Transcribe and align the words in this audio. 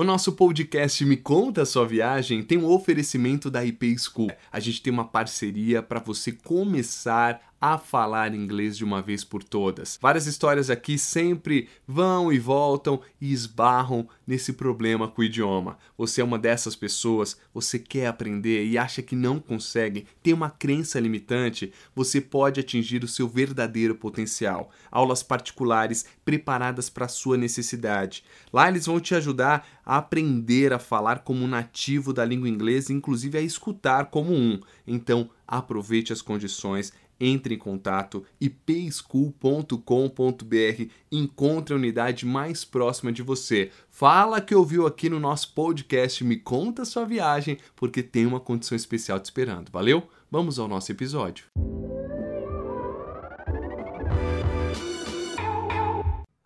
O 0.00 0.04
nosso 0.04 0.32
podcast 0.32 1.04
Me 1.04 1.14
Conta 1.14 1.60
a 1.60 1.66
Sua 1.66 1.86
Viagem 1.86 2.42
tem 2.42 2.56
um 2.56 2.64
oferecimento 2.64 3.50
da 3.50 3.62
IP 3.62 3.98
School. 3.98 4.32
A 4.50 4.58
gente 4.58 4.80
tem 4.80 4.90
uma 4.90 5.04
parceria 5.04 5.82
para 5.82 6.00
você 6.00 6.32
começar 6.32 7.49
a 7.60 7.76
falar 7.76 8.34
inglês 8.34 8.76
de 8.76 8.84
uma 8.84 9.02
vez 9.02 9.22
por 9.22 9.44
todas. 9.44 9.98
Várias 10.00 10.26
histórias 10.26 10.70
aqui 10.70 10.96
sempre 10.96 11.68
vão 11.86 12.32
e 12.32 12.38
voltam 12.38 13.00
e 13.20 13.32
esbarram 13.32 14.08
nesse 14.26 14.54
problema 14.54 15.06
com 15.06 15.20
o 15.20 15.24
idioma. 15.24 15.76
Você 15.98 16.20
é 16.20 16.24
uma 16.24 16.38
dessas 16.38 16.74
pessoas, 16.74 17.36
você 17.52 17.78
quer 17.78 18.06
aprender 18.06 18.64
e 18.64 18.78
acha 18.78 19.02
que 19.02 19.14
não 19.14 19.38
consegue, 19.38 20.06
tem 20.22 20.32
uma 20.32 20.48
crença 20.48 20.98
limitante, 20.98 21.72
você 21.94 22.20
pode 22.20 22.60
atingir 22.60 23.04
o 23.04 23.08
seu 23.08 23.28
verdadeiro 23.28 23.94
potencial. 23.94 24.70
Aulas 24.90 25.22
particulares 25.22 26.06
preparadas 26.24 26.88
para 26.88 27.08
sua 27.08 27.36
necessidade. 27.36 28.24
Lá 28.52 28.68
eles 28.68 28.86
vão 28.86 28.98
te 28.98 29.14
ajudar 29.14 29.68
a 29.84 29.98
aprender 29.98 30.72
a 30.72 30.78
falar 30.78 31.20
como 31.20 31.44
um 31.44 31.48
nativo 31.48 32.12
da 32.12 32.24
língua 32.24 32.48
inglesa, 32.48 32.92
inclusive 32.92 33.36
a 33.36 33.42
escutar 33.42 34.06
como 34.06 34.32
um. 34.32 34.60
Então, 34.86 35.28
aproveite 35.46 36.12
as 36.12 36.22
condições 36.22 36.92
entre 37.20 37.54
em 37.54 37.58
contato 37.58 38.24
ipschool.com.br, 38.40 40.90
encontre 41.12 41.74
a 41.74 41.76
unidade 41.76 42.24
mais 42.24 42.64
próxima 42.64 43.12
de 43.12 43.22
você. 43.22 43.70
Fala 43.90 44.40
que 44.40 44.54
ouviu 44.54 44.86
aqui 44.86 45.10
no 45.10 45.20
nosso 45.20 45.52
podcast, 45.52 46.24
me 46.24 46.36
conta 46.36 46.84
sua 46.84 47.04
viagem, 47.04 47.58
porque 47.76 48.02
tem 48.02 48.24
uma 48.24 48.40
condição 48.40 48.74
especial 48.74 49.20
te 49.20 49.26
esperando. 49.26 49.70
Valeu? 49.70 50.08
Vamos 50.30 50.58
ao 50.58 50.66
nosso 50.66 50.90
episódio. 50.90 51.44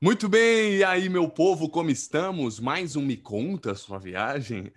Muito 0.05 0.29
bem, 0.29 0.75
e 0.75 0.85
aí, 0.85 1.09
meu 1.09 1.31
povo, 1.31 1.67
como 1.67 1.91
estamos? 1.91 2.61
Mais 2.61 2.95
um 2.95 3.01
Me 3.01 3.17
Conta 3.17 3.75
Sua 3.75 3.99
Viagem? 3.99 4.71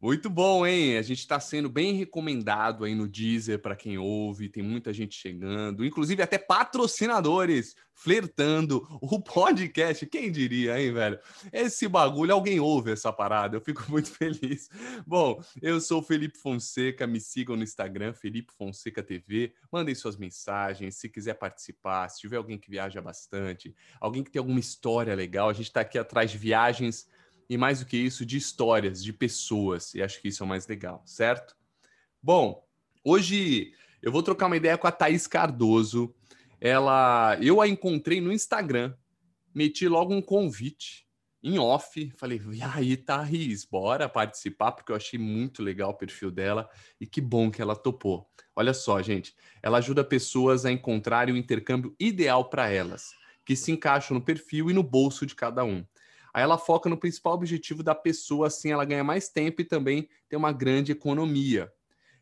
Muito 0.00 0.30
bom, 0.30 0.64
hein? 0.64 0.96
A 0.96 1.02
gente 1.02 1.18
está 1.18 1.40
sendo 1.40 1.68
bem 1.68 1.92
recomendado 1.92 2.84
aí 2.84 2.94
no 2.94 3.08
Deezer 3.08 3.58
para 3.58 3.74
quem 3.74 3.98
ouve, 3.98 4.48
tem 4.48 4.62
muita 4.62 4.92
gente 4.92 5.16
chegando, 5.16 5.84
inclusive 5.84 6.22
até 6.22 6.38
patrocinadores 6.38 7.74
flertando 7.92 8.86
o 9.02 9.18
podcast. 9.20 10.06
Quem 10.06 10.30
diria, 10.30 10.80
hein, 10.80 10.92
velho? 10.92 11.18
Esse 11.52 11.88
bagulho, 11.88 12.32
alguém 12.32 12.60
ouve 12.60 12.92
essa 12.92 13.12
parada, 13.12 13.56
eu 13.56 13.60
fico 13.60 13.84
muito 13.90 14.08
feliz. 14.08 14.70
Bom, 15.04 15.42
eu 15.60 15.80
sou 15.80 16.00
Felipe 16.00 16.38
Fonseca, 16.38 17.04
me 17.04 17.20
sigam 17.20 17.56
no 17.56 17.64
Instagram, 17.64 18.12
Felipe 18.12 18.52
Fonseca 18.52 19.02
TV, 19.02 19.52
mandem 19.72 19.96
suas 19.96 20.16
mensagens, 20.16 20.94
se 20.94 21.08
quiser 21.08 21.34
participar, 21.34 22.08
se 22.08 22.20
tiver 22.20 22.36
alguém 22.36 22.56
que 22.56 22.70
viaja 22.70 23.02
bastante, 23.02 23.74
alguém 24.00 24.22
que 24.22 24.30
tem 24.30 24.38
alguma 24.38 24.60
história 24.60 25.12
legal, 25.16 25.50
a 25.50 25.52
gente 25.52 25.66
está 25.66 25.80
aqui 25.80 25.98
atrás 25.98 26.30
de 26.30 26.38
viagens 26.38 27.08
e 27.48 27.56
mais 27.56 27.80
do 27.80 27.86
que 27.86 27.96
isso, 27.96 28.26
de 28.26 28.36
histórias, 28.36 29.02
de 29.02 29.12
pessoas. 29.12 29.94
E 29.94 30.02
acho 30.02 30.20
que 30.20 30.28
isso 30.28 30.42
é 30.42 30.46
o 30.46 30.48
mais 30.48 30.66
legal, 30.66 31.02
certo? 31.06 31.56
Bom, 32.22 32.64
hoje 33.04 33.72
eu 34.02 34.12
vou 34.12 34.22
trocar 34.22 34.46
uma 34.46 34.56
ideia 34.56 34.76
com 34.76 34.86
a 34.86 34.92
Thaís 34.92 35.26
Cardoso. 35.26 36.14
Ela, 36.60 37.38
eu 37.40 37.60
a 37.60 37.68
encontrei 37.68 38.20
no 38.20 38.32
Instagram, 38.32 38.94
meti 39.54 39.88
logo 39.88 40.14
um 40.14 40.20
convite 40.20 41.08
em 41.42 41.58
off, 41.58 42.12
falei, 42.16 42.40
e 42.52 42.60
aí, 42.62 42.96
Thaís, 42.96 43.64
bora 43.64 44.08
participar, 44.08 44.72
porque 44.72 44.90
eu 44.90 44.96
achei 44.96 45.18
muito 45.18 45.62
legal 45.62 45.90
o 45.90 45.94
perfil 45.94 46.30
dela 46.30 46.68
e 47.00 47.06
que 47.06 47.20
bom 47.20 47.50
que 47.50 47.62
ela 47.62 47.76
topou. 47.76 48.28
Olha 48.56 48.74
só, 48.74 49.00
gente, 49.00 49.34
ela 49.62 49.78
ajuda 49.78 50.02
pessoas 50.02 50.66
a 50.66 50.72
encontrarem 50.72 51.32
o 51.32 51.38
intercâmbio 51.38 51.94
ideal 51.98 52.50
para 52.50 52.68
elas, 52.68 53.12
que 53.44 53.54
se 53.54 53.70
encaixam 53.70 54.16
no 54.16 54.24
perfil 54.24 54.68
e 54.68 54.74
no 54.74 54.82
bolso 54.82 55.24
de 55.24 55.36
cada 55.36 55.64
um. 55.64 55.86
Aí 56.32 56.42
ela 56.42 56.58
foca 56.58 56.88
no 56.88 56.96
principal 56.96 57.34
objetivo 57.34 57.82
da 57.82 57.94
pessoa, 57.94 58.46
assim 58.46 58.70
ela 58.70 58.84
ganha 58.84 59.04
mais 59.04 59.28
tempo 59.28 59.60
e 59.60 59.64
também 59.64 60.08
tem 60.28 60.38
uma 60.38 60.52
grande 60.52 60.92
economia. 60.92 61.72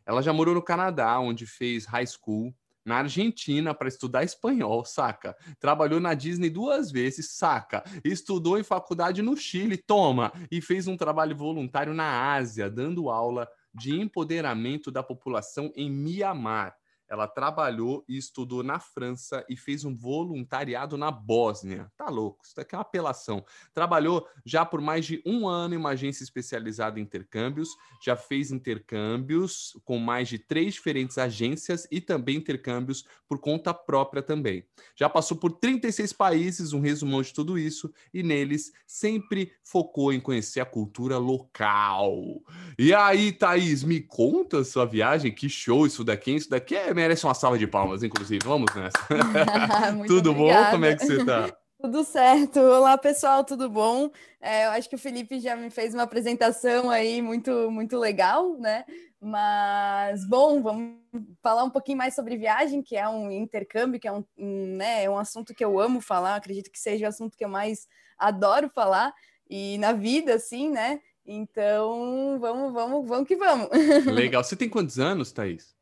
Ela 0.05 0.23
já 0.23 0.33
morou 0.33 0.55
no 0.55 0.63
Canadá, 0.63 1.19
onde 1.19 1.47
fez 1.47 1.85
high 1.85 2.07
school, 2.07 2.55
na 2.85 2.98
Argentina 2.98 3.75
para 3.75 3.89
estudar 3.89 4.23
espanhol, 4.23 4.85
saca? 4.85 5.36
Trabalhou 5.58 5.98
na 5.98 6.14
Disney 6.14 6.48
duas 6.48 6.92
vezes, 6.92 7.33
saca? 7.33 7.83
Estudou 8.05 8.57
em 8.57 8.63
faculdade 8.63 9.20
no 9.23 9.36
Chile, 9.36 9.77
toma, 9.77 10.33
e 10.53 10.63
fez 10.63 10.86
um 10.86 10.97
trabalho 10.97 11.36
voluntário 11.36 11.92
na 11.92 12.33
Ásia, 12.35 12.70
dando 12.70 13.11
aula 13.11 13.48
de 13.75 14.01
empoderamento 14.01 14.92
da 14.92 15.03
população 15.03 15.73
em 15.75 15.91
Mianmar. 15.91 16.77
Ela 17.08 17.27
trabalhou 17.27 18.05
e 18.08 18.17
estudou 18.17 18.62
na 18.62 18.80
França 18.80 19.44
e 19.48 19.56
fez 19.56 19.84
um 19.84 19.94
voluntariado 19.94 20.96
na 20.96 21.11
Bósnia. 21.11 21.90
Tá 21.96 22.08
louco, 22.08 22.44
isso 22.44 22.56
daqui 22.56 22.74
é 22.74 22.78
uma 22.78 22.83
apelação. 22.83 23.44
Trabalhou 23.72 24.27
já 24.44 24.64
por 24.64 24.80
mais 24.80 25.06
de 25.06 25.22
um 25.24 25.46
ano 25.46 25.74
em 25.74 25.78
uma 25.78 25.90
agência 25.90 26.24
especializada 26.24 26.98
em 26.98 27.02
intercâmbios, 27.02 27.70
já 28.02 28.17
fez 28.17 28.50
intercâmbios 28.50 29.78
com 29.84 29.98
mais 29.98 30.28
de 30.28 30.39
três 30.39 30.74
diferentes 30.74 31.18
agências 31.18 31.86
e 31.90 32.00
também 32.00 32.36
intercâmbios 32.36 33.05
por 33.28 33.40
conta 33.40 33.73
própria 33.73 34.23
também. 34.23 34.64
Já 34.94 35.08
passou 35.08 35.36
por 35.36 35.52
36 35.52 36.12
países, 36.12 36.73
um 36.73 36.80
resumão 36.80 37.23
de 37.23 37.33
tudo 37.33 37.58
isso, 37.58 37.92
e 38.12 38.23
neles 38.23 38.73
sempre 38.86 39.52
focou 39.62 40.12
em 40.12 40.20
conhecer 40.20 40.61
a 40.61 40.67
cultura 40.67 41.18
local. 41.18 42.42
E 42.78 42.94
aí, 42.94 43.33
Thaís, 43.33 43.83
me 43.83 44.00
conta 44.00 44.61
a 44.61 44.64
sua 44.64 44.84
viagem, 44.84 45.33
que 45.33 45.48
show 45.48 45.86
isso 45.86 46.05
daqui, 46.05 46.33
isso 46.33 46.50
daqui 46.50 46.74
é 46.74 46.94
merece 46.96 47.24
uma 47.24 47.34
salva 47.34 47.58
de 47.58 47.67
palmas, 47.67 48.02
inclusive. 48.02 48.40
Vamos 48.42 48.74
nessa. 48.74 48.98
tudo 50.08 50.30
obrigada. 50.30 50.64
bom? 50.64 50.70
Como 50.73 50.84
é 50.86 50.96
que 50.96 51.05
você 51.05 51.18
está? 51.18 51.55
Tudo 51.79 52.02
certo. 52.05 52.58
Olá, 52.58 52.96
pessoal, 52.96 53.45
tudo 53.45 53.68
bom? 53.68 54.11
É, 54.40 54.64
eu 54.64 54.70
acho 54.70 54.89
que 54.89 54.95
o 54.95 54.98
Felipe 54.98 55.39
já 55.39 55.55
me 55.55 55.68
fez 55.68 55.92
uma 55.92 56.05
apresentação 56.05 56.89
aí 56.89 57.20
muito, 57.20 57.70
muito 57.70 57.98
legal, 57.98 58.56
né? 58.58 58.83
Mas, 59.20 60.27
bom, 60.27 60.62
vamos 60.62 60.96
falar 61.42 61.64
um 61.64 61.70
pouquinho 61.70 61.98
mais 61.98 62.14
sobre 62.14 62.39
viagem, 62.39 62.83
que 62.83 62.96
é 62.96 63.06
um 63.06 63.30
intercâmbio, 63.30 64.01
que 64.01 64.08
é 64.08 64.12
um, 64.12 64.24
um, 64.39 64.77
né, 64.79 65.05
é 65.05 65.11
um 65.11 65.18
assunto 65.18 65.55
que 65.55 65.62
eu 65.62 65.79
amo 65.79 66.01
falar, 66.01 66.36
acredito 66.36 66.70
que 66.70 66.79
seja 66.79 67.05
o 67.05 67.08
assunto 67.11 67.36
que 67.36 67.45
eu 67.45 67.48
mais 67.48 67.86
adoro 68.18 68.70
falar, 68.74 69.12
e 69.48 69.77
na 69.77 69.92
vida, 69.92 70.35
assim, 70.35 70.70
né? 70.70 70.98
Então, 71.27 72.39
vamos, 72.40 72.73
vamos, 72.73 73.06
vamos 73.06 73.29
que 73.29 73.36
vamos. 73.36 73.68
Legal. 74.06 74.42
Você 74.42 74.56
tem 74.56 74.68
quantos 74.68 74.98
anos, 74.98 75.30
Thaís? 75.30 75.76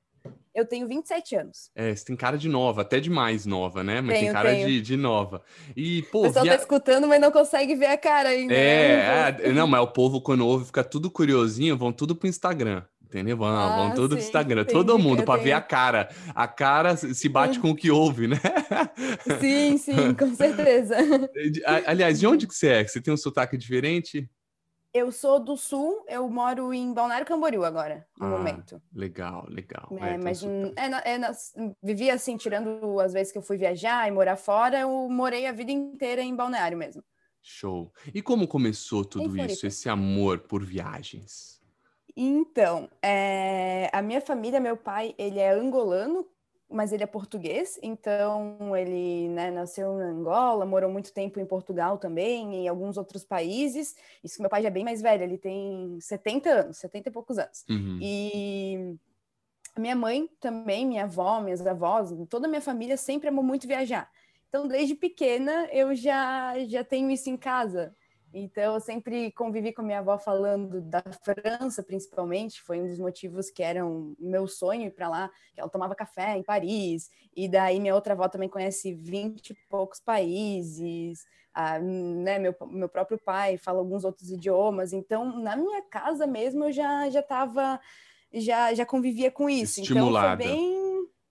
Eu 0.54 0.65
tenho 0.65 0.87
27 0.87 1.34
anos. 1.34 1.70
É, 1.75 1.94
você 1.94 2.04
tem 2.04 2.15
cara 2.15 2.38
de 2.38 2.48
nova, 2.48 2.82
até 2.82 3.00
demais 3.00 3.44
nova, 3.44 3.82
né? 3.82 4.00
Mas 4.00 4.19
tenho, 4.19 4.26
tem 4.26 4.32
cara 4.32 4.54
de, 4.54 4.81
de, 4.81 4.97
nova. 4.97 5.42
E, 5.76 6.03
pô, 6.12 6.20
o 6.20 6.22
pessoal 6.22 6.44
via... 6.44 6.54
tá 6.54 6.62
escutando, 6.62 7.09
mas 7.09 7.20
não 7.20 7.32
consegue 7.32 7.75
ver 7.75 7.87
a 7.87 7.98
cara 7.98 8.28
ainda. 8.28 8.54
É, 8.54 9.32
né? 9.32 9.38
é, 9.42 9.53
não, 9.53 9.66
mas 9.66 9.81
o 9.81 9.88
povo, 9.88 10.20
quando 10.20 10.47
ouve, 10.47 10.66
fica 10.66 10.84
tudo 10.84 11.10
curiosinho, 11.10 11.76
vão 11.76 11.92
tudo 11.92 12.15
pro 12.15 12.28
Instagram. 12.28 12.84
Entendeu? 13.03 13.37
Vão, 13.37 13.47
ah, 13.48 13.76
vão 13.76 13.94
tudo 13.94 14.15
sim, 14.15 14.16
pro 14.16 14.26
Instagram. 14.26 14.65
Todo 14.65 14.98
mundo 14.98 15.22
para 15.22 15.41
ver 15.41 15.53
a 15.53 15.60
cara. 15.60 16.09
A 16.34 16.48
cara 16.48 16.97
se 16.97 17.28
bate 17.28 17.60
com 17.60 17.71
o 17.71 17.76
que 17.76 17.88
ouve, 17.88 18.26
né? 18.26 18.41
Sim, 19.41 19.78
sim, 19.78 20.15
com 20.15 20.34
certeza. 20.34 20.97
Aliás, 21.86 22.19
de 22.19 22.26
onde 22.26 22.48
que 22.48 22.54
você 22.54 22.69
é? 22.69 22.84
Você 22.84 23.00
tem 23.00 23.15
um 23.15 23.16
sotaque 23.16 23.56
diferente? 23.56 24.28
Eu 24.94 25.10
sou 25.10 25.41
do 25.41 25.56
sul, 25.56 26.05
eu 26.09 26.31
moro 26.31 26.72
em 26.72 26.94
Balneário 26.94 27.27
Camboriú 27.27 27.65
agora, 27.65 28.06
no 28.16 28.27
ah, 28.27 28.31
momento. 28.31 28.81
Legal, 28.94 29.44
legal. 29.49 29.88
É, 30.00 30.15
é 30.15 30.16
mas 30.16 30.41
é, 30.44 31.16
é, 31.16 31.75
vivi 31.82 32.09
assim, 32.09 32.37
tirando 32.37 33.00
as 33.00 33.12
vezes 33.12 33.33
que 33.33 33.38
eu 33.38 33.43
fui 33.43 33.56
viajar 33.56 34.06
e 34.06 34.12
morar 34.12 34.37
fora, 34.37 34.78
eu 34.78 35.09
morei 35.10 35.47
a 35.47 35.53
vida 35.53 35.72
inteira 35.72 36.22
em 36.22 36.37
Balneário 36.37 36.78
mesmo. 36.78 37.03
Show. 37.43 37.93
E 38.15 38.22
como 38.22 38.47
começou 38.47 39.04
tudo 39.04 39.37
isso, 39.37 39.66
esse 39.66 39.88
amor 39.88 40.38
por 40.38 40.65
viagens? 40.65 41.60
Então, 42.16 42.88
é, 43.03 43.91
a 43.93 44.00
minha 44.00 44.21
família, 44.21 44.60
meu 44.60 44.77
pai, 44.77 45.12
ele 45.19 45.41
é 45.41 45.50
angolano, 45.50 46.25
mas 46.74 46.92
ele 46.92 47.04
é 47.04 47.06
português, 47.06 47.78
então 47.80 48.76
ele 48.76 49.28
né, 49.28 49.48
nasceu 49.48 50.00
em 50.00 50.02
Angola, 50.02 50.66
morou 50.66 50.90
muito 50.90 51.12
tempo 51.12 51.38
em 51.38 51.46
Portugal 51.46 51.98
também, 51.98 52.52
em 52.56 52.68
alguns 52.68 52.96
outros 52.96 53.24
países. 53.24 53.94
Isso 54.24 54.34
que 54.34 54.42
meu 54.42 54.50
pai 54.50 54.60
já 54.60 54.68
é 54.68 54.72
bem 54.72 54.84
mais 54.84 55.00
velho, 55.00 55.22
ele 55.22 55.38
tem 55.38 55.96
70 56.00 56.50
anos, 56.50 56.78
70 56.78 57.09
e 57.09 57.12
poucos 57.12 57.38
anos. 57.38 57.65
Uhum. 57.71 57.98
E 58.03 58.97
minha 59.78 59.94
mãe 59.94 60.28
também, 60.41 60.84
minha 60.84 61.04
avó, 61.04 61.41
minhas 61.41 61.65
avós, 61.65 62.10
toda 62.28 62.47
a 62.47 62.50
minha 62.50 62.60
família 62.60 62.97
sempre 62.97 63.28
amou 63.28 63.44
muito 63.44 63.68
viajar. 63.68 64.10
Então, 64.48 64.66
desde 64.66 64.97
pequena, 64.97 65.68
eu 65.72 65.94
já, 65.94 66.54
já 66.66 66.82
tenho 66.82 67.09
isso 67.10 67.30
em 67.30 67.36
casa. 67.36 67.94
Então, 68.36 68.75
eu 68.75 68.81
sempre 68.81 69.31
convivi 69.31 69.72
com 69.72 69.81
minha 69.81 70.01
avó 70.01 70.19
falando 70.19 70.81
da 70.81 71.04
França, 71.22 71.84
principalmente, 71.84 72.60
foi 72.60 72.83
um 72.83 72.89
dos 72.89 72.98
motivos 72.98 73.48
que 73.48 73.63
era 73.63 73.86
um 73.86 74.16
meu 74.19 74.48
sonho 74.48 74.89
ir 74.89 74.91
para 74.91 75.09
lá, 75.09 75.31
que 75.54 75.60
ela 75.60 75.71
tomava 75.71 75.95
café 75.95 76.36
em 76.36 76.42
Paris, 76.42 77.13
e 77.36 77.48
daí 77.48 77.78
minha 77.78 77.95
outra 77.95 78.13
avó 78.13 78.28
também 78.28 78.48
conhece 78.48 78.92
vinte 78.92 79.51
e 79.51 79.54
poucos 79.71 80.01
países, 80.01 81.25
ah, 81.54 81.78
né, 81.78 82.41
meu, 82.41 82.53
meu 82.66 82.89
próprio 82.89 83.19
pai 83.19 83.57
fala 83.57 83.78
alguns 83.78 84.04
outros 84.04 84.28
idiomas, 84.33 84.92
então, 84.92 85.39
na 85.41 85.54
minha 85.54 85.83
casa 85.83 86.27
mesmo, 86.27 86.65
eu 86.65 86.72
já 86.72 87.09
já 87.10 87.21
estava, 87.21 87.80
já, 88.33 88.75
já 88.75 88.84
convivia 88.84 89.30
com 89.30 89.48
isso. 89.48 89.80
Estimulada. 89.80 90.42
Então, 90.42 90.53
foi 90.53 90.60
bem 90.60 90.84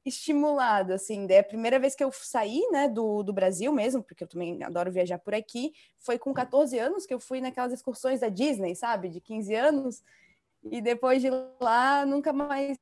estimulado, 0.06 0.94
assim. 0.94 1.26
Daí 1.26 1.40
a 1.40 1.44
primeira 1.44 1.80
vez 1.80 1.96
que 1.96 2.04
eu 2.04 2.12
saí, 2.12 2.62
né, 2.72 2.88
do, 2.88 3.24
do 3.24 3.34
Brasil 3.34 3.72
mesmo, 3.72 4.04
porque 4.04 4.24
eu 4.24 4.28
também 4.28 4.62
adoro 4.64 4.92
viajar 4.92 5.18
por 5.18 5.34
aqui, 5.34 5.72
foi 6.00 6.20
com 6.20 6.34
14 6.34 6.78
anos 6.78 7.06
que 7.06 7.14
eu 7.14 7.20
fui 7.20 7.40
naquelas 7.40 7.72
excursões 7.72 8.20
da 8.20 8.30
Disney, 8.30 8.76
sabe? 8.76 9.10
De 9.10 9.22
15 9.22 9.56
anos. 9.56 10.04
E 10.64 10.82
depois 10.82 11.22
de 11.22 11.30
lá, 11.60 12.06
nunca 12.06 12.34
mais 12.34 12.78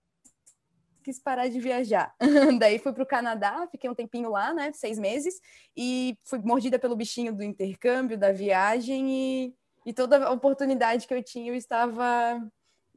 quis 1.04 1.20
parar 1.20 1.48
de 1.48 1.60
viajar. 1.60 2.14
Daí 2.60 2.80
fui 2.80 2.94
para 2.94 3.04
o 3.04 3.08
Canadá, 3.08 3.68
fiquei 3.72 3.90
um 3.90 3.96
tempinho 3.96 4.30
lá, 4.30 4.54
né, 4.54 4.72
seis 4.74 5.00
meses, 5.00 5.40
e 5.76 6.18
fui 6.24 6.40
mordida 6.40 6.78
pelo 6.78 6.96
bichinho 6.96 7.34
do 7.34 7.44
intercâmbio, 7.44 8.18
da 8.18 8.32
viagem, 8.32 9.10
e, 9.10 9.56
e 9.86 9.94
toda 9.94 10.32
oportunidade 10.32 11.08
que 11.08 11.14
eu 11.14 11.24
tinha, 11.24 11.52
eu 11.52 11.56
estava 11.56 12.40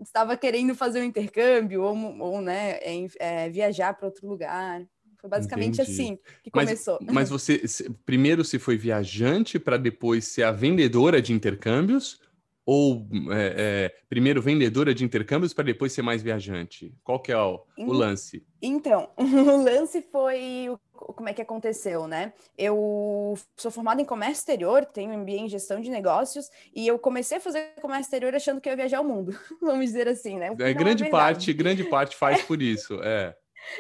estava 0.01 0.37
querendo 0.37 0.75
fazer 0.75 1.01
um 1.01 1.05
intercâmbio 1.05 1.83
ou, 1.83 1.97
ou 2.21 2.41
né, 2.41 2.79
é, 3.19 3.49
viajar 3.49 3.95
para 3.95 4.07
outro 4.07 4.29
lugar. 4.29 4.85
Foi 5.21 5.31
basicamente 5.31 5.81
Entendi. 5.81 5.91
assim 5.91 6.19
que 6.43 6.51
começou. 6.51 6.99
Mas, 7.01 7.15
mas 7.15 7.31
você 7.31 7.63
primeiro 8.05 8.45
se 8.45 8.59
foi 8.59 8.77
viajante 8.77 9.59
para 9.59 9.79
depois 9.79 10.27
ser 10.27 10.43
a 10.43 10.53
vendedora 10.53 11.23
de 11.23 11.33
intercâmbios? 11.33 12.21
Ou 12.67 13.07
é, 13.31 13.55
é, 13.93 13.95
primeiro 14.09 14.41
vendedora 14.41 14.95
de 14.95 15.05
intercâmbios 15.05 15.53
para 15.53 15.65
depois 15.65 15.93
ser 15.93 16.03
mais 16.03 16.23
viajante? 16.23 16.95
Qual 17.03 17.21
que 17.21 17.31
é 17.31 17.39
o, 17.39 17.63
o 17.79 17.93
lance? 17.93 18.43
Então, 18.61 19.11
o 19.17 19.63
lance 19.63 20.03
foi 20.11 20.71
como 21.13 21.29
é 21.29 21.35
que 21.35 21.43
aconteceu, 21.43 22.07
né? 22.07 22.33
Eu 22.57 23.35
sou 23.57 23.71
formada 23.71 24.01
em 24.01 24.05
comércio 24.05 24.41
exterior, 24.41 24.85
tenho 24.85 25.17
MBA 25.19 25.33
em 25.33 25.49
gestão 25.49 25.81
de 25.81 25.91
negócios 25.91 26.51
e 26.75 26.87
eu 26.87 26.99
comecei 26.99 27.39
a 27.39 27.41
fazer 27.41 27.75
comércio 27.81 28.07
exterior 28.07 28.35
achando 28.35 28.61
que 28.61 28.69
eu 28.69 28.73
ia 28.73 28.77
viajar 28.77 29.01
o 29.01 29.05
mundo, 29.05 29.39
vamos 29.61 29.87
dizer 29.87 30.09
assim, 30.09 30.39
né? 30.39 30.55
É, 30.59 30.73
grande 30.73 31.05
é 31.05 31.11
parte, 31.11 31.53
grande 31.53 31.85
parte 31.85 32.17
faz 32.17 32.43
por 32.45 32.63
isso, 32.63 33.01
é. 33.03 33.35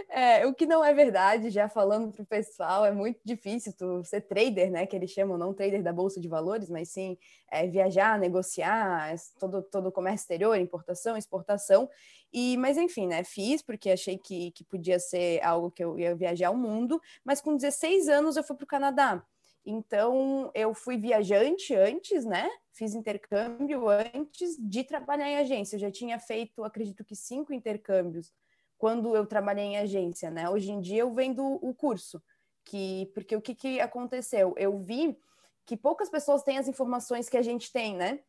É, 0.09 0.47
o 0.47 0.55
que 0.55 0.67
não 0.67 0.85
é 0.85 0.93
verdade, 0.95 1.51
já 1.51 1.69
falando 1.69 2.11
para 2.11 2.23
o 2.23 2.27
pessoal, 2.27 2.85
é 2.85 2.93
muito 2.93 3.21
difícil 3.25 3.73
tu 3.77 4.03
ser 4.05 4.23
trader, 4.23 4.71
né? 4.71 4.87
Que 4.87 4.97
eles 4.97 5.11
chamam, 5.11 5.37
não 5.37 5.53
trader 5.53 5.83
da 5.83 5.93
Bolsa 5.93 6.21
de 6.21 6.29
Valores, 6.29 6.71
mas 6.71 6.89
sim 6.89 7.19
é, 7.51 7.67
viajar, 7.67 8.19
negociar, 8.19 9.15
todo, 9.39 9.63
todo 9.63 9.89
o 9.89 9.93
comércio 9.93 10.25
exterior, 10.25 10.59
importação, 10.59 11.17
exportação. 11.17 11.89
E, 12.35 12.57
mas 12.57 12.77
enfim, 12.77 13.07
né? 13.07 13.23
Fiz 13.23 13.63
porque 13.63 13.91
achei 13.91 14.19
que, 14.19 14.51
que 14.51 14.65
podia 14.65 14.99
ser 14.99 15.41
algo 15.45 15.71
que 15.71 15.85
eu 15.85 15.97
ia 15.97 16.17
viajar 16.17 16.49
ao 16.49 16.57
mundo, 16.57 17.01
mas 17.25 17.41
com 17.41 17.55
16 17.55 18.09
anos 18.09 18.37
eu 18.37 18.43
fui 18.43 18.57
para 18.57 18.65
o 18.65 18.67
Canadá. 18.67 19.25
Então, 19.65 20.51
eu 20.53 20.75
fui 20.75 20.99
viajante 20.99 21.73
antes, 21.77 22.25
né? 22.25 22.51
Fiz 22.73 22.93
intercâmbio 22.93 23.89
antes 23.89 24.57
de 24.59 24.83
trabalhar 24.83 25.29
em 25.29 25.37
agência. 25.37 25.77
Eu 25.77 25.81
já 25.81 25.91
tinha 25.93 26.19
feito, 26.19 26.65
acredito 26.65 27.05
que, 27.05 27.15
cinco 27.15 27.53
intercâmbios 27.53 28.33
quando 28.77 29.15
eu 29.15 29.25
trabalhei 29.25 29.65
em 29.67 29.79
agência, 29.79 30.29
né? 30.29 30.51
Hoje 30.51 30.73
em 30.73 30.81
dia 30.81 31.03
eu 31.03 31.13
vendo 31.15 31.43
o 31.45 31.73
curso, 31.73 32.21
que 32.65 33.11
porque 33.15 33.37
o 33.37 33.41
que, 33.41 33.55
que 33.55 33.81
aconteceu? 33.81 34.55
Eu 34.59 34.77
vi 34.81 35.17
que 35.65 35.77
poucas 35.77 36.11
pessoas 36.11 36.43
têm 36.43 36.59
as 36.59 36.67
informações 36.67 37.29
que 37.29 37.37
a 37.37 37.43
gente 37.43 37.73
tem, 37.73 37.95
né? 37.97 38.21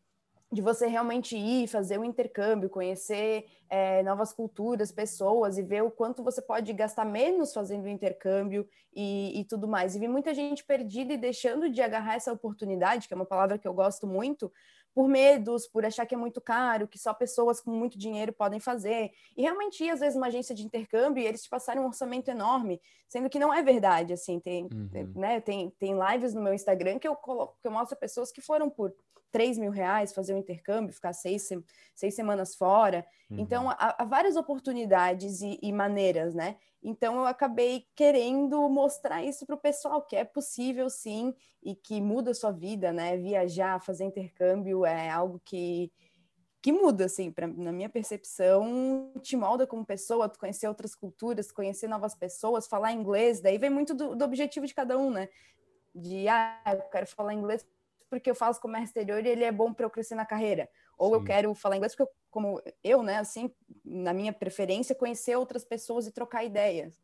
De 0.51 0.61
você 0.61 0.87
realmente 0.87 1.35
ir, 1.35 1.67
fazer 1.67 1.97
o 1.97 2.01
um 2.01 2.05
intercâmbio, 2.05 2.69
conhecer 2.69 3.45
é, 3.69 4.03
novas 4.03 4.31
culturas, 4.31 4.91
pessoas 4.91 5.57
e 5.57 5.63
ver 5.63 5.83
o 5.83 5.91
quanto 5.91 6.23
você 6.23 6.41
pode 6.41 6.71
gastar 6.71 7.03
menos 7.03 7.53
fazendo 7.53 7.85
o 7.85 7.89
intercâmbio 7.89 8.67
e, 8.93 9.39
e 9.39 9.45
tudo 9.45 9.67
mais. 9.67 9.95
E 9.95 9.99
vi 9.99 10.07
muita 10.07 10.33
gente 10.33 10.63
perdida 10.63 11.13
e 11.13 11.17
deixando 11.17 11.69
de 11.69 11.81
agarrar 11.81 12.15
essa 12.15 12.31
oportunidade, 12.31 13.07
que 13.07 13.13
é 13.13 13.17
uma 13.17 13.25
palavra 13.25 13.57
que 13.57 13.67
eu 13.67 13.73
gosto 13.73 14.05
muito, 14.05 14.51
por 14.95 15.09
medos, 15.09 15.67
por 15.67 15.85
achar 15.85 16.05
que 16.05 16.15
é 16.15 16.17
muito 16.17 16.39
caro, 16.39 16.87
que 16.87 16.97
só 16.97 17.13
pessoas 17.13 17.59
com 17.59 17.69
muito 17.69 17.99
dinheiro 17.99 18.31
podem 18.31 18.61
fazer. 18.61 19.11
E 19.35 19.41
realmente 19.41 19.83
ir, 19.83 19.89
às 19.89 19.99
vezes, 19.99 20.15
uma 20.15 20.27
agência 20.27 20.55
de 20.55 20.63
intercâmbio 20.63 21.21
e 21.21 21.27
eles 21.27 21.43
te 21.43 21.49
passarem 21.49 21.81
um 21.81 21.87
orçamento 21.87 22.29
enorme, 22.29 22.79
sendo 23.09 23.29
que 23.29 23.37
não 23.37 23.53
é 23.53 23.61
verdade, 23.61 24.13
assim, 24.13 24.39
tem, 24.39 24.69
uhum. 24.71 24.87
tem, 24.87 25.03
né, 25.07 25.41
tem, 25.41 25.69
tem 25.71 25.93
lives 25.99 26.33
no 26.33 26.41
meu 26.41 26.53
Instagram 26.53 26.97
que 26.97 27.07
eu, 27.07 27.13
coloco, 27.13 27.57
que 27.61 27.67
eu 27.67 27.71
mostro 27.71 27.97
pessoas 27.97 28.31
que 28.31 28.39
foram 28.39 28.69
por 28.69 28.95
3 29.35 29.57
mil 29.57 29.69
reais 29.69 30.13
fazer 30.13 30.33
um 30.33 30.37
intercâmbio, 30.37 30.93
ficar 30.93 31.11
seis, 31.11 31.49
seis 31.93 32.15
semanas 32.15 32.55
fora. 32.55 33.05
Uhum. 33.29 33.39
Então, 33.39 33.69
há, 33.69 33.93
há, 33.99 34.05
várias 34.05 34.37
oportunidades 34.37 35.41
e, 35.41 35.59
e 35.61 35.73
maneiras, 35.73 36.33
né? 36.33 36.55
Então 36.81 37.17
eu 37.17 37.25
acabei 37.25 37.85
querendo 37.97 38.69
mostrar 38.69 39.25
isso 39.25 39.45
para 39.45 39.55
o 39.55 39.59
pessoal, 39.59 40.01
que 40.03 40.15
é 40.15 40.23
possível 40.23 40.89
sim, 40.89 41.35
e 41.61 41.75
que 41.75 41.99
muda 41.99 42.31
a 42.31 42.33
sua 42.33 42.53
vida, 42.53 42.93
né? 42.93 43.17
Viajar, 43.17 43.81
fazer 43.81 44.05
intercâmbio 44.05 44.85
é 44.85 45.09
algo 45.09 45.41
que, 45.43 45.91
que 46.61 46.71
muda, 46.71 47.03
assim, 47.03 47.29
pra, 47.29 47.45
na 47.45 47.73
minha 47.73 47.89
percepção, 47.89 49.11
te 49.21 49.35
molda 49.35 49.67
como 49.67 49.85
pessoa, 49.85 50.29
conhecer 50.29 50.69
outras 50.69 50.95
culturas, 50.95 51.51
conhecer 51.51 51.89
novas 51.89 52.15
pessoas, 52.15 52.67
falar 52.67 52.93
inglês, 52.93 53.41
daí 53.41 53.57
vem 53.57 53.69
muito 53.69 53.93
do, 53.93 54.15
do 54.15 54.23
objetivo 54.23 54.65
de 54.65 54.73
cada 54.73 54.97
um, 54.97 55.11
né? 55.11 55.27
De, 55.93 56.25
ah, 56.29 56.61
eu 56.67 56.83
quero 56.83 57.07
falar 57.07 57.33
inglês 57.33 57.65
porque 58.09 58.29
eu 58.29 58.35
faço 58.35 58.61
comércio 58.61 58.87
exterior 58.87 59.25
e 59.25 59.29
ele 59.29 59.43
é 59.43 59.51
bom 59.51 59.73
para 59.73 59.85
eu 59.85 59.89
crescer 59.89 60.15
na 60.15 60.25
carreira. 60.25 60.69
Ou 60.97 61.09
Sim. 61.09 61.15
eu 61.15 61.23
quero 61.23 61.55
falar 61.55 61.75
inglês 61.77 61.93
porque, 61.95 62.03
eu, 62.03 62.15
como 62.29 62.61
eu, 62.83 63.03
né, 63.03 63.17
assim, 63.17 63.51
na 63.83 64.13
minha 64.13 64.31
preferência, 64.31 64.95
conhecer 64.95 65.35
outras 65.35 65.63
pessoas 65.63 66.07
e 66.07 66.11
trocar 66.11 66.43
ideias. 66.43 66.97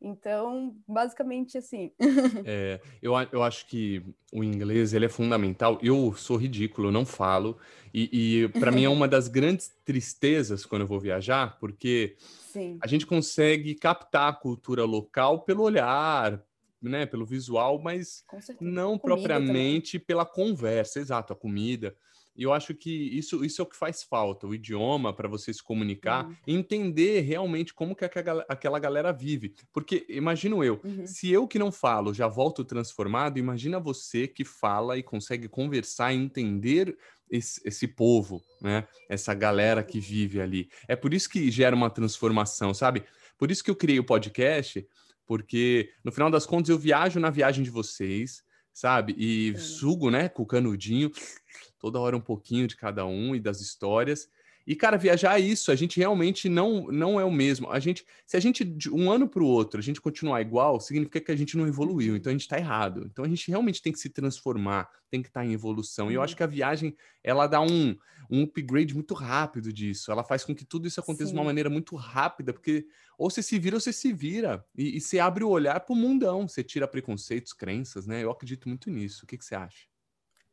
Então, 0.00 0.76
basicamente 0.86 1.56
assim. 1.56 1.90
é, 2.44 2.78
eu, 3.00 3.14
eu 3.32 3.42
acho 3.42 3.66
que 3.66 4.02
o 4.32 4.44
inglês 4.44 4.92
ele 4.92 5.06
é 5.06 5.08
fundamental. 5.08 5.78
Eu 5.82 6.12
sou 6.14 6.36
ridículo, 6.36 6.88
eu 6.88 6.92
não 6.92 7.06
falo. 7.06 7.58
E, 7.92 8.42
e 8.42 8.48
para 8.48 8.70
mim 8.70 8.84
é 8.84 8.88
uma 8.88 9.08
das 9.08 9.28
grandes 9.28 9.72
tristezas 9.84 10.66
quando 10.66 10.82
eu 10.82 10.88
vou 10.88 11.00
viajar, 11.00 11.58
porque 11.58 12.16
Sim. 12.18 12.76
a 12.82 12.86
gente 12.86 13.06
consegue 13.06 13.74
captar 13.74 14.28
a 14.28 14.36
cultura 14.36 14.84
local 14.84 15.40
pelo 15.40 15.62
olhar, 15.62 16.44
né, 16.88 17.06
pelo 17.06 17.26
visual, 17.26 17.80
mas 17.80 18.24
não 18.60 18.98
propriamente 18.98 19.92
também. 19.92 20.06
pela 20.06 20.24
conversa. 20.24 21.00
Exato, 21.00 21.32
a 21.32 21.36
comida. 21.36 21.94
E 22.36 22.42
eu 22.42 22.52
acho 22.52 22.74
que 22.74 22.90
isso, 22.90 23.44
isso 23.44 23.62
é 23.62 23.64
o 23.64 23.66
que 23.66 23.76
faz 23.76 24.02
falta, 24.02 24.46
o 24.46 24.54
idioma 24.54 25.12
para 25.12 25.28
você 25.28 25.52
se 25.52 25.62
comunicar, 25.62 26.26
uhum. 26.26 26.34
entender 26.46 27.20
realmente 27.20 27.72
como 27.72 27.94
que 27.94 28.04
aquela, 28.04 28.44
aquela 28.48 28.78
galera 28.78 29.12
vive. 29.12 29.54
Porque 29.72 30.04
imagino 30.08 30.64
eu, 30.64 30.80
uhum. 30.82 31.06
se 31.06 31.30
eu 31.30 31.46
que 31.46 31.58
não 31.58 31.70
falo 31.70 32.12
já 32.12 32.26
volto 32.26 32.64
transformado, 32.64 33.38
imagina 33.38 33.78
você 33.78 34.26
que 34.26 34.44
fala 34.44 34.98
e 34.98 35.02
consegue 35.02 35.48
conversar 35.48 36.12
e 36.12 36.16
entender 36.16 36.96
esse, 37.30 37.60
esse, 37.64 37.86
povo, 37.86 38.42
né? 38.60 38.86
Essa 39.08 39.32
galera 39.32 39.82
que 39.82 40.00
vive 40.00 40.40
ali. 40.40 40.68
É 40.88 40.96
por 40.96 41.14
isso 41.14 41.28
que 41.28 41.50
gera 41.50 41.74
uma 41.74 41.88
transformação, 41.88 42.74
sabe? 42.74 43.04
Por 43.38 43.50
isso 43.50 43.62
que 43.62 43.70
eu 43.70 43.76
criei 43.76 43.98
o 43.98 44.04
podcast, 44.04 44.86
porque 45.26 45.90
no 46.04 46.12
final 46.12 46.30
das 46.30 46.46
contas 46.46 46.68
eu 46.68 46.78
viajo 46.78 47.18
na 47.20 47.30
viagem 47.30 47.64
de 47.64 47.70
vocês, 47.70 48.42
sabe? 48.72 49.14
E 49.16 49.56
sugo, 49.58 50.10
né, 50.10 50.28
com 50.28 50.42
o 50.42 50.46
canudinho 50.46 51.10
toda 51.78 52.00
hora 52.00 52.16
um 52.16 52.20
pouquinho 52.20 52.66
de 52.66 52.76
cada 52.76 53.06
um 53.06 53.34
e 53.34 53.40
das 53.40 53.60
histórias. 53.60 54.28
E, 54.66 54.74
cara, 54.74 54.96
viajar 54.96 55.38
é 55.38 55.42
isso, 55.42 55.70
a 55.70 55.74
gente 55.74 55.98
realmente 55.98 56.48
não, 56.48 56.86
não 56.86 57.20
é 57.20 57.24
o 57.24 57.30
mesmo. 57.30 57.70
A 57.70 57.78
gente, 57.78 58.04
se 58.24 58.36
a 58.36 58.40
gente, 58.40 58.64
de 58.64 58.90
um 58.90 59.10
ano 59.10 59.28
para 59.28 59.42
o 59.42 59.46
outro, 59.46 59.78
a 59.78 59.82
gente 59.82 60.00
continuar 60.00 60.40
igual, 60.40 60.80
significa 60.80 61.20
que 61.20 61.30
a 61.30 61.36
gente 61.36 61.56
não 61.56 61.66
evoluiu, 61.66 62.16
então 62.16 62.30
a 62.30 62.32
gente 62.32 62.42
está 62.42 62.56
errado. 62.56 63.06
Então 63.10 63.24
a 63.24 63.28
gente 63.28 63.46
realmente 63.48 63.82
tem 63.82 63.92
que 63.92 63.98
se 63.98 64.08
transformar, 64.08 64.88
tem 65.10 65.20
que 65.20 65.28
estar 65.28 65.40
tá 65.40 65.46
em 65.46 65.52
evolução. 65.52 66.10
E 66.10 66.14
eu 66.14 66.22
acho 66.22 66.32
uhum. 66.32 66.38
que 66.38 66.42
a 66.42 66.46
viagem, 66.46 66.96
ela 67.22 67.46
dá 67.46 67.60
um, 67.60 67.94
um 68.30 68.42
upgrade 68.42 68.94
muito 68.94 69.14
rápido 69.14 69.72
disso. 69.72 70.10
Ela 70.10 70.24
faz 70.24 70.44
com 70.44 70.54
que 70.54 70.64
tudo 70.64 70.86
isso 70.86 71.00
aconteça 71.00 71.28
Sim. 71.28 71.34
de 71.34 71.38
uma 71.38 71.44
maneira 71.44 71.70
muito 71.70 71.96
rápida, 71.96 72.52
porque 72.52 72.86
ou 73.18 73.30
você 73.30 73.42
se 73.42 73.58
vira 73.58 73.76
ou 73.76 73.80
você 73.80 73.92
se 73.92 74.12
vira. 74.12 74.64
E, 74.76 74.96
e 74.96 75.00
você 75.00 75.18
abre 75.18 75.44
o 75.44 75.48
olhar 75.48 75.80
para 75.80 75.92
o 75.92 75.96
mundão, 75.96 76.48
você 76.48 76.62
tira 76.62 76.88
preconceitos, 76.88 77.52
crenças, 77.52 78.06
né? 78.06 78.22
Eu 78.22 78.30
acredito 78.30 78.68
muito 78.68 78.90
nisso. 78.90 79.24
O 79.24 79.26
que, 79.26 79.38
que 79.38 79.44
você 79.44 79.54
acha? 79.54 79.86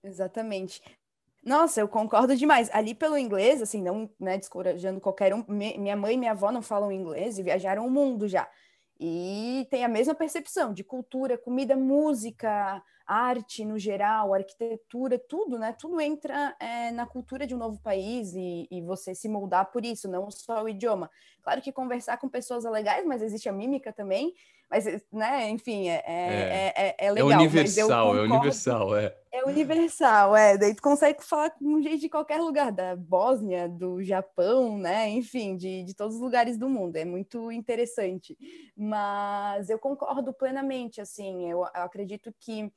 Exatamente. 0.03 0.81
Nossa, 1.43 1.81
eu 1.81 1.87
concordo 1.87 2.35
demais. 2.35 2.69
Ali 2.71 2.93
pelo 2.93 3.17
inglês, 3.17 3.61
assim, 3.61 3.81
não 3.81 4.09
né, 4.19 4.37
descorajando 4.37 4.99
qualquer 4.99 5.33
um, 5.33 5.43
minha 5.47 5.95
mãe 5.95 6.13
e 6.13 6.17
minha 6.17 6.31
avó 6.31 6.51
não 6.51 6.61
falam 6.61 6.91
inglês 6.91 7.39
e 7.39 7.43
viajaram 7.43 7.85
o 7.85 7.89
mundo 7.89 8.27
já. 8.27 8.47
E 9.03 9.65
tem 9.71 9.83
a 9.83 9.87
mesma 9.87 10.13
percepção 10.13 10.71
de 10.71 10.83
cultura, 10.83 11.35
comida, 11.35 11.75
música, 11.75 12.83
arte 13.03 13.65
no 13.65 13.79
geral, 13.79 14.31
arquitetura, 14.31 15.17
tudo, 15.17 15.57
né? 15.57 15.73
Tudo 15.73 15.99
entra 15.99 16.55
é, 16.59 16.91
na 16.91 17.07
cultura 17.07 17.47
de 17.47 17.55
um 17.55 17.57
novo 17.57 17.79
país 17.81 18.35
e, 18.35 18.67
e, 18.69 18.79
você 18.79 19.15
se 19.15 19.27
moldar 19.27 19.71
por 19.71 19.83
isso, 19.83 20.07
não 20.07 20.29
só 20.29 20.61
o 20.61 20.69
idioma. 20.69 21.09
Claro 21.41 21.63
que 21.63 21.71
conversar 21.71 22.17
com 22.17 22.29
pessoas 22.29 22.63
é 22.63 22.69
legais, 22.69 23.03
mas 23.03 23.23
existe 23.23 23.49
a 23.49 23.51
mímica 23.51 23.91
também. 23.91 24.35
Mas, 24.71 24.85
né, 25.11 25.49
enfim, 25.49 25.89
é, 25.89 26.01
é, 26.05 26.73
é, 26.77 26.95
é 26.97 27.11
legal. 27.11 27.31
É 27.31 27.35
universal, 27.35 28.17
é 28.17 28.21
universal, 28.21 28.95
é. 28.95 29.13
É 29.29 29.43
universal, 29.43 30.33
é. 30.33 30.57
Daí 30.57 30.73
tu 30.73 30.81
consegue 30.81 31.21
falar 31.21 31.49
com 31.49 31.65
um 31.65 31.81
jeito 31.81 31.99
de 31.99 32.07
qualquer 32.07 32.39
lugar, 32.39 32.71
da 32.71 32.95
Bósnia, 32.95 33.67
do 33.67 34.01
Japão, 34.01 34.77
né? 34.77 35.09
Enfim, 35.09 35.57
de, 35.57 35.83
de 35.83 35.93
todos 35.93 36.15
os 36.15 36.21
lugares 36.21 36.57
do 36.57 36.69
mundo. 36.69 36.95
É 36.95 37.03
muito 37.03 37.51
interessante. 37.51 38.37
Mas 38.77 39.69
eu 39.69 39.77
concordo 39.77 40.31
plenamente, 40.31 41.01
assim, 41.01 41.51
eu, 41.51 41.59
eu 41.59 41.81
acredito 41.81 42.33
que 42.39 42.71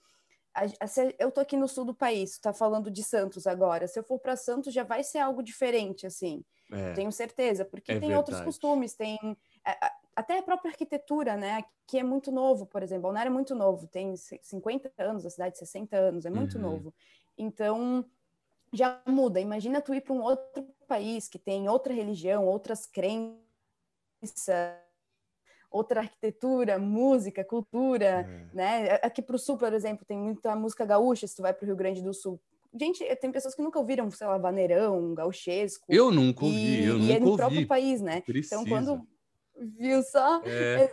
eu 1.19 1.31
tô 1.31 1.41
aqui 1.41 1.57
no 1.57 1.69
sul 1.69 1.85
do 1.85 1.95
país, 1.95 2.39
tá 2.39 2.53
falando 2.53 2.91
de 2.91 3.05
Santos 3.05 3.47
agora. 3.47 3.87
Se 3.87 4.01
eu 4.01 4.05
for 4.05 4.19
para 4.19 4.35
Santos, 4.35 4.75
já 4.75 4.83
vai 4.83 5.05
ser 5.05 5.19
algo 5.19 5.45
diferente, 5.45 6.07
assim. 6.09 6.45
É, 6.73 6.93
tenho 6.93 7.13
certeza, 7.13 7.65
porque 7.65 7.93
é 7.93 8.01
tem 8.01 8.09
verdade. 8.09 8.19
outros 8.19 8.41
costumes, 8.41 8.95
tem 8.95 9.17
até 10.17 10.39
a 10.39 10.43
própria 10.43 10.71
arquitetura, 10.71 11.37
né? 11.37 11.65
Que 11.87 11.99
é 11.99 12.03
muito 12.03 12.31
novo, 12.31 12.67
por 12.67 12.83
exemplo. 12.83 13.03
Balneário 13.05 13.31
é 13.31 13.33
muito 13.33 13.55
novo, 13.55 13.87
tem 13.87 14.15
50 14.17 14.93
anos, 14.99 15.27
a 15.27 15.31
cidade 15.31 15.59
60 15.59 15.97
anos, 15.97 16.27
é 16.27 16.31
muito 16.31 16.57
uhum. 16.57 16.63
novo. 16.63 16.95
Então, 17.37 18.05
já 18.73 19.01
muda. 19.07 19.41
Imagina 19.41 19.81
tu 19.81 19.95
ir 19.95 20.01
para 20.01 20.13
um 20.13 20.23
outro 20.23 20.67
país 20.87 21.29
que 21.29 21.39
tem 21.39 21.69
outra 21.69 21.93
religião, 21.93 22.47
outras 22.47 22.87
crenças, 22.87 23.39
outra 25.71 26.01
arquitetura, 26.01 26.79
música, 26.79 27.45
cultura, 27.45 28.27
é. 28.29 28.55
né? 28.55 28.91
Aqui 29.03 29.21
para 29.21 29.37
o 29.37 29.39
sul, 29.39 29.59
por 29.59 29.73
exemplo, 29.73 30.05
tem 30.05 30.19
muita 30.19 30.55
música 30.55 30.85
gaúcha, 30.85 31.27
se 31.27 31.37
tu 31.37 31.43
vai 31.43 31.53
para 31.53 31.65
o 31.65 31.67
Rio 31.67 31.77
Grande 31.77 32.03
do 32.03 32.15
Sul. 32.15 32.41
Gente, 32.77 33.05
tem 33.17 33.31
pessoas 33.31 33.55
que 33.55 33.63
nunca 33.63 33.79
ouviram, 33.79 34.11
sei 34.11 34.27
lá, 34.27 34.37
vaneirão, 34.37 35.15
gauchesco. 35.15 35.85
Eu 35.89 36.11
nunca 36.11 36.45
ouvi, 36.45 36.57
e, 36.57 36.85
eu 36.85 36.95
nunca 36.95 37.03
ouvi. 37.03 37.13
E 37.13 37.17
é 37.17 37.21
no 37.21 37.27
ouvi. 37.27 37.37
próprio 37.39 37.67
país, 37.69 38.01
né? 38.01 38.21
Precisa. 38.21 38.57
Então, 38.57 38.67
quando 38.67 39.07
viu 39.65 40.03
só, 40.03 40.43
é. 40.45 40.91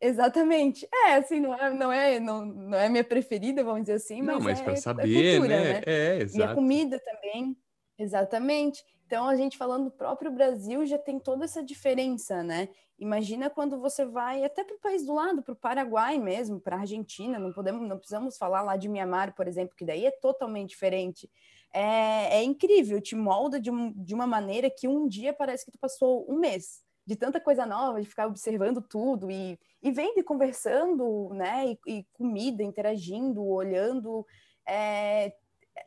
exatamente. 0.00 0.88
É, 0.92 1.14
assim, 1.14 1.40
não 1.40 1.54
é, 1.54 1.72
não 1.72 1.92
é, 1.92 2.20
não, 2.20 2.44
não 2.44 2.78
é 2.78 2.88
minha 2.88 3.04
preferida, 3.04 3.64
vamos 3.64 3.82
dizer 3.82 3.94
assim, 3.94 4.22
mas, 4.22 4.36
não, 4.36 4.42
mas 4.42 4.60
é, 4.60 4.62
para 4.62 4.72
é 4.72 4.76
saber, 4.76 5.32
cultura, 5.38 5.60
né? 5.60 5.72
né? 5.72 5.82
É, 5.86 6.16
exato. 6.22 6.38
E 6.38 6.42
a 6.42 6.54
comida 6.54 7.00
também, 7.00 7.56
exatamente. 7.98 8.84
Então, 9.06 9.28
a 9.28 9.36
gente 9.36 9.58
falando 9.58 9.84
do 9.84 9.90
próprio 9.90 10.30
Brasil 10.30 10.84
já 10.86 10.98
tem 10.98 11.18
toda 11.18 11.44
essa 11.44 11.62
diferença, 11.62 12.42
né? 12.42 12.68
Imagina 12.98 13.50
quando 13.50 13.78
você 13.78 14.04
vai 14.04 14.44
até 14.44 14.62
para 14.62 14.76
o 14.76 14.80
país 14.80 15.04
do 15.04 15.14
lado, 15.14 15.42
para 15.42 15.52
o 15.52 15.56
Paraguai 15.56 16.18
mesmo, 16.18 16.60
para 16.60 16.76
a 16.76 16.80
Argentina, 16.80 17.38
não 17.38 17.52
podemos, 17.52 17.86
não 17.86 17.98
precisamos 17.98 18.38
falar 18.38 18.62
lá 18.62 18.76
de 18.76 18.88
Mianmar, 18.88 19.34
por 19.34 19.48
exemplo, 19.48 19.74
que 19.76 19.84
daí 19.84 20.06
é 20.06 20.10
totalmente 20.10 20.70
diferente. 20.70 21.28
É, 21.72 22.38
é 22.38 22.44
incrível, 22.44 23.00
te 23.00 23.16
molda 23.16 23.60
de, 23.60 23.70
um, 23.70 23.92
de 23.92 24.14
uma 24.14 24.28
maneira 24.28 24.70
que 24.70 24.86
um 24.86 25.08
dia 25.08 25.32
parece 25.32 25.64
que 25.64 25.72
tu 25.72 25.78
passou 25.78 26.24
um 26.30 26.38
mês 26.38 26.83
de 27.06 27.16
tanta 27.16 27.40
coisa 27.40 27.66
nova, 27.66 28.00
de 28.00 28.08
ficar 28.08 28.26
observando 28.26 28.80
tudo 28.80 29.30
e, 29.30 29.58
e 29.82 29.90
vendo 29.90 30.18
e 30.18 30.22
conversando, 30.22 31.30
né? 31.34 31.66
E, 31.66 31.78
e 31.86 32.06
comida, 32.14 32.62
interagindo, 32.62 33.44
olhando. 33.44 34.26
É, 34.66 35.34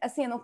assim, 0.02 0.28
não 0.28 0.40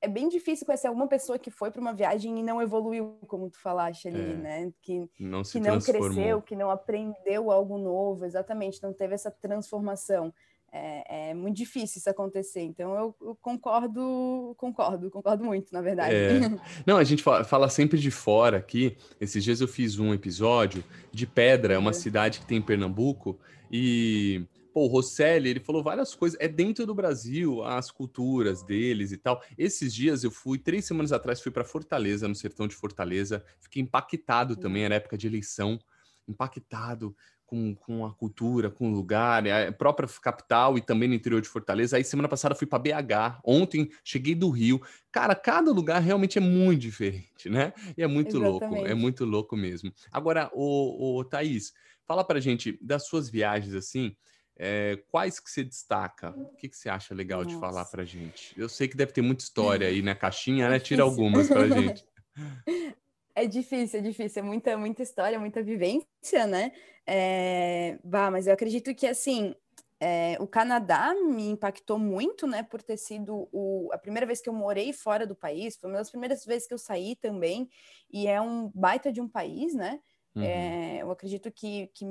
é 0.00 0.08
bem 0.08 0.28
difícil 0.28 0.64
conhecer 0.64 0.86
alguma 0.86 1.08
pessoa 1.08 1.38
que 1.38 1.50
foi 1.50 1.70
para 1.70 1.80
uma 1.80 1.92
viagem 1.92 2.38
e 2.38 2.42
não 2.42 2.62
evoluiu, 2.62 3.18
como 3.26 3.50
tu 3.50 3.60
falaste 3.60 4.08
ali, 4.08 4.32
é, 4.32 4.34
né? 4.34 4.72
Que 4.80 5.08
não, 5.18 5.42
que 5.42 5.60
não 5.60 5.80
cresceu, 5.80 6.40
que 6.40 6.54
não 6.54 6.70
aprendeu 6.70 7.50
algo 7.50 7.78
novo, 7.78 8.24
exatamente, 8.24 8.82
não 8.82 8.92
teve 8.92 9.14
essa 9.14 9.30
transformação. 9.30 10.32
É, 10.70 11.30
é 11.30 11.34
muito 11.34 11.56
difícil 11.56 11.98
isso 11.98 12.10
acontecer. 12.10 12.60
Então 12.60 12.94
eu, 12.94 13.16
eu, 13.20 13.38
concordo, 13.40 14.54
concordo, 14.56 15.10
concordo 15.10 15.44
muito, 15.44 15.72
na 15.72 15.80
verdade. 15.80 16.14
É. 16.14 16.40
Não, 16.86 16.96
a 16.96 17.04
gente 17.04 17.22
fala, 17.22 17.44
fala, 17.44 17.68
sempre 17.68 17.98
de 17.98 18.10
fora 18.10 18.58
aqui. 18.58 18.96
Esses 19.20 19.42
dias 19.42 19.60
eu 19.60 19.68
fiz 19.68 19.98
um 19.98 20.12
episódio 20.12 20.84
de 21.10 21.26
Pedra, 21.26 21.74
é 21.74 21.78
uma 21.78 21.92
cidade 21.92 22.40
que 22.40 22.46
tem 22.46 22.58
em 22.58 22.62
Pernambuco, 22.62 23.38
e 23.70 24.46
Pô, 24.78 24.84
o 24.84 24.86
Rosselli, 24.86 25.48
ele 25.48 25.58
falou 25.58 25.82
várias 25.82 26.14
coisas. 26.14 26.38
É 26.40 26.46
dentro 26.46 26.86
do 26.86 26.94
Brasil, 26.94 27.64
as 27.64 27.90
culturas 27.90 28.62
deles 28.62 29.10
e 29.10 29.16
tal. 29.16 29.42
Esses 29.56 29.92
dias 29.92 30.22
eu 30.22 30.30
fui, 30.30 30.56
três 30.56 30.84
semanas 30.84 31.10
atrás, 31.10 31.40
fui 31.40 31.50
para 31.50 31.64
Fortaleza, 31.64 32.28
no 32.28 32.34
sertão 32.36 32.68
de 32.68 32.76
Fortaleza. 32.76 33.44
Fiquei 33.60 33.82
impactado 33.82 34.54
também, 34.56 34.84
era 34.84 34.94
época 34.94 35.18
de 35.18 35.26
eleição. 35.26 35.80
Impactado 36.28 37.16
com, 37.48 37.74
com 37.74 38.04
a 38.04 38.12
cultura, 38.12 38.70
com 38.70 38.90
o 38.90 38.94
lugar, 38.94 39.46
é 39.46 39.68
a 39.68 39.72
própria 39.72 40.06
capital 40.20 40.76
e 40.76 40.82
também 40.82 41.08
no 41.08 41.14
interior 41.14 41.40
de 41.40 41.48
Fortaleza. 41.48 41.96
Aí 41.96 42.04
semana 42.04 42.28
passada 42.28 42.54
fui 42.54 42.66
para 42.66 42.78
BH, 42.78 43.40
ontem 43.42 43.90
cheguei 44.04 44.34
do 44.34 44.50
Rio. 44.50 44.80
Cara, 45.10 45.34
cada 45.34 45.72
lugar 45.72 46.00
realmente 46.00 46.36
é 46.36 46.40
muito 46.42 46.82
diferente, 46.82 47.48
né? 47.48 47.72
E 47.96 48.02
é 48.02 48.06
muito 48.06 48.36
Exatamente. 48.36 48.70
louco, 48.70 48.86
é 48.86 48.94
muito 48.94 49.24
louco 49.24 49.56
mesmo. 49.56 49.90
Agora, 50.12 50.50
o, 50.52 51.20
o 51.20 51.24
Thaís, 51.24 51.72
fala 52.06 52.22
pra 52.22 52.38
gente 52.38 52.78
das 52.82 53.06
suas 53.06 53.30
viagens 53.30 53.74
assim, 53.74 54.14
é, 54.54 55.02
quais 55.08 55.40
que 55.40 55.50
você 55.50 55.64
destaca? 55.64 56.30
O 56.36 56.54
que, 56.56 56.68
que 56.68 56.76
você 56.76 56.90
acha 56.90 57.14
legal 57.14 57.44
Nossa. 57.44 57.54
de 57.54 57.60
falar 57.60 57.86
para 57.86 58.04
gente? 58.04 58.52
Eu 58.60 58.68
sei 58.68 58.86
que 58.86 58.96
deve 58.96 59.12
ter 59.12 59.22
muita 59.22 59.42
história 59.42 59.88
aí 59.88 60.02
na 60.02 60.14
caixinha, 60.14 60.66
é 60.66 60.68
né? 60.68 60.78
Tira 60.78 61.02
algumas 61.02 61.48
para 61.48 61.66
gente. 61.66 62.04
É 63.38 63.46
difícil, 63.46 64.00
é 64.00 64.02
difícil, 64.02 64.42
é 64.42 64.44
muita, 64.44 64.76
muita 64.76 65.00
história, 65.00 65.38
muita 65.38 65.62
vivência, 65.62 66.44
né? 66.48 66.72
É... 67.06 67.96
Bah, 68.02 68.32
mas 68.32 68.48
eu 68.48 68.52
acredito 68.52 68.92
que, 68.96 69.06
assim, 69.06 69.54
é... 70.00 70.36
o 70.40 70.46
Canadá 70.46 71.14
me 71.14 71.48
impactou 71.48 72.00
muito, 72.00 72.48
né? 72.48 72.64
Por 72.64 72.82
ter 72.82 72.96
sido 72.96 73.48
o... 73.52 73.90
a 73.92 73.98
primeira 73.98 74.26
vez 74.26 74.40
que 74.40 74.48
eu 74.48 74.52
morei 74.52 74.92
fora 74.92 75.24
do 75.24 75.36
país, 75.36 75.76
foi 75.76 75.88
uma 75.88 75.98
das 75.98 76.10
primeiras 76.10 76.44
vezes 76.44 76.66
que 76.66 76.74
eu 76.74 76.78
saí 76.78 77.14
também, 77.14 77.70
e 78.12 78.26
é 78.26 78.40
um 78.40 78.72
baita 78.74 79.12
de 79.12 79.20
um 79.20 79.28
país, 79.28 79.72
né? 79.72 80.00
Uhum. 80.34 80.42
É... 80.42 80.98
eu 81.02 81.10
acredito 81.12 81.48
que, 81.52 81.92
que 81.94 82.04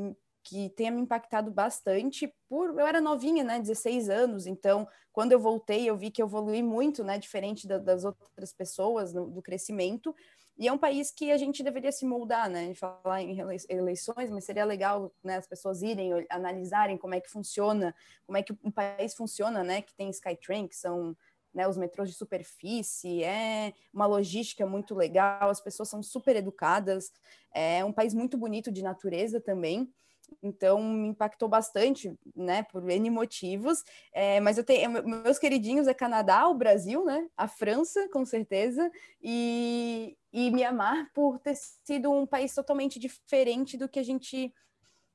que 0.47 0.69
tenha 0.69 0.89
me 0.91 1.01
impactado 1.01 1.51
bastante 1.51 2.33
por 2.47 2.69
eu 2.69 2.87
era 2.87 3.01
novinha, 3.01 3.43
né, 3.43 3.59
16 3.59 4.09
anos, 4.09 4.47
então 4.47 4.87
quando 5.11 5.33
eu 5.33 5.39
voltei 5.41 5.89
eu 5.89 5.97
vi 5.97 6.09
que 6.09 6.21
eu 6.21 6.27
evolui 6.27 6.63
muito, 6.63 7.03
né, 7.03 7.17
diferente 7.17 7.67
da, 7.67 7.77
das 7.77 8.05
outras 8.05 8.53
pessoas 8.53 9.13
no, 9.13 9.29
do 9.29 9.41
crescimento. 9.41 10.15
E 10.57 10.67
é 10.67 10.73
um 10.73 10.77
país 10.77 11.11
que 11.11 11.31
a 11.31 11.37
gente 11.37 11.61
deveria 11.61 11.91
se 11.91 12.05
moldar, 12.05 12.49
né? 12.49 12.73
Falar 12.73 13.21
em 13.21 13.37
eleições, 13.69 14.31
mas 14.31 14.43
seria 14.43 14.65
legal, 14.65 15.13
né, 15.23 15.37
as 15.37 15.47
pessoas 15.47 15.83
irem 15.83 16.25
analisarem 16.29 16.97
como 16.97 17.13
é 17.13 17.21
que 17.21 17.29
funciona, 17.29 17.93
como 18.25 18.37
é 18.37 18.43
que 18.43 18.53
um 18.63 18.71
país 18.71 19.13
funciona, 19.13 19.63
né, 19.63 19.81
que 19.83 19.93
tem 19.93 20.09
Skytrain, 20.09 20.67
que 20.67 20.75
são 20.75 21.15
né, 21.53 21.67
os 21.67 21.77
metrôs 21.77 22.09
de 22.09 22.15
superfície, 22.15 23.23
é 23.23 23.73
uma 23.93 24.05
logística 24.05 24.65
muito 24.65 24.93
legal, 24.95 25.49
as 25.49 25.61
pessoas 25.61 25.89
são 25.89 26.01
super 26.03 26.35
educadas, 26.35 27.11
é 27.53 27.83
um 27.85 27.93
país 27.93 28.13
muito 28.13 28.37
bonito 28.37 28.71
de 28.71 28.83
natureza 28.83 29.39
também. 29.39 29.91
Então, 30.41 30.81
me 30.81 31.07
impactou 31.07 31.49
bastante, 31.49 32.13
né, 32.35 32.63
por 32.63 32.87
N 32.89 33.09
motivos. 33.09 33.83
É, 34.13 34.39
mas 34.39 34.57
eu 34.57 34.63
tenho, 34.63 35.03
meus 35.03 35.39
queridinhos 35.39 35.87
é 35.87 35.93
Canadá, 35.93 36.47
o 36.47 36.53
Brasil, 36.53 37.03
né, 37.03 37.27
a 37.35 37.47
França, 37.47 38.07
com 38.09 38.25
certeza, 38.25 38.91
e, 39.21 40.15
e 40.31 40.51
Mianmar 40.51 41.09
por 41.13 41.39
ter 41.39 41.55
sido 41.55 42.11
um 42.11 42.25
país 42.25 42.53
totalmente 42.53 42.99
diferente 42.99 43.77
do 43.77 43.89
que 43.89 43.99
a 43.99 44.03
gente 44.03 44.53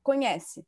conhece. 0.01 0.65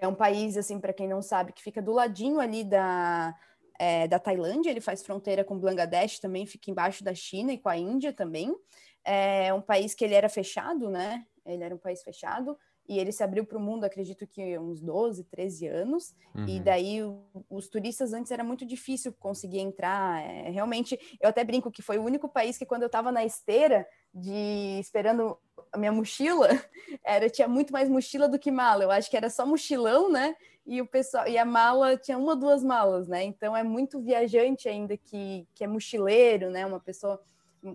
É 0.00 0.06
um 0.06 0.14
país, 0.14 0.56
assim, 0.58 0.78
para 0.78 0.92
quem 0.92 1.08
não 1.08 1.22
sabe, 1.22 1.52
que 1.52 1.62
fica 1.62 1.80
do 1.80 1.92
ladinho 1.92 2.38
ali 2.38 2.64
da, 2.64 3.34
é, 3.78 4.06
da 4.06 4.18
Tailândia, 4.18 4.70
ele 4.70 4.80
faz 4.80 5.02
fronteira 5.02 5.42
com 5.42 5.58
Bangladesh 5.58 6.18
também, 6.18 6.44
fica 6.44 6.70
embaixo 6.70 7.02
da 7.02 7.14
China 7.14 7.52
e 7.52 7.58
com 7.58 7.70
a 7.70 7.76
Índia 7.76 8.12
também. 8.12 8.54
É 9.02 9.52
um 9.54 9.62
país 9.62 9.94
que 9.94 10.04
ele 10.04 10.14
era 10.14 10.28
fechado, 10.28 10.90
né? 10.90 11.26
Ele 11.46 11.62
era 11.62 11.74
um 11.74 11.78
país 11.78 12.02
fechado, 12.02 12.58
e 12.88 12.98
ele 12.98 13.12
se 13.12 13.22
abriu 13.22 13.44
para 13.44 13.56
o 13.56 13.60
mundo, 13.60 13.84
acredito 13.84 14.26
que 14.26 14.58
uns 14.58 14.80
12, 14.80 15.24
13 15.24 15.66
anos, 15.66 16.14
uhum. 16.34 16.46
e 16.46 16.60
daí 16.60 17.00
os 17.48 17.68
turistas 17.68 18.12
antes 18.12 18.30
era 18.30 18.44
muito 18.44 18.66
difícil 18.66 19.12
conseguir 19.12 19.60
entrar, 19.60 20.22
é, 20.22 20.50
realmente, 20.50 20.98
eu 21.20 21.28
até 21.28 21.42
brinco 21.42 21.70
que 21.70 21.82
foi 21.82 21.98
o 21.98 22.04
único 22.04 22.28
país 22.28 22.58
que 22.58 22.66
quando 22.66 22.82
eu 22.82 22.86
estava 22.86 23.10
na 23.10 23.24
esteira, 23.24 23.86
de 24.12 24.78
esperando 24.78 25.36
a 25.72 25.78
minha 25.78 25.92
mochila, 25.92 26.48
era 27.04 27.28
tinha 27.30 27.48
muito 27.48 27.72
mais 27.72 27.88
mochila 27.88 28.28
do 28.28 28.38
que 28.38 28.50
mala, 28.50 28.84
eu 28.84 28.90
acho 28.90 29.10
que 29.10 29.16
era 29.16 29.30
só 29.30 29.46
mochilão, 29.46 30.10
né, 30.10 30.36
e 30.66 30.80
o 30.80 30.86
pessoal, 30.86 31.26
e 31.26 31.38
a 31.38 31.44
mala 31.44 31.96
tinha 31.96 32.18
uma, 32.18 32.36
duas 32.36 32.62
malas, 32.62 33.08
né, 33.08 33.24
então 33.24 33.56
é 33.56 33.62
muito 33.62 33.98
viajante 34.00 34.68
ainda 34.68 34.96
que, 34.96 35.48
que 35.54 35.64
é 35.64 35.66
mochileiro, 35.66 36.50
né, 36.50 36.66
uma 36.66 36.80
pessoa 36.80 37.22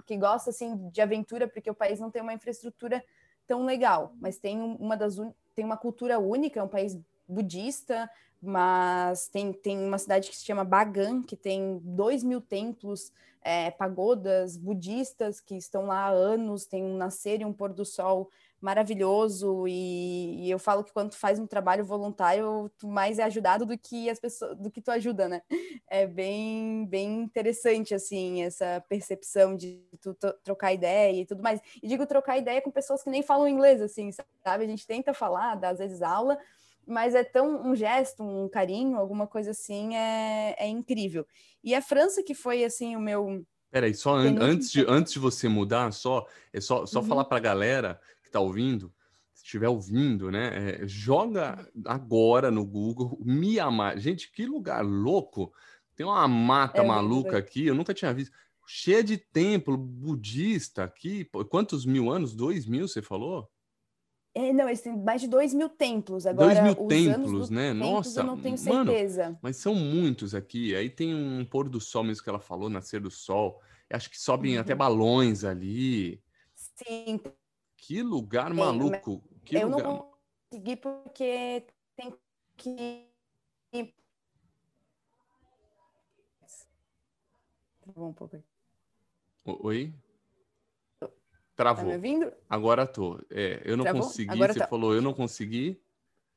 que 0.05 0.15
gosta, 0.17 0.51
assim, 0.51 0.89
de 0.89 1.01
aventura, 1.01 1.47
porque 1.47 1.69
o 1.69 1.73
país 1.73 1.99
não 1.99 2.11
tem 2.11 2.21
uma 2.21 2.33
infraestrutura 2.33 3.03
tão 3.49 3.65
legal, 3.65 4.13
mas 4.21 4.37
tem 4.37 4.61
uma 4.61 4.95
das 4.95 5.17
tem 5.55 5.65
uma 5.65 5.75
cultura 5.75 6.19
única, 6.19 6.59
é 6.59 6.63
um 6.63 6.67
país 6.69 6.97
budista, 7.27 8.09
mas 8.41 9.27
tem, 9.27 9.51
tem 9.51 9.77
uma 9.77 9.97
cidade 9.97 10.29
que 10.29 10.37
se 10.37 10.45
chama 10.45 10.63
Bagan, 10.63 11.23
que 11.23 11.35
tem 11.35 11.81
dois 11.83 12.23
mil 12.23 12.39
templos, 12.39 13.11
é, 13.41 13.71
pagodas 13.71 14.55
budistas 14.55 15.41
que 15.41 15.55
estão 15.55 15.87
lá 15.87 16.05
há 16.05 16.09
anos, 16.09 16.65
tem 16.65 16.83
um 16.83 16.95
nascer 16.95 17.41
e 17.41 17.45
um 17.45 17.51
pôr 17.51 17.73
do 17.73 17.83
sol 17.83 18.29
maravilhoso 18.61 19.65
e, 19.67 20.45
e, 20.45 20.51
eu 20.51 20.59
falo 20.59 20.83
que 20.83 20.91
quando 20.91 21.11
tu 21.11 21.17
faz 21.17 21.39
um 21.39 21.47
trabalho 21.47 21.85
voluntário, 21.85 22.69
tu 22.77 22.87
mais 22.87 23.17
é 23.17 23.23
ajudado 23.23 23.65
do 23.65 23.77
que 23.77 24.09
as 24.09 24.19
pessoas, 24.19 24.57
do 24.57 24.69
que 24.69 24.81
tu 24.81 24.91
ajuda, 24.91 25.29
né? 25.29 25.41
É 25.87 26.05
bem, 26.05 26.85
bem 26.85 27.21
interessante 27.21 27.93
assim 27.93 28.43
essa 28.43 28.83
percepção 28.89 29.55
de 29.55 29.81
tu 30.01 30.13
trocar 30.43 30.73
ideia 30.73 31.21
e 31.21 31.25
tudo 31.25 31.41
mais. 31.41 31.61
E 31.81 31.87
digo 31.87 32.05
trocar 32.05 32.37
ideia 32.37 32.61
com 32.61 32.69
pessoas 32.69 33.01
que 33.01 33.09
nem 33.09 33.23
falam 33.23 33.47
inglês, 33.47 33.81
assim, 33.81 34.11
sabe? 34.11 34.65
A 34.65 34.67
gente 34.67 34.85
tenta 34.85 35.13
falar, 35.13 35.55
dá 35.55 35.69
às 35.69 35.79
vezes 35.79 36.01
aula, 36.01 36.37
mas 36.85 37.15
é 37.15 37.23
tão 37.23 37.65
um 37.65 37.75
gesto, 37.75 38.23
um 38.23 38.49
carinho, 38.49 38.97
alguma 38.97 39.25
coisa 39.25 39.51
assim, 39.51 39.95
é, 39.95 40.55
é 40.59 40.67
incrível. 40.67 41.25
E 41.63 41.73
a 41.73 41.81
França 41.81 42.21
que 42.21 42.33
foi 42.33 42.65
assim 42.65 42.95
o 42.95 42.99
meu 42.99 43.45
Peraí, 43.71 43.93
só 43.93 44.15
an 44.15 44.35
antes, 44.41 44.71
de, 44.71 44.83
antes 44.87 45.13
de 45.13 45.19
você 45.19 45.47
mudar, 45.47 45.93
só 45.93 46.25
é 46.51 46.59
só, 46.59 46.87
só 46.87 46.99
uhum. 46.99 47.05
falar 47.05 47.25
para 47.25 47.37
a 47.37 47.41
galera 47.41 48.01
que 48.29 48.37
está 48.37 48.39
ouvindo, 48.39 48.93
se 49.33 49.43
estiver 49.43 49.67
ouvindo, 49.67 50.29
né? 50.29 50.81
É, 50.81 50.87
joga 50.87 51.67
agora 51.85 52.51
no 52.51 52.65
Google 52.65 53.17
Mianmar. 53.23 53.97
Gente, 53.97 54.31
que 54.31 54.45
lugar 54.45 54.85
louco! 54.85 55.51
Tem 55.95 56.05
uma 56.05 56.27
mata 56.27 56.81
é 56.81 56.85
maluca 56.85 57.37
aqui, 57.37 57.65
eu 57.65 57.75
nunca 57.75 57.93
tinha 57.93 58.13
visto. 58.13 58.31
Cheia 58.65 59.03
de 59.03 59.17
templo 59.17 59.75
budista 59.75 60.83
aqui. 60.83 61.25
Quantos 61.49 61.85
mil 61.85 62.11
anos? 62.11 62.35
Dois 62.35 62.65
mil, 62.67 62.87
você 62.87 63.01
falou? 63.01 63.49
É, 64.35 64.53
não, 64.53 64.67
eles 64.67 64.81
têm 64.81 64.95
mais 64.95 65.21
de 65.21 65.27
dois 65.27 65.53
mil 65.53 65.67
templos. 65.67 66.25
Agora, 66.27 66.53
dois 66.53 66.63
mil 66.63 66.87
templos, 66.87 67.49
né? 67.49 67.73
Nossa, 67.73 68.21
eu 68.21 68.25
não 68.25 68.39
tenho 68.39 68.57
certeza. 68.57 69.23
Mano, 69.23 69.39
mas 69.41 69.57
são 69.57 69.73
muitos 69.73 70.35
aqui. 70.35 70.75
Aí 70.75 70.89
tem 70.89 71.13
um 71.13 71.43
pôr 71.43 71.67
do 71.67 71.81
sol 71.81 72.03
mesmo 72.03 72.23
que 72.23 72.29
ela 72.29 72.39
falou, 72.39 72.69
nascer 72.69 73.01
do 73.01 73.09
sol. 73.09 73.59
Acho 73.91 74.09
que 74.09 74.19
sobem 74.19 74.55
uhum. 74.55 74.61
até 74.61 74.75
balões 74.75 75.43
ali. 75.43 76.21
Sim. 76.53 77.19
Que 77.81 78.01
lugar 78.01 78.53
maluco. 78.53 79.23
Que 79.43 79.57
eu 79.57 79.67
lugar... 79.67 79.83
não 79.83 80.11
consegui 80.49 80.75
porque 80.75 81.65
tem 81.95 82.13
que. 82.57 83.07
Travou 87.81 88.09
um 88.09 88.13
pouco 88.13 88.35
aí. 88.35 88.43
Oi? 89.45 89.93
Travou. 91.55 91.83
Tá 91.83 91.89
me 91.89 91.95
ouvindo? 91.95 92.31
Agora 92.47 92.87
tô. 92.87 93.19
É, 93.29 93.61
eu 93.65 93.75
não 93.75 93.83
Travou? 93.83 94.03
consegui. 94.03 94.31
Agora 94.31 94.53
você 94.53 94.59
tá. 94.59 94.67
falou, 94.67 94.93
eu 94.93 95.01
não 95.01 95.13
consegui. 95.13 95.81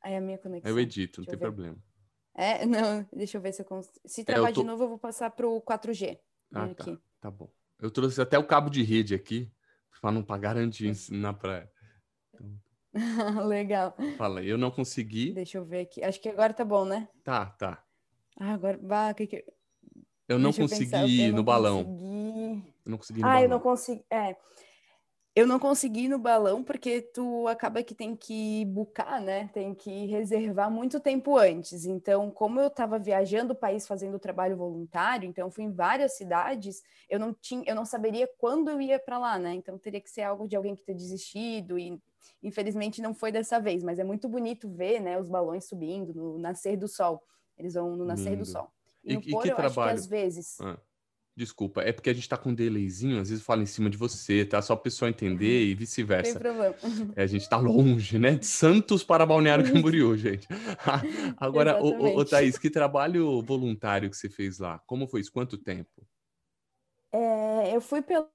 Aí 0.01 0.17
a 0.17 0.21
minha 0.21 0.39
conexão. 0.39 0.71
Eu 0.71 0.81
edito, 0.81 1.21
não 1.21 1.27
tem 1.27 1.39
problema. 1.39 1.77
É, 2.35 2.65
não, 2.67 3.07
deixa 3.13 3.37
eu 3.37 3.41
ver 3.41 3.53
se 3.53 3.63
eu 3.63 3.67
consigo. 3.67 4.01
Se 4.05 4.25
travar 4.25 4.51
é, 4.51 4.55
tô... 4.55 4.63
de 4.63 4.67
novo, 4.67 4.85
eu 4.85 4.89
vou 4.89 4.99
passar 4.99 5.31
pro 5.31 5.61
4G. 5.61 6.19
Ah, 6.55 6.75
tá. 6.75 6.99
Tá 7.21 7.31
bom. 7.31 7.49
Eu 7.79 7.91
trouxe 7.91 8.21
até 8.21 8.39
o 8.39 8.47
cabo 8.47 8.71
de 8.71 8.83
rede 8.83 9.15
aqui, 9.15 9.51
para 10.01 10.13
não 10.13 10.23
pagar 10.23 10.57
antes 10.57 11.11
na 11.11 11.33
praia. 11.33 11.71
Legal. 13.47 13.97
Fala, 14.17 14.43
eu 14.43 14.59
não 14.59 14.71
consegui. 14.71 15.33
Deixa 15.33 15.59
eu 15.59 15.65
ver 15.65 15.81
aqui. 15.81 16.03
Acho 16.05 16.21
que 16.21 16.29
agora 16.29 16.53
tá 16.53 16.65
bom, 16.65 16.85
né? 16.85 17.09
Tá, 17.25 17.47
tá. 17.47 17.83
Ah, 18.39 18.53
agora. 18.53 18.79
Bah, 18.79 19.15
que 19.15 19.27
que... 19.27 19.45
Eu 20.29 20.39
não 20.39 20.51
Deixa 20.51 20.63
consegui 20.63 20.95
eu 20.95 21.09
ir 21.09 21.33
no 21.33 21.43
balão. 21.43 21.85
Consegui... 21.85 22.75
Eu 22.85 22.91
não 22.91 22.99
consegui 22.99 23.21
no 23.21 23.27
ah, 23.27 23.31
balão. 23.31 23.43
eu 23.43 23.49
não 23.49 23.61
consegui. 23.61 24.05
É. 24.11 24.37
Eu 25.35 25.47
não 25.47 25.59
consegui 25.59 26.05
ir 26.05 26.09
no 26.09 26.19
balão 26.19 26.63
porque 26.63 27.01
tu 27.01 27.49
acaba 27.49 27.83
que 27.83 27.95
tem 27.95 28.15
que 28.15 28.67
bucar, 28.67 29.19
né? 29.19 29.49
Tem 29.55 29.75
que 29.75 30.05
reservar 30.05 30.71
muito 30.71 31.01
tempo 31.01 31.39
antes. 31.39 31.87
Então, 31.87 32.31
como 32.31 32.61
eu 32.61 32.67
estava 32.67 32.99
viajando 32.99 33.55
o 33.55 33.57
país 33.57 33.87
fazendo 33.87 34.19
trabalho 34.19 34.59
voluntário, 34.59 35.27
então 35.27 35.51
fui 35.51 35.65
em 35.65 35.73
várias 35.73 36.19
cidades, 36.19 36.83
eu 37.09 37.19
não 37.19 37.33
tinha, 37.33 37.65
eu 37.67 37.75
não 37.75 37.87
saberia 37.87 38.29
quando 38.37 38.69
eu 38.69 38.79
ia 38.79 38.99
para 38.99 39.19
lá, 39.19 39.39
né? 39.39 39.55
Então 39.55 39.79
teria 39.79 40.03
que 40.03 40.11
ser 40.11 40.21
algo 40.21 40.47
de 40.47 40.55
alguém 40.55 40.77
que 40.77 40.83
ter 40.83 40.95
desistido 40.95 41.79
e 41.79 41.99
infelizmente 42.43 43.01
não 43.01 43.15
foi 43.15 43.33
dessa 43.33 43.59
vez, 43.59 43.83
mas 43.83 43.99
é 43.99 44.05
muito 44.05 44.29
bonito 44.29 44.69
ver, 44.69 45.01
né, 45.01 45.19
os 45.19 45.29
balões 45.29 45.67
subindo 45.67 46.13
no 46.13 46.39
nascer 46.39 46.77
do 46.77 46.87
sol. 46.87 47.23
Eles 47.57 47.73
vão 47.73 47.97
no 47.97 48.05
nascer 48.05 48.31
Lindo. 48.31 48.43
do 48.43 48.47
sol. 48.47 48.71
E, 49.03 49.13
e 49.13 49.15
no 49.15 49.23
pôr, 49.23 49.47
eu 49.47 49.57
trabalho? 49.57 49.93
acho 49.93 49.95
que 49.95 50.01
às 50.03 50.07
vezes 50.07 50.61
ah. 50.61 50.79
Desculpa, 51.35 51.81
é 51.81 51.93
porque 51.93 52.11
a 52.11 52.13
gente 52.13 52.29
tá 52.29 52.37
com 52.37 52.51
um 52.51 52.55
delayzinho, 52.55 53.19
às 53.19 53.31
vezes 53.31 53.43
fala 53.43 53.63
em 53.63 53.67
cima 53.67 53.89
de 53.89 53.97
você, 53.97 54.45
tá? 54.45 54.61
Só 54.61 54.75
a 54.75 54.77
pessoa 54.77 55.09
entender 55.09 55.65
e 55.65 55.75
vice-versa. 55.75 56.39
Tem 56.39 56.43
problema. 56.43 56.75
É, 57.17 57.23
a 57.23 57.27
gente 57.27 57.49
tá 57.49 57.57
longe, 57.57 58.19
né? 58.19 58.35
De 58.35 58.45
Santos 58.45 59.03
para 59.03 59.25
Balneário 59.25 59.73
Camboriú, 59.73 60.15
gente. 60.17 60.47
Agora, 61.39 61.83
ô, 61.83 62.19
ô, 62.19 62.25
Thaís, 62.25 62.59
que 62.59 62.69
trabalho 62.69 63.41
voluntário 63.41 64.11
que 64.11 64.17
você 64.17 64.29
fez 64.29 64.59
lá? 64.59 64.79
Como 64.87 65.07
foi 65.07 65.23
isso? 65.23 65.33
Quanto 65.33 65.57
tempo? 65.57 66.07
É, 67.15 67.77
eu 67.77 67.81
fui 67.83 68.01
pela 68.01 68.31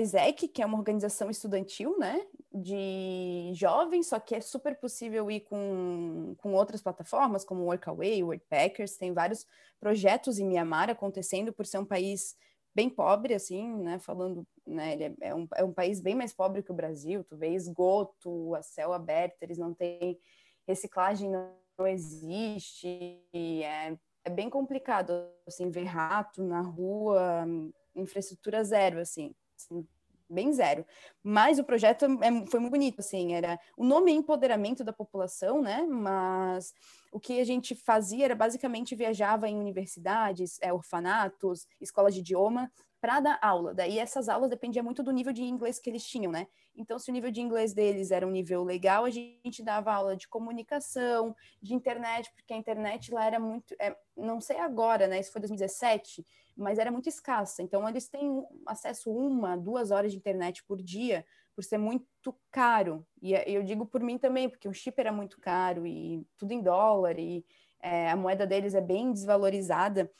ESEC, 0.00 0.48
que 0.48 0.60
é 0.60 0.66
uma 0.66 0.76
organização 0.76 1.30
estudantil, 1.30 1.96
né, 1.96 2.26
de 2.52 3.52
jovens, 3.54 4.08
só 4.08 4.18
que 4.18 4.34
é 4.34 4.40
super 4.40 4.74
possível 4.80 5.30
ir 5.30 5.42
com, 5.42 6.34
com 6.38 6.54
outras 6.54 6.82
plataformas, 6.82 7.44
como 7.44 7.62
Workaway, 7.62 8.20
Workpackers, 8.24 8.96
tem 8.96 9.12
vários 9.12 9.46
projetos 9.78 10.40
em 10.40 10.46
Mianmar 10.46 10.90
acontecendo 10.90 11.52
por 11.52 11.64
ser 11.64 11.78
um 11.78 11.84
país 11.84 12.36
bem 12.74 12.90
pobre, 12.90 13.32
assim, 13.32 13.72
né, 13.76 14.00
falando, 14.00 14.44
né, 14.66 14.94
ele 14.94 15.04
é, 15.04 15.14
é, 15.28 15.34
um, 15.34 15.46
é 15.54 15.62
um 15.62 15.72
país 15.72 16.00
bem 16.00 16.16
mais 16.16 16.32
pobre 16.32 16.64
que 16.64 16.72
o 16.72 16.76
Brasil, 16.76 17.22
tu 17.22 17.36
vê 17.36 17.54
esgoto, 17.54 18.56
a 18.56 18.62
céu 18.62 18.92
aberto, 18.92 19.40
eles 19.40 19.56
não 19.56 19.72
têm 19.72 20.18
reciclagem, 20.66 21.30
não, 21.30 21.56
existe, 21.86 23.22
é 23.32 23.96
é 24.24 24.30
bem 24.30 24.50
complicado, 24.50 25.12
assim, 25.46 25.70
ver 25.70 25.84
rato 25.84 26.42
na 26.42 26.60
rua, 26.60 27.46
infraestrutura 27.94 28.62
zero, 28.64 29.00
assim, 29.00 29.34
assim 29.56 29.86
bem 30.28 30.52
zero. 30.52 30.84
Mas 31.22 31.58
o 31.58 31.64
projeto 31.64 32.04
é, 32.04 32.46
foi 32.46 32.60
muito 32.60 32.72
bonito, 32.72 33.00
assim, 33.00 33.34
era 33.34 33.58
o 33.76 33.84
nome 33.84 34.12
é 34.12 34.14
empoderamento 34.14 34.84
da 34.84 34.92
população, 34.92 35.62
né? 35.62 35.82
Mas 35.88 36.74
o 37.10 37.18
que 37.18 37.40
a 37.40 37.44
gente 37.44 37.74
fazia 37.74 38.26
era 38.26 38.34
basicamente 38.34 38.94
viajava 38.94 39.48
em 39.48 39.58
universidades, 39.58 40.58
é, 40.60 40.72
orfanatos, 40.72 41.66
escolas 41.80 42.14
de 42.14 42.20
idioma 42.20 42.70
para 43.00 43.20
dar 43.20 43.38
aula. 43.40 43.74
Daí 43.74 43.98
essas 43.98 44.28
aulas 44.28 44.50
dependiam 44.50 44.84
muito 44.84 45.02
do 45.02 45.12
nível 45.12 45.32
de 45.32 45.42
inglês 45.42 45.78
que 45.78 45.88
eles 45.88 46.04
tinham, 46.04 46.32
né? 46.32 46.46
Então, 46.76 46.98
se 46.98 47.10
o 47.10 47.12
nível 47.14 47.30
de 47.30 47.40
inglês 47.40 47.72
deles 47.72 48.10
era 48.10 48.26
um 48.26 48.30
nível 48.30 48.64
legal, 48.64 49.04
a 49.04 49.10
gente 49.10 49.62
dava 49.62 49.92
aula 49.92 50.16
de 50.16 50.28
comunicação, 50.28 51.34
de 51.62 51.74
internet, 51.74 52.32
porque 52.34 52.52
a 52.52 52.56
internet 52.56 53.12
lá 53.12 53.24
era 53.24 53.38
muito, 53.38 53.74
é, 53.80 53.96
não 54.16 54.40
sei 54.40 54.58
agora, 54.58 55.06
né? 55.06 55.20
Isso 55.20 55.32
foi 55.32 55.40
2017, 55.40 56.26
mas 56.56 56.78
era 56.78 56.90
muito 56.90 57.08
escassa. 57.08 57.62
Então, 57.62 57.88
eles 57.88 58.08
têm 58.08 58.44
acesso 58.66 59.10
uma, 59.10 59.56
duas 59.56 59.90
horas 59.90 60.12
de 60.12 60.18
internet 60.18 60.64
por 60.64 60.82
dia, 60.82 61.24
por 61.54 61.64
ser 61.64 61.78
muito 61.78 62.34
caro. 62.50 63.04
E 63.20 63.32
eu 63.32 63.62
digo 63.64 63.84
por 63.86 64.00
mim 64.00 64.18
também, 64.18 64.48
porque 64.48 64.68
o 64.68 64.72
chip 64.72 64.98
era 65.00 65.12
muito 65.12 65.40
caro 65.40 65.86
e 65.86 66.24
tudo 66.36 66.52
em 66.52 66.62
dólar 66.62 67.18
e 67.18 67.44
é, 67.80 68.10
a 68.10 68.16
moeda 68.16 68.46
deles 68.46 68.74
é 68.74 68.80
bem 68.80 69.12
desvalorizada. 69.12 70.10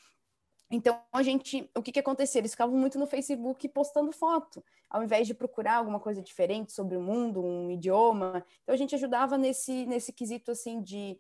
Então, 0.71 1.01
a 1.13 1.23
gente, 1.23 1.69
o 1.75 1.83
que 1.83 1.93
que 1.93 1.99
acontecia? 1.99 2.41
Eles 2.41 2.51
ficavam 2.51 2.77
muito 2.77 2.99
no 2.99 3.07
Facebook 3.07 3.67
postando 3.69 4.13
foto, 4.13 4.63
ao 4.91 5.03
invés 5.03 5.27
de 5.27 5.33
procurar 5.33 5.77
alguma 5.77 5.99
coisa 5.99 6.23
diferente 6.23 6.73
sobre 6.73 6.97
o 6.97 7.01
mundo, 7.01 7.43
um 7.43 7.71
idioma. 7.71 8.45
Então, 8.63 8.75
a 8.75 8.79
gente 8.79 8.95
ajudava 8.95 9.39
nesse, 9.39 9.87
nesse 9.87 10.13
quesito, 10.13 10.51
assim, 10.51 10.83
de, 10.83 11.19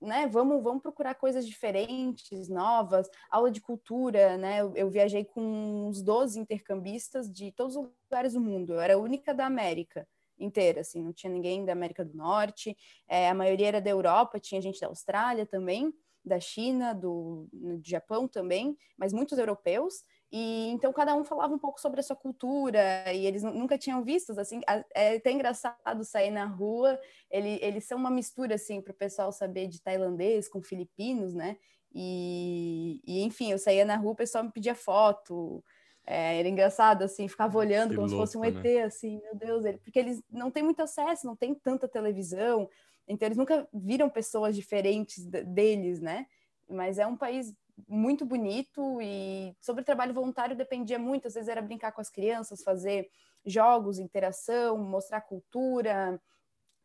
né, 0.00 0.26
vamos, 0.26 0.62
vamos 0.62 0.82
procurar 0.82 1.14
coisas 1.14 1.46
diferentes, 1.46 2.48
novas, 2.48 3.10
aula 3.30 3.50
de 3.50 3.60
cultura, 3.60 4.38
né? 4.38 4.62
Eu, 4.62 4.72
eu 4.74 4.90
viajei 4.90 5.24
com 5.24 5.42
uns 5.42 6.02
12 6.02 6.38
intercambistas 6.38 7.30
de 7.30 7.52
todos 7.52 7.76
os 7.76 7.90
lugares 8.04 8.32
do 8.32 8.40
mundo, 8.40 8.74
eu 8.74 8.80
era 8.80 8.94
a 8.94 8.98
única 8.98 9.34
da 9.34 9.46
América 9.46 10.08
inteira, 10.38 10.80
assim, 10.80 11.02
não 11.02 11.12
tinha 11.12 11.32
ninguém 11.32 11.64
da 11.64 11.72
América 11.72 12.04
do 12.04 12.14
Norte, 12.14 12.76
é, 13.08 13.28
a 13.28 13.34
maioria 13.34 13.68
era 13.68 13.80
da 13.80 13.90
Europa, 13.90 14.38
tinha 14.38 14.60
gente 14.60 14.80
da 14.80 14.86
Austrália 14.86 15.46
também, 15.46 15.92
da 16.26 16.40
China, 16.40 16.92
do, 16.92 17.48
do 17.52 17.80
Japão 17.82 18.26
também, 18.26 18.76
mas 18.96 19.12
muitos 19.12 19.38
europeus. 19.38 20.04
E 20.30 20.68
então 20.70 20.92
cada 20.92 21.14
um 21.14 21.24
falava 21.24 21.54
um 21.54 21.58
pouco 21.58 21.80
sobre 21.80 22.00
a 22.00 22.02
sua 22.02 22.16
cultura 22.16 22.80
e 23.12 23.24
eles 23.26 23.42
nunca 23.42 23.78
tinham 23.78 24.02
visto 24.02 24.38
assim. 24.38 24.60
É 24.94 25.16
até 25.16 25.30
engraçado 25.30 26.04
sair 26.04 26.30
na 26.30 26.44
rua. 26.44 26.98
Ele, 27.30 27.58
eles 27.62 27.84
são 27.84 27.96
uma 27.96 28.10
mistura 28.10 28.56
assim 28.56 28.80
para 28.80 28.92
o 28.92 28.96
pessoal 28.96 29.30
saber 29.30 29.68
de 29.68 29.80
tailandês 29.80 30.48
com 30.48 30.60
filipinos, 30.62 31.32
né? 31.32 31.56
E, 31.94 33.00
e, 33.06 33.22
enfim, 33.22 33.52
eu 33.52 33.58
saía 33.58 33.84
na 33.84 33.96
rua, 33.96 34.12
o 34.12 34.16
pessoal 34.16 34.44
me 34.44 34.52
pedia 34.52 34.74
foto. 34.74 35.64
É, 36.06 36.38
era 36.38 36.48
engraçado, 36.48 37.02
assim, 37.02 37.26
ficava 37.26 37.58
olhando 37.58 37.90
que 37.90 37.96
como 37.96 38.06
louco, 38.06 38.26
se 38.26 38.34
fosse 38.34 38.38
um 38.38 38.44
ET, 38.44 38.62
né? 38.62 38.82
assim, 38.82 39.20
meu 39.22 39.34
Deus, 39.34 39.64
ele, 39.64 39.78
porque 39.78 39.98
eles 39.98 40.22
não 40.30 40.52
têm 40.52 40.62
muito 40.62 40.80
acesso, 40.80 41.26
não 41.26 41.34
tem 41.34 41.52
tanta 41.52 41.88
televisão, 41.88 42.68
então, 43.08 43.26
eles 43.26 43.38
nunca 43.38 43.68
viram 43.72 44.10
pessoas 44.10 44.56
diferentes 44.56 45.24
deles, 45.24 46.00
né? 46.00 46.26
Mas 46.68 46.98
é 46.98 47.06
um 47.06 47.16
país 47.16 47.54
muito 47.86 48.24
bonito 48.24 49.00
e 49.00 49.54
sobre 49.60 49.84
trabalho 49.84 50.14
voluntário 50.14 50.56
dependia 50.56 50.98
muito. 50.98 51.28
Às 51.28 51.34
vezes 51.34 51.48
era 51.48 51.62
brincar 51.62 51.92
com 51.92 52.00
as 52.00 52.10
crianças, 52.10 52.62
fazer 52.62 53.08
jogos, 53.44 53.98
interação, 53.98 54.78
mostrar 54.78 55.20
cultura, 55.20 56.20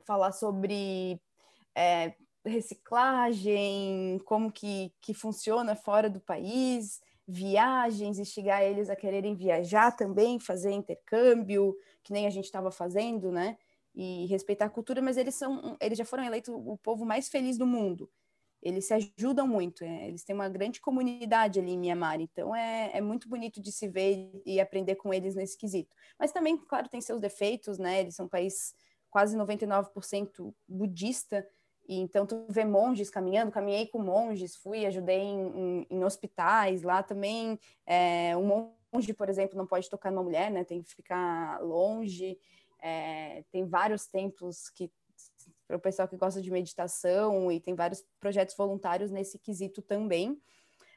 falar 0.06 0.32
sobre 0.32 1.20
é, 1.76 2.14
reciclagem, 2.46 4.20
como 4.26 4.52
que, 4.52 4.94
que 5.02 5.14
funciona 5.14 5.76
fora 5.76 6.10
do 6.10 6.20
país, 6.20 7.02
viagens, 7.28 8.20
instigar 8.20 8.62
eles 8.62 8.90
a 8.90 8.96
quererem 8.96 9.36
viajar 9.36 9.96
também, 9.96 10.40
fazer 10.40 10.72
intercâmbio, 10.72 11.76
que 12.04 12.14
nem 12.14 12.28
a 12.28 12.30
gente 12.30 12.46
estava 12.46 12.72
fazendo, 12.72 13.32
né? 13.32 13.58
E 13.94 14.26
respeitar 14.28 14.66
a 14.66 14.70
cultura, 14.70 15.02
mas 15.02 15.18
eles 15.18 15.36
são, 15.36 15.78
eles 15.82 15.98
já 15.98 16.06
foram 16.06 16.24
eleitos 16.24 16.54
o 16.54 16.78
povo 16.78 17.06
mais 17.06 17.30
feliz 17.30 17.58
do 17.58 17.68
mundo. 17.68 18.10
Eles 18.62 18.86
se 18.86 18.94
ajudam 18.94 19.48
muito, 19.48 19.84
é, 19.84 20.08
eles 20.08 20.24
têm 20.24 20.36
uma 20.36 20.48
grande 20.48 20.80
comunidade 20.80 21.60
ali 21.60 21.72
em 21.72 21.80
Mianmar, 21.80 22.22
então 22.22 22.56
é, 22.56 22.92
é 22.94 23.02
muito 23.02 23.28
bonito 23.28 23.60
de 23.60 23.72
se 23.72 23.88
ver 23.88 24.40
e 24.46 24.60
aprender 24.62 24.96
com 24.96 25.12
eles 25.12 25.34
nesse 25.34 25.58
quesito. 25.58 25.96
Mas 26.20 26.32
também, 26.32 26.56
claro, 26.58 26.88
tem 26.88 27.02
seus 27.02 27.20
defeitos, 27.20 27.80
né? 27.80 28.02
Eles 28.02 28.16
são 28.16 28.28
um 28.28 28.30
país 28.30 28.76
quase 29.10 29.36
99% 29.36 30.54
budista, 30.68 31.46
e 31.88 31.96
então 32.00 32.26
tu 32.26 32.46
vê 32.50 32.64
monges 32.64 33.10
caminhando, 33.10 33.52
caminhei 33.52 33.88
com 33.88 34.00
monges, 34.00 34.56
fui, 34.56 34.86
ajudei 34.86 35.20
em, 35.20 35.42
em, 35.42 35.88
em 35.90 36.04
hospitais 36.04 36.84
lá 36.84 37.02
também. 37.04 37.60
É, 37.86 38.38
um 38.38 38.70
monge, 38.94 39.14
por 39.14 39.28
exemplo, 39.28 39.58
não 39.58 39.68
pode 39.68 39.90
tocar 39.90 40.12
numa 40.12 40.24
mulher, 40.24 40.52
né? 40.52 40.64
Tem 40.64 40.82
que 40.82 40.96
ficar 40.96 41.60
longe. 41.62 42.38
É, 42.82 43.44
tem 43.52 43.65
vários 43.67 44.08
templos 44.08 44.70
que 44.70 44.91
para 45.67 45.78
o 45.78 45.80
pessoal 45.80 46.08
que 46.08 46.17
gosta 46.17 46.41
de 46.41 46.52
meditação 46.52 47.52
e 47.52 47.60
tem 47.60 47.74
vários 47.74 48.04
projetos 48.20 48.56
voluntários 48.58 49.10
nesse 49.10 49.39
quesito 49.39 49.82
também. 49.82 50.41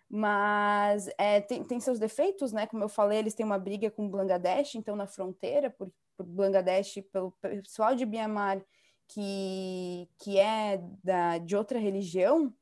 Mas 0.08 1.08
é, 1.18 1.40
tem, 1.40 1.62
tem 1.64 1.80
seus 1.80 1.98
defeitos, 1.98 2.52
né? 2.52 2.66
Como 2.66 2.82
eu 2.82 2.88
falei, 2.88 3.18
eles 3.18 3.34
têm 3.34 3.46
uma 3.46 3.58
briga 3.58 3.90
com 3.90 4.08
Bangladesh, 4.08 4.74
então 4.74 4.96
na 4.96 5.06
fronteira, 5.06 5.70
por, 5.70 5.90
por 6.16 6.26
Bangladesh, 6.26 7.02
pelo 7.12 7.30
pessoal 7.40 7.94
de 7.94 8.04
Myanmar 8.04 8.64
que, 9.08 10.08
que 10.18 10.38
é 10.38 10.82
da, 11.02 11.38
de 11.38 11.56
outra 11.56 11.78
religião, 11.78 12.52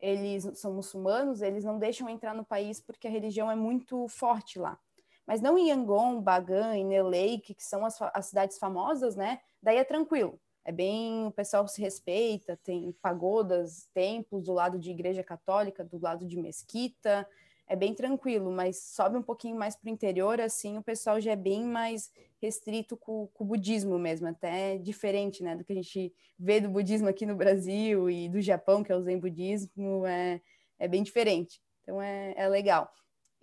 eles 0.00 0.48
são 0.58 0.74
muçulmanos, 0.74 1.42
eles 1.42 1.64
não 1.64 1.78
deixam 1.78 2.08
entrar 2.08 2.34
no 2.34 2.44
país 2.44 2.80
porque 2.80 3.06
a 3.06 3.10
religião 3.10 3.50
é 3.50 3.54
muito 3.54 4.08
forte 4.08 4.58
lá. 4.58 4.78
Mas 5.26 5.40
não 5.40 5.56
em 5.56 5.70
Yangon, 5.70 6.20
Bagan, 6.20 6.76
em 6.76 7.00
Lake, 7.02 7.54
que 7.54 7.64
são 7.64 7.84
as, 7.84 8.00
as 8.14 8.26
cidades 8.26 8.58
famosas, 8.58 9.16
né? 9.16 9.40
Daí 9.62 9.76
é 9.76 9.84
tranquilo. 9.84 10.40
É 10.64 10.70
bem, 10.70 11.26
o 11.26 11.32
pessoal 11.32 11.66
se 11.66 11.80
respeita, 11.80 12.56
tem 12.62 12.92
pagodas, 13.02 13.88
templos 13.92 14.44
do 14.44 14.52
lado 14.52 14.78
de 14.78 14.90
igreja 14.90 15.22
católica, 15.22 15.84
do 15.84 15.98
lado 16.00 16.24
de 16.24 16.36
mesquita, 16.36 17.26
é 17.66 17.74
bem 17.74 17.94
tranquilo, 17.94 18.52
mas 18.52 18.82
sobe 18.82 19.16
um 19.16 19.22
pouquinho 19.22 19.56
mais 19.56 19.74
para 19.74 19.88
o 19.88 19.92
interior, 19.92 20.40
assim, 20.40 20.76
o 20.76 20.82
pessoal 20.82 21.20
já 21.20 21.32
é 21.32 21.36
bem 21.36 21.64
mais 21.64 22.10
restrito 22.40 22.96
com, 22.96 23.28
com, 23.28 23.44
o 23.44 23.46
budismo 23.46 23.98
mesmo, 23.98 24.28
até 24.28 24.76
diferente, 24.78 25.42
né, 25.42 25.56
do 25.56 25.64
que 25.64 25.72
a 25.72 25.76
gente 25.76 26.12
vê 26.38 26.60
do 26.60 26.68
budismo 26.68 27.08
aqui 27.08 27.24
no 27.24 27.34
Brasil 27.34 28.10
e 28.10 28.28
do 28.28 28.40
Japão, 28.40 28.84
que 28.84 28.92
é 28.92 28.96
o 28.96 29.00
Zen 29.00 29.18
budismo, 29.18 30.04
é, 30.06 30.40
é 30.78 30.86
bem 30.86 31.02
diferente. 31.02 31.60
Então 31.82 32.00
é, 32.00 32.34
é 32.36 32.48
legal. 32.48 32.92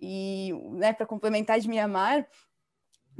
E, 0.00 0.52
né, 0.72 0.92
para 0.92 1.06
complementar 1.06 1.60
de 1.60 1.68
Mianmar, 1.68 2.26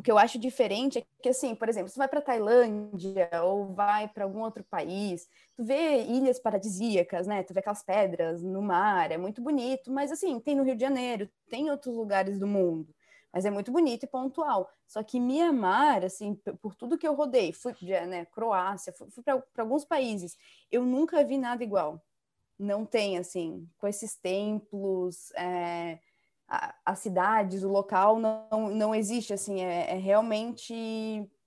o 0.01 0.03
que 0.03 0.11
eu 0.11 0.17
acho 0.17 0.39
diferente 0.39 0.99
é 0.99 1.05
que, 1.23 1.29
assim, 1.29 1.55
por 1.55 1.69
exemplo, 1.69 1.91
você 1.91 1.99
vai 1.99 2.09
para 2.09 2.23
Tailândia 2.23 3.29
ou 3.43 3.75
vai 3.75 4.09
para 4.09 4.25
algum 4.25 4.41
outro 4.41 4.65
país, 4.65 5.29
tu 5.55 5.63
vê 5.63 6.03
ilhas 6.05 6.39
paradisíacas, 6.39 7.27
né? 7.27 7.43
Tu 7.43 7.53
vê 7.53 7.61
aquelas 7.61 7.83
pedras 7.83 8.43
no 8.43 8.63
mar, 8.63 9.13
é 9.13 9.19
muito 9.19 9.43
bonito, 9.43 9.93
mas 9.93 10.11
assim, 10.11 10.41
tem 10.41 10.57
no 10.57 10.63
Rio 10.63 10.75
de 10.75 10.81
Janeiro, 10.81 11.29
tem 11.51 11.67
em 11.67 11.71
outros 11.71 11.95
lugares 11.95 12.39
do 12.39 12.47
mundo, 12.47 12.95
mas 13.31 13.45
é 13.45 13.51
muito 13.51 13.71
bonito 13.71 14.05
e 14.05 14.07
pontual. 14.07 14.71
Só 14.87 15.03
que 15.03 15.21
Mianmar, 15.21 16.03
assim, 16.03 16.35
por 16.63 16.75
tudo 16.75 16.97
que 16.97 17.07
eu 17.07 17.15
rodei, 17.15 17.53
fui, 17.53 17.75
né, 18.09 18.25
Croácia, 18.25 18.95
fui, 18.95 19.11
fui 19.11 19.23
para 19.23 19.43
alguns 19.59 19.85
países, 19.85 20.35
eu 20.71 20.83
nunca 20.83 21.23
vi 21.23 21.37
nada 21.37 21.63
igual. 21.63 22.03
Não 22.59 22.87
tem, 22.87 23.19
assim, 23.19 23.69
com 23.79 23.87
esses 23.87 24.17
templos, 24.17 25.31
é, 25.33 25.99
as 26.85 26.99
cidades, 26.99 27.63
o 27.63 27.69
local 27.69 28.19
não, 28.19 28.71
não 28.71 28.95
existe, 28.95 29.33
assim, 29.33 29.61
é, 29.61 29.93
é 29.93 29.97
realmente 29.97 30.75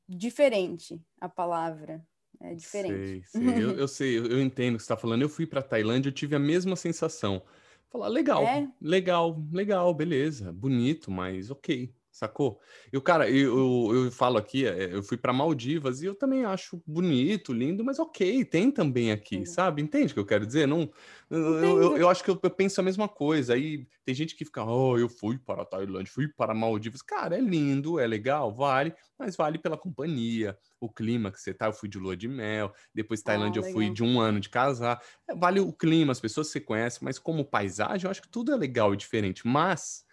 diferente 0.08 1.02
a 1.20 1.28
palavra. 1.28 2.06
É 2.40 2.56
diferente. 2.56 3.24
Sei, 3.28 3.42
sei. 3.42 3.64
eu, 3.64 3.72
eu, 3.78 3.88
sei, 3.88 4.18
eu 4.18 4.42
entendo 4.42 4.76
o 4.76 4.78
que 4.78 4.84
você 4.84 4.86
está 4.86 4.98
falando. 4.98 5.22
Eu 5.22 5.30
fui 5.30 5.46
para 5.46 5.62
Tailândia, 5.62 6.10
eu 6.10 6.14
tive 6.14 6.36
a 6.36 6.40
mesma 6.40 6.76
sensação. 6.76 7.42
Falar, 7.90 8.08
legal, 8.08 8.44
é? 8.44 8.70
legal, 8.82 9.42
legal, 9.52 9.94
beleza, 9.94 10.52
bonito, 10.52 11.12
mas 11.12 11.52
ok 11.52 11.94
sacou? 12.14 12.60
E 12.92 12.98
o 12.98 13.02
cara, 13.02 13.30
eu, 13.30 13.58
eu, 13.58 14.06
eu, 14.06 14.12
falo 14.12 14.38
aqui, 14.38 14.66
é, 14.68 14.94
eu 14.94 15.02
fui 15.02 15.18
para 15.18 15.34
Maldivas 15.34 16.02
e 16.02 16.06
eu 16.06 16.14
também 16.14 16.46
acho 16.46 16.82
bonito, 16.86 17.52
lindo, 17.52 17.84
mas 17.84 17.98
ok, 17.98 18.46
tem 18.46 18.70
também 18.70 19.12
aqui, 19.12 19.46
sabe? 19.48 19.82
Entende 19.82 20.12
o 20.12 20.14
que 20.14 20.20
eu 20.20 20.26
quero 20.26 20.46
dizer? 20.46 20.68
Não, 20.68 20.90
eu, 21.30 21.82
eu, 21.82 21.98
eu, 21.98 22.10
acho 22.10 22.24
que 22.24 22.30
eu, 22.30 22.38
penso 22.38 22.80
a 22.80 22.84
mesma 22.84 23.10
coisa. 23.10 23.56
Aí 23.56 23.88
tem 24.06 24.14
gente 24.14 24.36
que 24.36 24.46
fica, 24.46 24.64
oh, 24.64 24.98
eu 24.98 25.10
fui 25.10 25.40
para 25.40 25.64
a 25.64 25.66
Tailândia, 25.66 26.14
fui 26.14 26.28
para 26.28 26.54
Maldivas. 26.54 27.02
Cara, 27.02 27.36
é 27.36 27.42
lindo, 27.42 28.00
é 28.00 28.06
legal, 28.06 28.54
vale, 28.54 28.94
mas 29.18 29.36
vale 29.36 29.58
pela 29.58 29.76
companhia, 29.76 30.56
o 30.80 30.88
clima 30.88 31.32
que 31.32 31.42
você 31.42 31.52
tá. 31.52 31.66
Eu 31.66 31.74
fui 31.74 31.90
de 31.90 31.98
lua 31.98 32.16
de 32.16 32.28
mel, 32.28 32.72
depois 32.94 33.22
ah, 33.22 33.26
Tailândia 33.26 33.64
ah, 33.64 33.68
eu 33.68 33.74
fui 33.74 33.90
de 33.90 34.04
um 34.04 34.22
ano 34.22 34.40
de 34.40 34.50
casar. 34.50 35.02
É, 35.28 35.36
vale 35.36 35.60
o 35.60 35.74
clima, 35.74 36.12
as 36.12 36.20
pessoas 36.20 36.48
que 36.48 36.54
você 36.54 36.60
conhece, 36.60 37.04
mas 37.04 37.18
como 37.18 37.44
paisagem, 37.44 38.06
eu 38.06 38.12
acho 38.12 38.22
que 38.22 38.30
tudo 38.30 38.54
é 38.54 38.56
legal 38.56 38.94
e 38.94 38.98
diferente. 38.98 39.48
Mas 39.48 40.06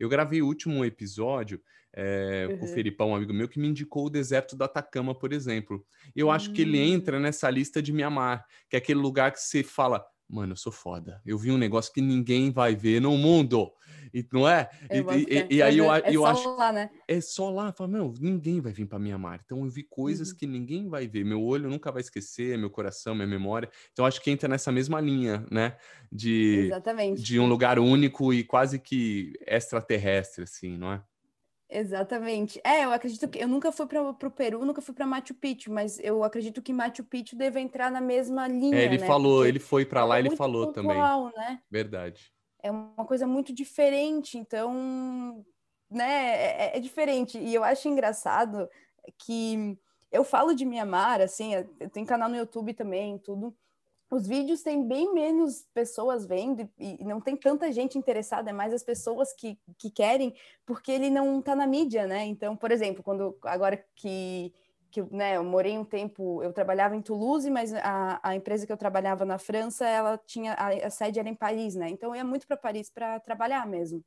eu 0.00 0.08
gravei 0.08 0.40
o 0.40 0.46
último 0.46 0.84
episódio 0.84 1.60
é, 1.94 2.48
uhum. 2.48 2.58
com 2.58 2.64
o 2.64 2.68
Felipão, 2.68 3.10
um 3.10 3.16
amigo 3.16 3.34
meu, 3.34 3.48
que 3.48 3.58
me 3.58 3.68
indicou 3.68 4.06
o 4.06 4.10
deserto 4.10 4.56
do 4.56 4.64
Atacama, 4.64 5.14
por 5.14 5.32
exemplo. 5.32 5.84
Eu 6.16 6.26
uhum. 6.26 6.32
acho 6.32 6.52
que 6.52 6.62
ele 6.62 6.80
hum. 6.80 6.94
entra 6.94 7.20
nessa 7.20 7.50
lista 7.50 7.82
de 7.82 7.92
Mianmar, 7.92 8.44
que 8.68 8.76
é 8.76 8.78
aquele 8.78 9.00
lugar 9.00 9.30
que 9.32 9.40
você 9.40 9.62
fala, 9.62 10.04
mano, 10.30 10.52
eu 10.52 10.56
sou 10.56 10.72
foda. 10.72 11.20
Eu 11.26 11.36
vi 11.36 11.50
um 11.50 11.58
negócio 11.58 11.92
que 11.92 12.00
ninguém 12.00 12.50
vai 12.50 12.74
ver 12.74 13.00
no 13.00 13.16
mundo. 13.16 13.72
E, 14.12 14.26
não 14.32 14.48
é? 14.48 14.68
E, 14.90 14.98
e, 14.98 15.56
e, 15.56 15.62
aí 15.62 15.78
eu, 15.78 15.92
é 15.92 16.02
eu 16.06 16.26
acho. 16.26 16.56
Lá, 16.56 16.72
né? 16.72 16.90
É 17.06 17.20
só 17.20 17.50
lá. 17.50 17.72
Fala, 17.72 17.90
meu, 17.90 18.12
ninguém 18.20 18.60
vai 18.60 18.72
vir 18.72 18.86
para 18.86 18.98
Mianmar. 18.98 19.40
Então 19.44 19.64
eu 19.64 19.70
vi 19.70 19.82
coisas 19.84 20.30
uhum. 20.30 20.36
que 20.36 20.46
ninguém 20.46 20.88
vai 20.88 21.06
ver. 21.06 21.24
Meu 21.24 21.42
olho 21.42 21.68
nunca 21.68 21.92
vai 21.92 22.00
esquecer, 22.00 22.58
meu 22.58 22.70
coração, 22.70 23.14
minha 23.14 23.26
memória. 23.26 23.70
Então 23.92 24.04
acho 24.04 24.20
que 24.20 24.30
entra 24.30 24.48
nessa 24.48 24.72
mesma 24.72 25.00
linha, 25.00 25.44
né? 25.50 25.76
De, 26.10 26.66
Exatamente. 26.66 27.22
de 27.22 27.38
um 27.38 27.46
lugar 27.46 27.78
único 27.78 28.32
e 28.34 28.42
quase 28.42 28.78
que 28.78 29.32
extraterrestre, 29.46 30.44
assim, 30.44 30.76
não 30.76 30.92
é? 30.92 31.02
Exatamente. 31.70 32.60
É, 32.64 32.84
eu 32.84 32.92
acredito 32.92 33.28
que 33.28 33.38
eu 33.38 33.46
nunca 33.46 33.70
fui 33.70 33.86
para 33.86 34.02
o 34.02 34.30
Peru, 34.30 34.64
nunca 34.64 34.82
fui 34.82 34.92
para 34.92 35.06
Machu 35.06 35.32
Picchu, 35.34 35.70
mas 35.70 36.00
eu 36.00 36.24
acredito 36.24 36.60
que 36.60 36.72
Machu 36.72 37.04
Picchu 37.04 37.36
deve 37.36 37.60
entrar 37.60 37.92
na 37.92 38.00
mesma 38.00 38.48
linha. 38.48 38.76
É, 38.76 38.84
ele 38.84 38.98
né? 38.98 39.06
falou, 39.06 39.36
Porque 39.36 39.48
ele 39.48 39.58
foi 39.60 39.86
para 39.86 40.04
lá, 40.04 40.16
é 40.16 40.20
ele 40.20 40.36
falou 40.36 40.72
pontual, 40.72 41.30
também. 41.30 41.48
Né? 41.48 41.62
Verdade. 41.70 42.32
É 42.60 42.70
uma 42.70 43.06
coisa 43.06 43.26
muito 43.26 43.52
diferente, 43.52 44.36
então, 44.36 45.44
né, 45.88 46.72
é, 46.72 46.76
é 46.76 46.80
diferente. 46.80 47.38
E 47.38 47.54
eu 47.54 47.62
acho 47.62 47.88
engraçado 47.88 48.68
que 49.16 49.78
eu 50.10 50.24
falo 50.24 50.52
de 50.52 50.66
Mianmar, 50.66 51.20
assim, 51.20 51.54
eu 51.54 51.88
tenho 51.88 52.06
canal 52.06 52.28
no 52.28 52.36
YouTube 52.36 52.74
também, 52.74 53.16
tudo 53.18 53.56
os 54.10 54.26
vídeos 54.26 54.62
têm 54.62 54.86
bem 54.86 55.14
menos 55.14 55.64
pessoas 55.72 56.26
vendo 56.26 56.68
e 56.76 57.04
não 57.04 57.20
tem 57.20 57.36
tanta 57.36 57.70
gente 57.70 57.96
interessada, 57.96 58.50
é 58.50 58.52
mais 58.52 58.74
as 58.74 58.82
pessoas 58.82 59.32
que, 59.32 59.56
que 59.78 59.88
querem, 59.88 60.34
porque 60.66 60.90
ele 60.90 61.08
não 61.08 61.38
está 61.38 61.54
na 61.54 61.64
mídia, 61.66 62.08
né? 62.08 62.26
Então, 62.26 62.56
por 62.56 62.72
exemplo, 62.72 63.04
quando 63.04 63.38
agora 63.44 63.82
que, 63.94 64.52
que 64.90 65.00
né, 65.14 65.36
eu 65.36 65.44
morei 65.44 65.78
um 65.78 65.84
tempo, 65.84 66.42
eu 66.42 66.52
trabalhava 66.52 66.96
em 66.96 67.02
Toulouse, 67.02 67.48
mas 67.48 67.72
a, 67.72 68.18
a 68.20 68.34
empresa 68.34 68.66
que 68.66 68.72
eu 68.72 68.76
trabalhava 68.76 69.24
na 69.24 69.38
França, 69.38 69.86
ela 69.86 70.18
tinha 70.18 70.54
a, 70.54 70.68
a 70.86 70.90
sede 70.90 71.20
era 71.20 71.28
em 71.28 71.34
Paris, 71.34 71.76
né? 71.76 71.88
Então 71.88 72.10
eu 72.10 72.16
ia 72.16 72.24
muito 72.24 72.48
para 72.48 72.56
Paris 72.56 72.90
para 72.90 73.20
trabalhar 73.20 73.64
mesmo. 73.64 74.04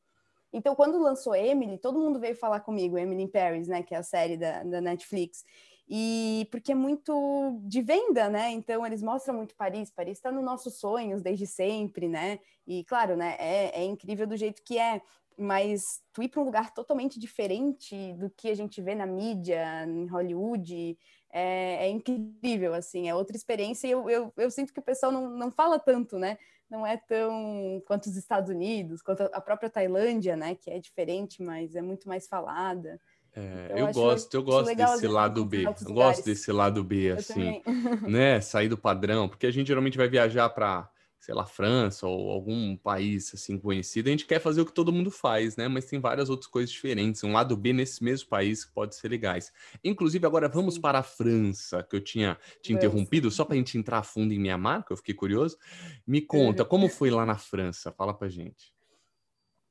Então, 0.52 0.76
quando 0.76 1.02
lançou 1.02 1.34
Emily, 1.34 1.80
todo 1.80 1.98
mundo 1.98 2.20
veio 2.20 2.36
falar 2.36 2.60
comigo, 2.60 2.98
Emily 2.98 3.24
in 3.24 3.28
Paris, 3.28 3.68
né, 3.68 3.82
que 3.82 3.96
é 3.96 3.98
a 3.98 4.04
série 4.04 4.38
da, 4.38 4.64
da 4.64 4.80
Netflix 4.82 5.44
e 5.88 6.48
porque 6.50 6.72
é 6.72 6.76
muito 6.76 7.60
de 7.64 7.82
venda, 7.82 8.30
né? 8.30 8.52
Então 8.52 8.86
eles 8.86 9.02
mostram 9.04 9.36
muito 9.36 9.56
Paris. 9.56 9.92
Paris 9.92 10.18
está 10.18 10.32
nos 10.32 10.44
nossos 10.44 10.80
sonhos 10.80 11.22
desde 11.22 11.46
sempre, 11.46 12.08
né? 12.08 12.40
E 12.66 12.84
claro, 12.86 13.16
né? 13.16 13.36
É, 13.40 13.82
é 13.82 13.84
incrível 13.84 14.26
do 14.26 14.38
jeito 14.38 14.64
que 14.64 14.78
é, 14.78 15.02
mas 15.38 16.02
tu 16.14 16.22
ir 16.24 16.30
para 16.30 16.42
um 16.42 16.46
lugar 16.46 16.74
totalmente 16.74 17.20
diferente 17.20 18.14
do 18.14 18.30
que 18.30 18.50
a 18.50 18.56
gente 18.56 18.82
vê 18.82 18.96
na 18.96 19.06
mídia, 19.06 19.86
em 19.86 20.06
Hollywood, 20.08 20.98
é, 21.32 21.88
é 21.88 21.90
incrível, 21.90 22.74
assim, 22.74 23.10
é 23.10 23.16
outra 23.16 23.36
experiência. 23.36 23.88
E 23.88 23.92
eu, 23.92 24.10
eu, 24.10 24.34
eu 24.38 24.52
sinto 24.52 24.72
que 24.72 24.80
o 24.80 24.84
pessoal 24.84 25.12
não, 25.12 25.30
não 25.30 25.52
fala 25.52 25.80
tanto, 25.80 26.18
né? 26.18 26.38
Não 26.70 26.86
é 26.86 26.98
tão 26.98 27.82
quanto 27.86 28.06
os 28.06 28.16
Estados 28.16 28.50
Unidos, 28.50 29.02
quanto 29.02 29.22
a 29.22 29.42
própria 29.42 29.70
Tailândia, 29.70 30.36
né? 30.36 30.56
Que 30.56 30.70
é 30.70 30.80
diferente, 30.80 31.42
mas 31.42 31.76
é 31.76 31.82
muito 31.82 32.08
mais 32.08 32.28
falada. 32.28 33.00
É, 33.36 33.66
então, 33.66 33.78
eu, 33.78 33.88
eu 33.88 33.94
gosto, 33.94 34.34
eu 34.34 34.44
gosto 34.44 34.76
desse 34.76 35.08
lado 35.08 35.44
B. 35.44 35.66
Eu 35.66 35.94
gosto 35.94 36.26
desse 36.26 36.52
lado 36.52 36.84
B, 36.84 37.12
assim, 37.12 37.62
né? 38.08 38.40
Sair 38.40 38.70
do 38.70 38.78
padrão, 38.78 39.28
porque 39.28 39.48
a 39.48 39.52
gente 39.52 39.68
geralmente 39.68 39.98
vai 39.98 40.08
viajar 40.08 40.50
para, 40.50 40.88
sei 41.20 41.34
lá, 41.34 41.44
França 41.44 42.06
ou 42.06 42.30
algum 42.30 42.78
país 42.78 43.34
assim 43.34 43.58
conhecido, 43.58 44.08
a 44.08 44.12
gente 44.12 44.28
quer 44.28 44.40
fazer 44.40 44.62
o 44.62 44.66
que 44.66 44.74
todo 44.74 44.94
mundo 44.94 45.10
faz, 45.10 45.56
né? 45.56 45.68
Mas 45.68 45.86
tem 45.86 46.00
várias 46.00 46.30
outras 46.30 46.48
coisas 46.48 46.70
diferentes, 46.70 47.24
um 47.24 47.34
lado 47.34 47.58
B 47.58 47.74
nesse 47.74 48.04
mesmo 48.04 48.30
país 48.30 48.64
que 48.64 48.72
pode 48.72 48.96
ser 48.96 49.08
legais. 49.08 49.52
Inclusive, 49.84 50.28
agora 50.28 50.48
vamos 50.48 50.76
Sim. 50.76 50.82
para 50.82 51.00
a 51.00 51.04
França, 51.04 51.82
que 51.82 51.96
eu 51.96 52.02
tinha 52.02 52.38
te 52.62 52.72
interrompido, 52.72 53.32
só 53.32 53.44
para 53.46 53.56
a 53.56 53.58
gente 53.58 53.78
entrar 53.80 53.98
a 53.98 54.04
fundo 54.04 54.32
em 54.32 54.40
minha 54.40 54.60
marca, 54.60 54.94
eu 54.94 54.98
fiquei 54.98 55.16
curioso. 55.16 55.58
Me 56.06 56.22
conta, 56.22 56.64
como 56.64 56.88
foi 56.88 57.10
lá 57.10 57.26
na 57.26 57.38
França? 57.38 57.92
Fala 57.92 58.14
pra 58.14 58.30
gente. 58.30 58.73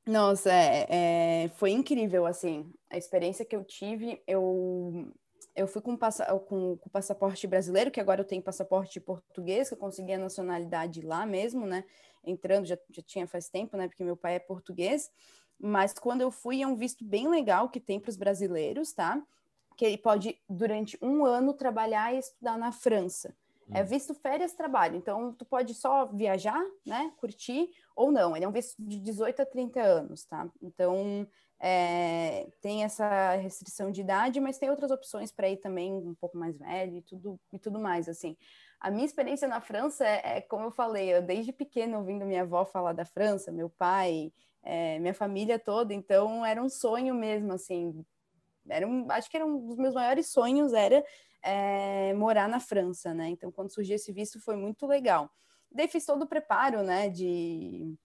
Nossa, 0.05 0.51
é, 0.51 1.45
é, 1.45 1.49
foi 1.55 1.71
incrível, 1.71 2.25
assim, 2.25 2.69
a 2.89 2.97
experiência 2.97 3.45
que 3.45 3.55
eu 3.55 3.63
tive, 3.63 4.21
eu, 4.27 5.13
eu 5.55 5.65
fui 5.65 5.81
com, 5.81 5.95
passa, 5.95 6.25
com, 6.39 6.75
com 6.77 6.89
passaporte 6.89 7.47
brasileiro, 7.47 7.89
que 7.89 8.01
agora 8.01 8.19
eu 8.19 8.25
tenho 8.25 8.41
passaporte 8.43 8.99
português, 8.99 9.69
que 9.69 9.75
eu 9.75 9.77
consegui 9.77 10.11
a 10.11 10.17
nacionalidade 10.17 11.01
lá 11.01 11.25
mesmo, 11.25 11.65
né, 11.65 11.85
entrando, 12.21 12.65
já, 12.65 12.77
já 12.91 13.01
tinha 13.01 13.25
faz 13.27 13.47
tempo, 13.47 13.77
né, 13.77 13.87
porque 13.87 14.03
meu 14.03 14.17
pai 14.17 14.35
é 14.35 14.39
português, 14.39 15.09
mas 15.57 15.93
quando 15.93 16.19
eu 16.19 16.31
fui, 16.31 16.61
é 16.61 16.67
um 16.67 16.75
visto 16.75 17.05
bem 17.05 17.29
legal 17.29 17.69
que 17.69 17.79
tem 17.79 17.97
para 17.97 18.09
os 18.09 18.17
brasileiros, 18.17 18.91
tá, 18.91 19.23
que 19.77 19.85
ele 19.85 19.97
pode, 19.97 20.37
durante 20.49 20.97
um 21.01 21.23
ano, 21.25 21.53
trabalhar 21.53 22.13
e 22.13 22.19
estudar 22.19 22.57
na 22.57 22.73
França. 22.73 23.33
É 23.73 23.83
visto 23.83 24.13
férias 24.13 24.53
trabalho, 24.53 24.95
então 24.95 25.33
tu 25.33 25.45
pode 25.45 25.73
só 25.73 26.05
viajar, 26.05 26.63
né, 26.85 27.11
curtir, 27.17 27.69
ou 27.95 28.11
não. 28.11 28.35
Ele 28.35 28.45
é 28.45 28.47
um 28.47 28.51
visto 28.51 28.75
de 28.79 28.99
18 28.99 29.41
a 29.41 29.45
30 29.45 29.81
anos, 29.81 30.25
tá? 30.25 30.47
Então 30.61 31.27
é, 31.59 32.49
tem 32.61 32.83
essa 32.83 33.35
restrição 33.35 33.89
de 33.89 34.01
idade, 34.01 34.39
mas 34.39 34.57
tem 34.57 34.69
outras 34.69 34.91
opções 34.91 35.31
para 35.31 35.49
ir 35.49 35.57
também 35.57 35.93
um 35.93 36.13
pouco 36.13 36.37
mais 36.37 36.57
velho 36.57 36.97
e 36.97 37.01
tudo, 37.01 37.39
e 37.51 37.57
tudo 37.57 37.79
mais, 37.79 38.09
assim. 38.09 38.35
A 38.79 38.91
minha 38.91 39.05
experiência 39.05 39.47
na 39.47 39.61
França 39.61 40.05
é, 40.05 40.37
é 40.37 40.41
como 40.41 40.65
eu 40.65 40.71
falei, 40.71 41.15
eu 41.15 41.21
desde 41.21 41.53
pequeno 41.53 41.99
ouvindo 41.99 42.25
minha 42.25 42.41
avó 42.41 42.65
falar 42.65 42.91
da 42.91 43.05
França, 43.05 43.49
meu 43.49 43.69
pai, 43.69 44.33
é, 44.61 44.99
minha 44.99 45.13
família 45.13 45.57
toda, 45.57 45.93
então 45.93 46.45
era 46.45 46.61
um 46.61 46.69
sonho 46.69 47.15
mesmo, 47.15 47.53
assim, 47.53 48.05
era 48.67 48.87
um, 48.87 49.09
acho 49.09 49.29
que 49.29 49.37
era 49.37 49.45
um 49.45 49.65
dos 49.65 49.77
meus 49.77 49.93
maiores 49.93 50.27
sonhos, 50.27 50.73
era 50.73 51.03
é, 51.43 52.13
morar 52.13 52.47
na 52.47 52.59
França, 52.59 53.13
né? 53.13 53.29
Então, 53.29 53.51
quando 53.51 53.71
surgiu 53.71 53.95
esse 53.95 54.11
visto, 54.11 54.39
foi 54.39 54.55
muito 54.55 54.87
legal. 54.87 55.29
Daí 55.71 55.87
fiz 55.87 56.05
todo 56.05 56.23
o 56.23 56.27
preparo, 56.27 56.83
né, 56.83 57.09
de 57.09 57.95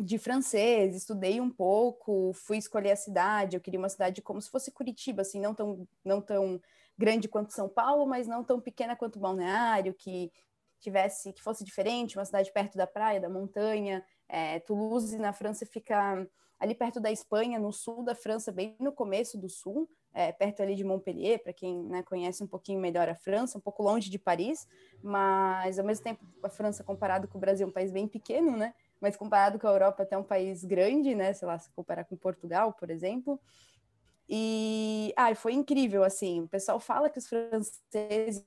de 0.00 0.18
francês, 0.18 0.96
estudei 0.96 1.40
um 1.40 1.50
pouco, 1.50 2.32
fui 2.32 2.56
escolher 2.56 2.92
a 2.92 2.96
cidade, 2.96 3.56
eu 3.56 3.60
queria 3.60 3.78
uma 3.78 3.88
cidade 3.88 4.22
como 4.22 4.40
se 4.40 4.50
fosse 4.50 4.70
Curitiba, 4.70 5.22
assim, 5.22 5.38
não 5.38 5.54
tão, 5.54 5.86
não 6.04 6.20
tão 6.20 6.60
grande 6.96 7.28
quanto 7.28 7.52
São 7.52 7.68
Paulo, 7.68 8.06
mas 8.06 8.26
não 8.26 8.42
tão 8.42 8.60
pequena 8.60 8.96
quanto 8.96 9.18
Balneário, 9.18 9.92
que 9.92 10.32
tivesse, 10.80 11.32
que 11.32 11.42
fosse 11.42 11.62
diferente, 11.62 12.16
uma 12.16 12.24
cidade 12.24 12.50
perto 12.52 12.76
da 12.76 12.86
praia, 12.86 13.20
da 13.20 13.28
montanha. 13.28 14.04
É, 14.28 14.60
Toulouse, 14.60 15.16
na 15.18 15.32
França, 15.32 15.66
fica 15.66 16.26
ali 16.58 16.74
perto 16.74 17.00
da 17.00 17.10
Espanha, 17.10 17.58
no 17.58 17.72
sul 17.72 18.02
da 18.02 18.14
França, 18.14 18.50
bem 18.50 18.76
no 18.80 18.92
começo 18.92 19.38
do 19.38 19.48
sul, 19.48 19.88
é, 20.14 20.32
perto 20.32 20.62
ali 20.62 20.74
de 20.74 20.84
Montpellier, 20.84 21.42
para 21.42 21.52
quem 21.52 21.82
né, 21.84 22.02
conhece 22.02 22.42
um 22.42 22.46
pouquinho 22.46 22.80
melhor 22.80 23.08
a 23.08 23.14
França, 23.14 23.58
um 23.58 23.60
pouco 23.60 23.82
longe 23.82 24.10
de 24.10 24.18
Paris, 24.18 24.68
mas 25.02 25.78
ao 25.78 25.84
mesmo 25.84 26.04
tempo 26.04 26.24
a 26.42 26.48
França 26.48 26.84
comparado 26.84 27.28
com 27.28 27.38
o 27.38 27.40
Brasil 27.40 27.66
é 27.66 27.70
um 27.70 27.72
país 27.72 27.90
bem 27.90 28.06
pequeno, 28.06 28.56
né? 28.56 28.74
mas 29.02 29.16
comparado 29.16 29.58
com 29.58 29.66
a 29.66 29.70
Europa, 29.72 30.04
até 30.04 30.16
um 30.16 30.22
país 30.22 30.64
grande, 30.64 31.12
né? 31.12 31.32
Sei 31.32 31.46
lá, 31.46 31.58
se 31.58 31.68
comparar 31.72 32.04
com 32.04 32.16
Portugal, 32.16 32.72
por 32.72 32.88
exemplo. 32.88 33.38
E 34.28 35.12
ai, 35.16 35.34
foi 35.34 35.54
incrível, 35.54 36.04
assim. 36.04 36.40
O 36.42 36.48
pessoal 36.48 36.78
fala 36.78 37.10
que 37.10 37.18
os 37.18 37.26
franceses 37.26 38.46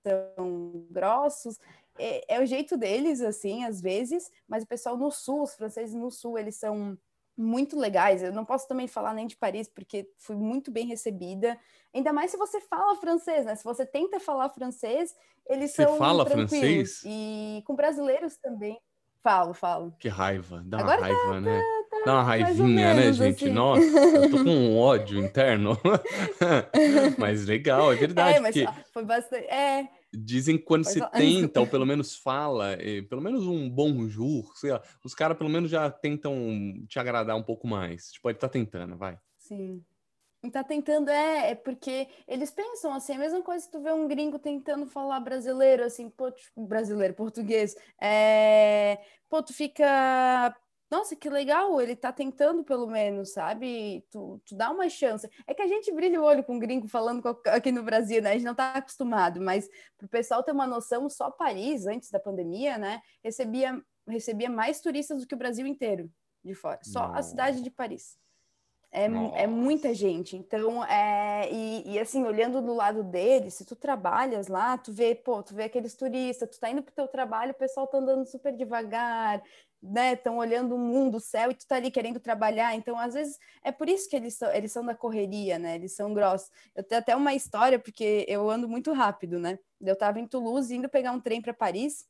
são 0.00 0.86
grossos, 0.88 1.58
é, 1.98 2.36
é, 2.36 2.40
o 2.40 2.46
jeito 2.46 2.76
deles, 2.76 3.20
assim, 3.20 3.64
às 3.64 3.80
vezes, 3.80 4.30
mas 4.46 4.62
o 4.62 4.66
pessoal 4.66 4.96
no 4.96 5.10
sul, 5.10 5.42
os 5.42 5.56
franceses 5.56 5.94
no 5.94 6.10
sul, 6.10 6.38
eles 6.38 6.54
são 6.54 6.96
muito 7.36 7.78
legais. 7.78 8.22
Eu 8.22 8.32
não 8.32 8.44
posso 8.44 8.66
também 8.66 8.88
falar 8.88 9.12
nem 9.14 9.26
de 9.26 9.36
Paris, 9.36 9.68
porque 9.68 10.08
fui 10.18 10.36
muito 10.36 10.70
bem 10.70 10.86
recebida. 10.86 11.58
Ainda 11.94 12.12
mais 12.12 12.30
se 12.30 12.36
você 12.36 12.60
fala 12.60 12.96
francês, 12.96 13.44
né? 13.44 13.54
Se 13.54 13.64
você 13.64 13.84
tenta 13.84 14.18
falar 14.18 14.48
francês, 14.50 15.14
eles 15.46 15.72
você 15.72 15.84
são 15.84 15.96
fala 15.96 16.24
francês? 16.24 17.02
E 17.04 17.62
com 17.66 17.74
brasileiros 17.74 18.36
também. 18.36 18.78
Falo, 19.22 19.54
falo. 19.54 19.92
Que 19.98 20.08
raiva, 20.08 20.62
dá 20.64 20.76
uma 20.76 20.84
Agora 20.84 20.98
tá, 20.98 21.06
raiva, 21.06 21.32
tá, 21.32 21.40
né? 21.40 21.62
Tá, 21.90 22.02
dá 22.06 22.12
uma 22.12 22.22
raivinha, 22.22 22.94
né, 22.94 23.12
gente? 23.12 23.44
Assim. 23.44 23.52
Nossa, 23.52 23.82
eu 23.82 24.30
tô 24.30 24.44
com 24.44 24.50
um 24.50 24.78
ódio 24.78 25.18
interno. 25.24 25.76
mas 27.18 27.44
legal, 27.44 27.92
é 27.92 27.96
verdade. 27.96 28.36
É, 28.36 28.40
mas 28.40 28.54
porque... 28.54 28.82
foi 28.92 29.04
bastante. 29.04 29.46
É. 29.46 29.88
Dizem 30.16 30.56
que 30.58 30.64
quando 30.64 30.84
você 30.84 31.00
tenta, 31.10 31.60
ou 31.60 31.66
pelo 31.66 31.86
menos 31.86 32.16
fala, 32.16 32.76
pelo 33.08 33.20
menos 33.20 33.46
um 33.46 33.68
bonjour, 33.68 34.56
sei 34.56 34.72
lá, 34.72 34.82
os 35.04 35.14
caras 35.14 35.36
pelo 35.36 35.50
menos 35.50 35.70
já 35.70 35.90
tentam 35.90 36.34
te 36.88 36.98
agradar 36.98 37.36
um 37.36 37.42
pouco 37.42 37.66
mais. 37.66 38.12
Tipo, 38.12 38.30
ele 38.30 38.38
tá 38.38 38.48
tentando, 38.48 38.96
vai. 38.96 39.18
Sim. 39.38 39.84
Tá 40.52 40.62
tentando, 40.62 41.08
é, 41.08 41.50
é 41.50 41.54
porque 41.56 42.06
eles 42.28 42.52
pensam 42.52 42.94
assim, 42.94 43.14
a 43.14 43.18
mesma 43.18 43.42
coisa 43.42 43.66
que 43.66 43.72
tu 43.72 43.82
vê 43.82 43.90
um 43.90 44.06
gringo 44.06 44.38
tentando 44.38 44.86
falar 44.86 45.18
brasileiro, 45.18 45.82
assim, 45.82 46.08
pô, 46.08 46.30
tipo, 46.30 46.64
brasileiro, 46.64 47.14
português, 47.14 47.74
é, 48.00 48.98
pô, 49.28 49.42
tu 49.42 49.52
fica, 49.52 50.54
nossa, 50.90 51.16
que 51.16 51.28
legal, 51.28 51.80
ele 51.80 51.96
tá 51.96 52.12
tentando 52.12 52.62
pelo 52.62 52.86
menos, 52.86 53.32
sabe? 53.32 54.04
Tu, 54.10 54.40
tu 54.44 54.54
dá 54.54 54.70
uma 54.70 54.88
chance. 54.88 55.28
É 55.46 55.52
que 55.52 55.62
a 55.62 55.66
gente 55.66 55.92
brilha 55.92 56.20
o 56.20 56.24
olho 56.24 56.44
com 56.44 56.54
um 56.54 56.58
gringo 56.58 56.86
falando 56.86 57.22
aqui 57.46 57.72
no 57.72 57.82
Brasil, 57.82 58.22
né? 58.22 58.30
A 58.30 58.32
gente 58.34 58.44
não 58.44 58.54
tá 58.54 58.74
acostumado, 58.74 59.40
mas 59.40 59.68
pro 59.98 60.08
pessoal 60.08 60.42
ter 60.44 60.52
uma 60.52 60.66
noção, 60.66 61.08
só 61.08 61.30
Paris, 61.30 61.86
antes 61.86 62.10
da 62.10 62.20
pandemia, 62.20 62.78
né, 62.78 63.00
recebia, 63.22 63.82
recebia 64.06 64.48
mais 64.48 64.80
turistas 64.80 65.20
do 65.20 65.26
que 65.26 65.34
o 65.34 65.38
Brasil 65.38 65.66
inteiro 65.66 66.10
de 66.44 66.54
fora, 66.54 66.78
só 66.82 67.10
a 67.12 67.22
cidade 67.22 67.60
de 67.60 67.70
Paris. 67.70 68.16
É, 68.92 69.04
é 69.42 69.46
muita 69.46 69.92
gente. 69.92 70.36
Então, 70.36 70.82
é, 70.84 71.52
e, 71.52 71.92
e, 71.92 71.98
assim, 71.98 72.24
olhando 72.24 72.62
do 72.62 72.72
lado 72.72 73.02
deles, 73.02 73.52
se 73.52 73.64
tu 73.64 73.76
trabalhas 73.76 74.48
lá, 74.48 74.78
tu 74.78 74.90
vê, 74.90 75.14
pô, 75.14 75.42
tu 75.42 75.54
vê 75.54 75.64
aqueles 75.64 75.94
turistas, 75.94 76.48
tu 76.48 76.58
tá 76.58 76.70
indo 76.70 76.82
pro 76.82 76.94
teu 76.94 77.06
trabalho, 77.06 77.50
o 77.50 77.56
pessoal 77.56 77.86
tá 77.86 77.98
andando 77.98 78.24
super 78.24 78.56
devagar, 78.56 79.42
né? 79.82 80.14
Estão 80.14 80.38
olhando 80.38 80.74
o 80.74 80.78
mundo, 80.78 81.16
o 81.16 81.20
céu, 81.20 81.50
e 81.50 81.54
tu 81.54 81.66
tá 81.66 81.76
ali 81.76 81.90
querendo 81.90 82.18
trabalhar. 82.20 82.74
Então, 82.74 82.98
às 82.98 83.14
vezes, 83.14 83.38
é 83.62 83.70
por 83.70 83.88
isso 83.88 84.08
que 84.08 84.16
eles 84.16 84.34
são, 84.34 84.52
eles 84.52 84.72
são 84.72 84.84
da 84.84 84.94
correria, 84.94 85.58
né? 85.58 85.74
Eles 85.76 85.94
são 85.94 86.12
grossos. 86.12 86.50
Eu 86.74 86.82
tenho 86.82 87.00
até 87.00 87.14
uma 87.14 87.34
história, 87.34 87.78
porque 87.78 88.24
eu 88.28 88.50
ando 88.50 88.68
muito 88.68 88.92
rápido, 88.92 89.38
né? 89.38 89.58
Eu 89.80 89.96
tava 89.96 90.18
em 90.18 90.26
Toulouse, 90.26 90.74
indo 90.74 90.88
pegar 90.88 91.12
um 91.12 91.20
trem 91.20 91.40
para 91.40 91.54
Paris, 91.54 92.06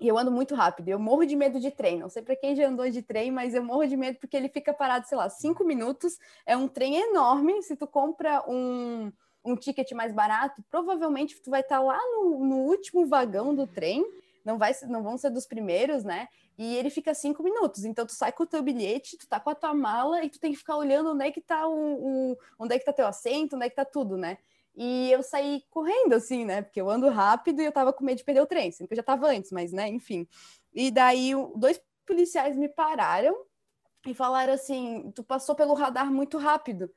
e 0.00 0.06
eu 0.06 0.16
ando 0.16 0.30
muito 0.30 0.54
rápido, 0.54 0.88
eu 0.88 0.98
morro 0.98 1.24
de 1.24 1.34
medo 1.34 1.58
de 1.58 1.72
trem. 1.72 1.98
Não 1.98 2.08
sei 2.08 2.22
para 2.22 2.36
quem 2.36 2.54
já 2.54 2.68
andou 2.68 2.88
de 2.88 3.02
trem, 3.02 3.32
mas 3.32 3.52
eu 3.52 3.64
morro 3.64 3.84
de 3.86 3.96
medo 3.96 4.18
porque 4.20 4.36
ele 4.36 4.48
fica 4.48 4.72
parado, 4.72 5.08
sei 5.08 5.18
lá, 5.18 5.28
cinco 5.28 5.64
minutos. 5.64 6.18
É 6.46 6.56
um 6.56 6.68
trem 6.68 6.96
enorme. 6.96 7.60
Se 7.62 7.74
tu 7.74 7.84
compra 7.84 8.44
um, 8.48 9.12
um 9.44 9.56
ticket 9.56 9.90
mais 9.92 10.12
barato, 10.12 10.62
provavelmente 10.70 11.42
tu 11.42 11.50
vai 11.50 11.62
estar 11.62 11.78
tá 11.78 11.82
lá 11.82 11.98
no, 12.12 12.44
no, 12.44 12.56
último 12.58 13.06
vagão 13.06 13.52
do 13.52 13.66
trem. 13.66 14.04
Não, 14.44 14.56
vai, 14.56 14.72
não 14.86 15.02
vão 15.02 15.18
ser 15.18 15.30
dos 15.30 15.46
primeiros, 15.46 16.04
né? 16.04 16.28
E 16.58 16.76
ele 16.76 16.90
fica 16.90 17.14
cinco 17.14 17.42
minutos. 17.42 17.84
Então 17.84 18.04
tu 18.04 18.12
sai 18.12 18.32
com 18.32 18.42
o 18.42 18.46
teu 18.46 18.62
bilhete, 18.62 19.16
tu 19.16 19.28
tá 19.28 19.38
com 19.38 19.50
a 19.50 19.54
tua 19.54 19.72
mala 19.72 20.24
e 20.24 20.28
tu 20.28 20.40
tem 20.40 20.52
que 20.52 20.58
ficar 20.58 20.76
olhando 20.76 21.12
onde 21.12 21.24
é 21.24 21.30
que 21.30 21.40
tá 21.40 21.68
o, 21.68 22.32
o 22.32 22.36
onde 22.58 22.74
é 22.74 22.78
que 22.78 22.84
tá 22.84 22.92
teu 22.92 23.06
assento, 23.06 23.54
onde 23.54 23.66
é 23.66 23.70
que 23.70 23.76
tá 23.76 23.84
tudo, 23.84 24.16
né? 24.16 24.38
E 24.76 25.10
eu 25.10 25.22
saí 25.22 25.64
correndo, 25.70 26.14
assim, 26.14 26.44
né? 26.44 26.62
Porque 26.62 26.80
eu 26.80 26.90
ando 26.90 27.08
rápido 27.08 27.60
e 27.60 27.64
eu 27.64 27.72
tava 27.72 27.92
com 27.92 28.04
medo 28.04 28.18
de 28.18 28.24
perder 28.24 28.40
o 28.42 28.46
trem, 28.46 28.70
sendo 28.70 28.88
que 28.88 28.94
eu 28.94 28.96
já 28.96 29.02
tava 29.02 29.28
antes, 29.28 29.50
mas, 29.50 29.72
né, 29.72 29.88
enfim. 29.88 30.26
E 30.72 30.90
daí, 30.90 31.32
dois 31.56 31.80
policiais 32.06 32.56
me 32.56 32.68
pararam 32.68 33.36
e 34.06 34.14
falaram 34.14 34.52
assim: 34.52 35.10
tu 35.14 35.22
passou 35.24 35.54
pelo 35.54 35.74
radar 35.74 36.12
muito 36.12 36.38
rápido. 36.38 36.90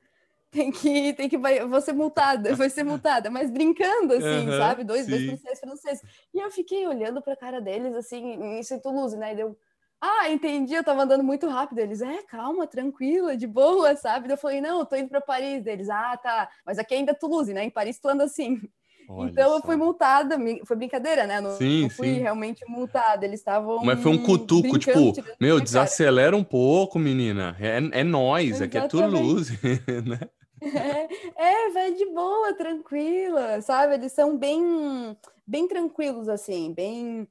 Tem 0.52 0.70
que, 0.70 1.14
tem 1.14 1.30
que, 1.30 1.38
vai, 1.38 1.66
vou 1.66 1.80
ser 1.80 1.94
multada, 1.94 2.54
vai 2.54 2.68
ser 2.68 2.84
multada, 2.84 3.30
mas 3.30 3.50
brincando, 3.50 4.12
assim, 4.12 4.46
uhum, 4.46 4.58
sabe? 4.58 4.84
Dois, 4.84 5.06
dois 5.06 5.24
policiais 5.24 5.58
franceses. 5.58 6.02
E 6.34 6.38
eu 6.38 6.50
fiquei 6.50 6.86
olhando 6.86 7.22
pra 7.22 7.34
cara 7.34 7.58
deles, 7.58 7.94
assim, 7.94 8.58
isso 8.60 8.74
em 8.74 8.78
Toulouse, 8.78 9.16
né? 9.16 9.32
E 9.32 9.36
deu, 9.36 9.56
ah, 9.98 10.28
entendi, 10.28 10.74
eu 10.74 10.84
tava 10.84 11.04
andando 11.04 11.24
muito 11.24 11.48
rápido. 11.48 11.78
Eles, 11.78 12.02
é, 12.02 12.22
calma, 12.24 12.66
tranquila, 12.66 13.34
de 13.34 13.46
boa, 13.46 13.96
sabe? 13.96 14.30
Eu 14.30 14.36
falei, 14.36 14.60
não, 14.60 14.80
eu 14.80 14.84
tô 14.84 14.94
indo 14.94 15.08
para 15.08 15.22
Paris. 15.22 15.64
Eles, 15.64 15.88
ah, 15.88 16.18
tá. 16.22 16.50
Mas 16.66 16.78
aqui 16.78 16.94
ainda 16.96 17.12
é 17.12 17.14
Toulouse, 17.14 17.54
né? 17.54 17.64
Em 17.64 17.70
Paris 17.70 17.98
tu 17.98 18.08
anda 18.08 18.24
assim. 18.24 18.60
Olha 19.08 19.30
então 19.30 19.48
só. 19.48 19.56
eu 19.56 19.62
fui 19.62 19.76
multada, 19.76 20.36
foi 20.66 20.76
brincadeira, 20.76 21.26
né? 21.26 21.40
Não, 21.40 21.56
sim, 21.56 21.82
não 21.82 21.90
fui 21.90 22.14
sim. 22.14 22.20
realmente 22.20 22.62
multada. 22.68 23.24
Eles 23.24 23.40
estavam. 23.40 23.82
Mas 23.84 24.00
foi 24.00 24.12
um 24.12 24.22
cutuco, 24.22 24.78
tipo, 24.78 25.14
meu, 25.40 25.60
desacelera 25.60 26.36
um 26.36 26.44
pouco, 26.44 26.98
menina. 26.98 27.56
É, 27.58 28.00
é 28.00 28.04
nós, 28.04 28.60
aqui 28.60 28.76
é 28.76 28.86
Toulouse, 28.86 29.58
né? 30.04 30.18
É, 30.62 31.08
é, 31.66 31.70
vai 31.70 31.92
de 31.92 32.06
boa, 32.06 32.54
tranquila, 32.54 33.60
sabe? 33.60 33.94
Eles 33.94 34.12
são 34.12 34.36
bem, 34.36 35.16
bem 35.46 35.66
tranquilos, 35.66 36.28
assim, 36.28 36.72
bem 36.72 37.28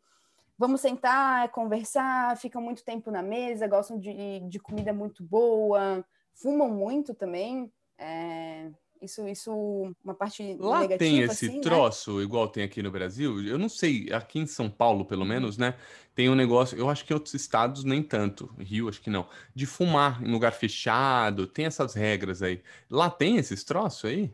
vamos 0.62 0.82
sentar, 0.82 1.50
conversar, 1.50 2.38
ficam 2.38 2.62
muito 2.62 2.84
tempo 2.84 3.10
na 3.10 3.24
mesa, 3.24 3.67
gostam 3.67 3.98
de, 3.98 4.41
de 4.41 4.60
comida 4.60 4.94
muito 4.94 5.24
boa, 5.24 6.06
fumam 6.36 6.70
muito 6.70 7.15
também. 7.15 7.72
É, 7.98 8.70
isso, 9.02 9.28
isso, 9.28 9.96
uma 10.04 10.14
parte 10.14 10.56
Lá 10.60 10.82
negativa, 10.82 10.98
tem 11.00 11.20
esse 11.22 11.48
assim, 11.48 11.56
né? 11.56 11.62
troço, 11.62 12.18
né? 12.18 12.24
igual 12.24 12.48
tem 12.48 12.64
aqui 12.64 12.84
no 12.84 12.92
Brasil. 12.92 13.44
Eu 13.44 13.58
não 13.58 13.68
sei, 13.68 14.12
aqui 14.14 14.40
em 14.40 14.46
São 14.46 14.70
Paulo, 14.70 15.06
pelo 15.06 15.22
uhum. 15.22 15.28
menos, 15.28 15.58
né? 15.58 15.76
Tem 16.14 16.30
um 16.30 16.36
negócio, 16.36 16.78
eu 16.78 16.90
acho 16.90 17.04
que 17.06 17.12
em 17.12 17.16
outros 17.16 17.34
estados 17.34 17.84
nem 17.84 18.04
tanto, 18.04 18.54
Rio 18.60 18.90
acho 18.90 19.02
que 19.02 19.10
não, 19.10 19.28
de 19.56 19.66
fumar 19.66 20.22
em 20.24 20.32
lugar 20.32 20.52
fechado, 20.52 21.48
tem 21.48 21.66
essas 21.66 21.94
regras 21.94 22.42
aí. 22.42 22.62
Lá 22.90 23.10
tem 23.10 23.38
esses 23.38 23.64
troços 23.64 24.10
aí? 24.10 24.32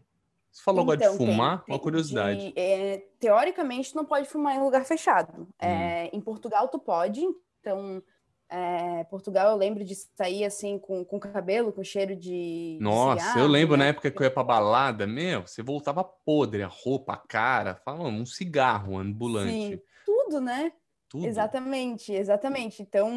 Você 0.52 0.64
falou 0.64 0.82
então, 0.82 0.94
agora 0.94 0.98
de 0.98 1.16
então, 1.16 1.18
fumar, 1.18 1.64
tem, 1.64 1.76
uma 1.76 1.80
curiosidade. 1.80 2.52
De, 2.52 2.60
é, 2.60 3.06
teoricamente, 3.20 3.96
não 3.96 4.04
pode 4.04 4.28
fumar 4.28 4.56
em 4.56 4.60
lugar 4.60 4.84
fechado. 4.86 5.44
Hum. 5.44 5.48
É, 5.60 6.10
em 6.12 6.20
Portugal, 6.20 6.68
tu 6.68 6.80
pode. 6.80 7.22
Então, 7.62 8.02
é, 8.50 9.04
Portugal, 9.06 9.52
eu 9.52 9.58
lembro 9.58 9.84
de 9.84 9.94
sair 9.96 10.46
assim 10.46 10.80
com, 10.80 11.04
com 11.04 11.20
cabelo, 11.20 11.74
com 11.74 11.84
cheiro 11.84 12.16
de. 12.16 12.78
Nossa, 12.82 13.20
cigarro, 13.20 13.40
eu 13.42 13.48
lembro 13.48 13.76
né? 13.76 13.84
na 13.84 13.90
época 13.90 14.10
que 14.10 14.18
eu 14.18 14.24
ia 14.24 14.32
pra 14.32 14.44
balada, 14.44 15.06
meu, 15.06 15.46
você 15.46 15.62
voltava 15.62 16.04
podre, 16.04 16.64
a 16.64 16.68
roupa, 16.68 17.14
a 17.14 17.18
cara, 17.18 17.76
falando 17.76 18.18
um 18.18 18.26
cigarro 18.26 18.98
ambulante. 18.98 19.52
Sim, 19.52 19.82
tudo, 20.06 20.40
né? 20.40 20.72
Tudo. 21.10 21.26
Exatamente, 21.26 22.14
exatamente. 22.14 22.82
Então 22.82 23.10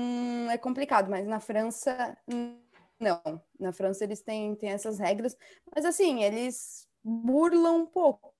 é 0.50 0.58
complicado, 0.58 1.08
mas 1.08 1.26
na 1.26 1.38
França, 1.38 2.16
não. 2.98 3.42
Na 3.58 3.72
França 3.72 4.04
eles 4.04 4.20
têm, 4.20 4.54
têm 4.56 4.70
essas 4.70 4.98
regras, 4.98 5.36
mas 5.74 5.84
assim, 5.84 6.24
eles 6.24 6.88
burlam 7.02 7.82
um 7.82 7.86
pouco, 7.86 8.34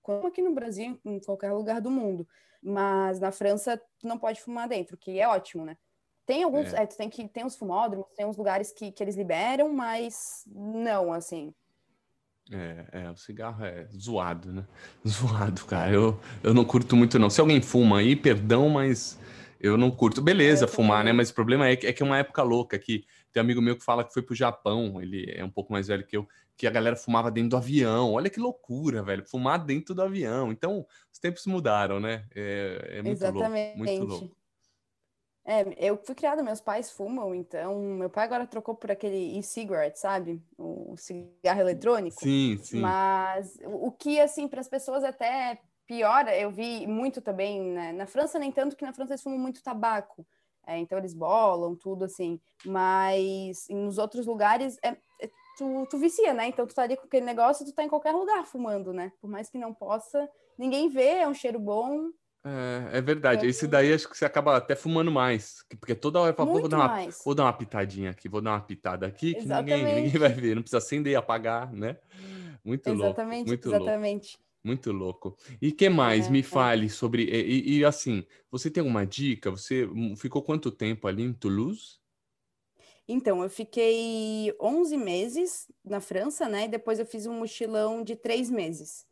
como 0.00 0.26
aqui 0.28 0.40
no 0.40 0.54
Brasil, 0.54 0.98
em 1.04 1.20
qualquer 1.20 1.52
lugar 1.52 1.80
do 1.80 1.90
mundo. 1.90 2.26
Mas 2.62 3.18
na 3.18 3.32
França 3.32 3.80
não 4.04 4.18
pode 4.18 4.40
fumar 4.40 4.68
dentro, 4.68 4.96
que 4.96 5.18
é 5.18 5.26
ótimo, 5.26 5.64
né? 5.64 5.76
Tem 6.24 6.42
alguns, 6.42 6.72
é. 6.72 6.82
É, 6.82 6.86
tem 6.86 7.10
que 7.10 7.26
tem 7.28 7.44
uns 7.44 7.56
fumódromos, 7.56 8.06
tem 8.16 8.24
uns 8.24 8.36
lugares 8.36 8.72
que, 8.72 8.92
que 8.92 9.02
eles 9.02 9.16
liberam, 9.16 9.72
mas 9.72 10.44
não, 10.46 11.12
assim. 11.12 11.52
É, 12.50 13.04
é, 13.04 13.10
o 13.10 13.16
cigarro 13.16 13.64
é 13.64 13.86
zoado, 13.96 14.52
né? 14.52 14.66
Zoado, 15.06 15.64
cara. 15.64 15.92
Eu, 15.92 16.20
eu 16.42 16.52
não 16.52 16.64
curto 16.64 16.96
muito, 16.96 17.18
não. 17.18 17.30
Se 17.30 17.40
alguém 17.40 17.60
fuma 17.62 17.98
aí, 17.98 18.14
perdão, 18.14 18.68
mas 18.68 19.18
eu 19.60 19.76
não 19.76 19.90
curto. 19.90 20.20
Beleza, 20.20 20.64
é, 20.64 20.68
fumar, 20.68 21.04
né? 21.04 21.12
Mas 21.12 21.30
o 21.30 21.34
problema 21.34 21.68
é 21.68 21.76
que, 21.76 21.86
é 21.86 21.92
que 21.92 22.02
é 22.02 22.06
uma 22.06 22.18
época 22.18 22.42
louca 22.42 22.78
que 22.78 23.04
tem 23.32 23.40
um 23.40 23.44
amigo 23.44 23.62
meu 23.62 23.76
que 23.76 23.84
fala 23.84 24.04
que 24.04 24.12
foi 24.12 24.22
pro 24.22 24.34
Japão, 24.34 25.00
ele 25.00 25.32
é 25.34 25.44
um 25.44 25.50
pouco 25.50 25.72
mais 25.72 25.88
velho 25.88 26.06
que 26.06 26.16
eu, 26.16 26.28
que 26.56 26.66
a 26.66 26.70
galera 26.70 26.96
fumava 26.96 27.30
dentro 27.30 27.50
do 27.50 27.56
avião. 27.56 28.12
Olha 28.12 28.28
que 28.28 28.40
loucura, 28.40 29.02
velho. 29.02 29.24
Fumar 29.24 29.64
dentro 29.64 29.94
do 29.94 30.02
avião. 30.02 30.52
Então, 30.52 30.86
os 31.12 31.18
tempos 31.18 31.46
mudaram, 31.46 31.98
né? 31.98 32.24
É, 32.34 32.98
é 32.98 33.02
muito 33.02 33.18
Exatamente. 33.18 33.78
louco. 33.78 33.78
Muito 33.78 34.04
louco. 34.04 34.41
É, 35.44 35.88
eu 35.88 35.96
fui 35.96 36.14
criada, 36.14 36.42
meus 36.42 36.60
pais 36.60 36.90
fumam, 36.90 37.34
então 37.34 37.76
meu 37.80 38.08
pai 38.08 38.24
agora 38.24 38.46
trocou 38.46 38.76
por 38.76 38.92
aquele 38.92 39.38
e-cigarette, 39.38 39.98
sabe? 39.98 40.40
O 40.56 40.94
cigarro 40.96 41.60
eletrônico. 41.60 42.20
Sim, 42.20 42.58
sim. 42.62 42.80
Mas 42.80 43.58
o 43.64 43.90
que, 43.90 44.20
assim, 44.20 44.46
para 44.46 44.60
as 44.60 44.68
pessoas 44.68 45.02
até 45.02 45.58
pior, 45.84 46.28
eu 46.28 46.50
vi 46.50 46.86
muito 46.86 47.20
também 47.20 47.60
né? 47.60 47.92
na 47.92 48.06
França, 48.06 48.38
nem 48.38 48.52
tanto 48.52 48.76
que 48.76 48.84
na 48.84 48.92
França 48.92 49.12
eles 49.12 49.22
fumam 49.22 49.38
muito 49.38 49.62
tabaco. 49.62 50.24
É, 50.64 50.78
então 50.78 50.96
eles 50.96 51.12
bolam, 51.12 51.74
tudo 51.74 52.04
assim. 52.04 52.40
Mas 52.64 53.66
nos 53.68 53.98
outros 53.98 54.26
lugares 54.26 54.78
é, 54.82 54.96
é, 55.20 55.30
tu, 55.58 55.86
tu 55.90 55.98
vicia, 55.98 56.32
né? 56.32 56.46
Então 56.46 56.66
tu 56.66 56.74
tá 56.74 56.82
ali 56.82 56.96
com 56.96 57.06
aquele 57.06 57.26
negócio, 57.26 57.66
tu 57.66 57.74
tá 57.74 57.82
em 57.82 57.88
qualquer 57.88 58.12
lugar 58.12 58.46
fumando, 58.46 58.92
né? 58.92 59.12
Por 59.20 59.28
mais 59.28 59.50
que 59.50 59.58
não 59.58 59.74
possa, 59.74 60.30
ninguém 60.56 60.88
vê, 60.88 61.18
é 61.18 61.28
um 61.28 61.34
cheiro 61.34 61.58
bom. 61.58 62.10
É, 62.44 62.98
é 62.98 63.00
verdade. 63.00 63.46
Esse 63.46 63.66
daí 63.66 63.92
acho 63.92 64.08
que 64.08 64.16
você 64.16 64.24
acaba 64.24 64.56
até 64.56 64.74
fumando 64.74 65.10
mais. 65.10 65.64
Porque 65.78 65.94
toda 65.94 66.20
hora 66.20 66.34
fala, 66.34 66.50
vou 66.50 66.68
dar, 66.68 66.78
uma, 66.78 67.08
vou 67.24 67.34
dar 67.34 67.44
uma 67.44 67.52
pitadinha 67.52 68.10
aqui, 68.10 68.28
vou 68.28 68.40
dar 68.40 68.52
uma 68.52 68.60
pitada 68.60 69.06
aqui, 69.06 69.34
que 69.34 69.46
ninguém, 69.46 69.84
ninguém 70.02 70.18
vai 70.18 70.32
ver, 70.32 70.54
não 70.56 70.62
precisa 70.62 70.78
acender 70.78 71.12
e 71.12 71.16
apagar, 71.16 71.72
né? 71.72 71.96
Muito 72.64 72.88
exatamente, 72.88 73.48
louco. 73.48 73.48
Muito 73.48 73.68
exatamente. 73.68 74.38
Louco. 74.38 74.52
Muito 74.64 74.92
louco. 74.92 75.36
E 75.60 75.72
que 75.72 75.88
mais? 75.88 76.26
É, 76.26 76.30
Me 76.30 76.40
é. 76.40 76.42
fale 76.42 76.88
sobre. 76.88 77.24
E, 77.24 77.78
e, 77.78 77.84
assim, 77.84 78.24
você 78.50 78.70
tem 78.70 78.80
alguma 78.80 79.04
dica? 79.04 79.50
Você 79.50 79.88
ficou 80.16 80.42
quanto 80.42 80.70
tempo 80.70 81.08
ali 81.08 81.22
em 81.22 81.32
Toulouse? 81.32 82.00
Então, 83.08 83.42
eu 83.42 83.50
fiquei 83.50 84.54
11 84.60 84.96
meses 84.96 85.68
na 85.84 86.00
França, 86.00 86.48
né? 86.48 86.66
E 86.66 86.68
depois 86.68 87.00
eu 87.00 87.06
fiz 87.06 87.26
um 87.26 87.38
mochilão 87.38 88.04
de 88.04 88.14
três 88.14 88.48
meses. 88.48 89.04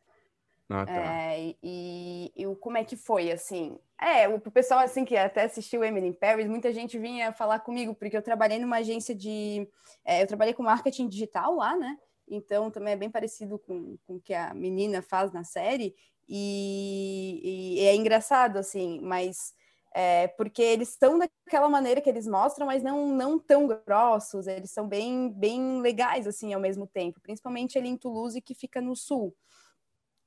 Ah, 0.71 0.87
tá. 0.87 0.93
É, 0.93 1.55
e, 1.63 2.33
e, 2.37 2.57
como 2.61 2.79
é 2.79 2.85
que 2.85 2.97
foi, 2.97 3.33
assim? 3.33 3.77
É, 4.01 4.29
o 4.29 4.39
pessoal, 4.39 4.81
assim, 4.81 5.05
que 5.05 5.17
até 5.17 5.43
assistiu 5.43 5.83
Emily 5.83 6.13
Paris, 6.13 6.47
muita 6.49 6.73
gente 6.73 6.97
vinha 6.97 7.33
falar 7.33 7.59
comigo, 7.59 7.93
porque 7.95 8.17
eu 8.17 8.23
trabalhei 8.23 8.59
numa 8.61 8.77
agência 8.77 9.13
de... 9.13 9.69
É, 10.05 10.23
eu 10.23 10.29
trabalhei 10.29 10.55
com 10.55 10.63
marketing 10.63 11.09
digital 11.09 11.57
lá, 11.57 11.77
né? 11.77 11.99
Então, 12.29 12.71
também 12.71 12.93
é 12.93 12.97
bem 12.97 13.11
parecido 13.11 13.59
com, 13.59 13.99
com 14.07 14.15
o 14.15 14.21
que 14.21 14.33
a 14.33 14.55
menina 14.55 15.03
faz 15.03 15.33
na 15.33 15.43
série. 15.43 15.93
E, 16.29 17.79
e 17.81 17.81
é 17.87 17.97
engraçado, 17.97 18.57
assim, 18.57 19.01
mas... 19.03 19.53
É, 19.93 20.29
porque 20.29 20.63
eles 20.63 20.91
estão 20.91 21.19
daquela 21.19 21.69
maneira 21.69 22.01
que 22.01 22.09
eles 22.09 22.25
mostram, 22.25 22.65
mas 22.65 22.81
não, 22.81 23.09
não 23.09 23.41
tão 23.41 23.67
grossos, 23.67 24.47
eles 24.47 24.71
são 24.71 24.87
bem, 24.87 25.33
bem 25.33 25.81
legais, 25.81 26.29
assim, 26.29 26.55
ao 26.55 26.61
mesmo 26.61 26.87
tempo. 26.87 27.21
Principalmente 27.21 27.77
ali 27.77 27.89
em 27.89 27.97
Toulouse, 27.97 28.41
que 28.41 28.55
fica 28.55 28.81
no 28.81 28.95
sul. 28.95 29.35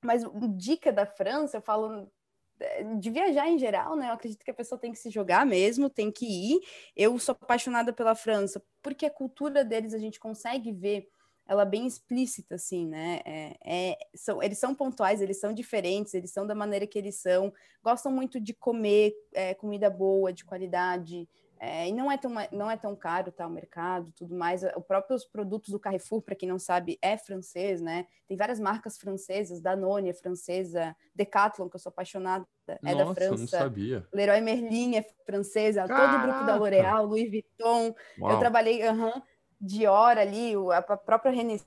Mas 0.04 0.24
dica 0.56 0.92
da 0.92 1.06
França, 1.06 1.58
eu 1.58 1.62
falo 1.62 2.12
é, 2.60 2.84
de 2.96 3.10
viajar 3.10 3.50
em 3.50 3.58
geral, 3.58 3.96
né? 3.96 4.10
Eu 4.10 4.14
acredito 4.14 4.44
que 4.44 4.52
a 4.52 4.54
pessoa 4.54 4.80
tem 4.80 4.92
que 4.92 5.00
se 5.00 5.10
jogar 5.10 5.46
mesmo, 5.46 5.90
tem 5.90 6.12
que 6.12 6.26
ir. 6.26 6.62
Eu 6.96 7.18
sou 7.20 7.36
apaixonada 7.40 7.92
pela 7.92 8.16
França, 8.16 8.64
porque 8.82 9.06
a 9.06 9.12
cultura 9.12 9.64
deles 9.64 9.94
a 9.94 10.00
gente 10.00 10.20
consegue 10.20 10.72
ver 10.72 11.08
ela 11.46 11.66
bem 11.66 11.86
explícita, 11.86 12.56
assim, 12.56 12.88
né? 12.88 13.20
É, 13.26 13.58
é, 13.66 13.98
são, 14.16 14.42
eles 14.42 14.58
são 14.58 14.74
pontuais, 14.74 15.22
eles 15.22 15.40
são 15.40 15.54
diferentes, 15.54 16.14
eles 16.14 16.32
são 16.32 16.48
da 16.48 16.56
maneira 16.56 16.88
que 16.88 16.98
eles 16.98 17.16
são, 17.16 17.54
gostam 17.84 18.12
muito 18.12 18.40
de 18.40 18.54
comer 18.54 19.14
é, 19.34 19.54
comida 19.54 19.90
boa, 19.90 20.32
de 20.32 20.46
qualidade, 20.46 21.28
é, 21.60 21.88
e 21.88 21.94
não 21.94 22.12
é, 22.12 22.18
tão, 22.18 22.32
não 22.52 22.70
é 22.70 22.76
tão 22.76 22.96
caro 22.96 23.32
tá, 23.32 23.48
o 23.48 23.50
mercado, 23.50 24.12
tudo 24.16 24.36
mais. 24.36 24.64
Os 24.64 24.86
próprios 24.86 25.24
produtos 25.24 25.70
do 25.70 25.80
Carrefour, 25.80 26.22
para 26.22 26.36
quem 26.36 26.50
não 26.50 26.60
sabe, 26.60 27.00
é 27.02 27.18
francês, 27.18 27.82
né? 27.82 28.06
Tem 28.28 28.36
várias 28.36 28.60
marcas 28.60 28.98
francesas, 28.98 29.62
Danone 29.62 30.10
é 30.10 30.14
francesa, 30.14 30.96
Decathlon, 31.16 31.70
que 31.70 31.76
eu 31.76 31.80
sou 31.80 31.90
apaixonada, 31.90 32.46
é 32.68 32.78
Nossa, 32.82 33.06
da 33.06 33.16
França. 33.16 33.38
não 33.38 33.48
sabia. 33.48 34.08
Leroy 34.14 34.42
Merlin 34.42 34.98
é 34.98 35.06
francesa, 35.26 35.88
Caraca. 35.88 36.06
todo 36.06 36.20
o 36.20 36.28
grupo 36.28 36.46
da 36.46 36.56
L'Oréal, 36.56 37.06
Louis 37.06 37.30
Vuitton. 37.30 37.96
Uau. 38.20 38.32
Eu 38.32 38.40
trabalhei, 38.40 38.82
-huh, 38.82 39.22
Dior 39.60 40.18
ali, 40.18 40.54
a 40.74 40.82
própria 40.82 41.32
René 41.32 41.58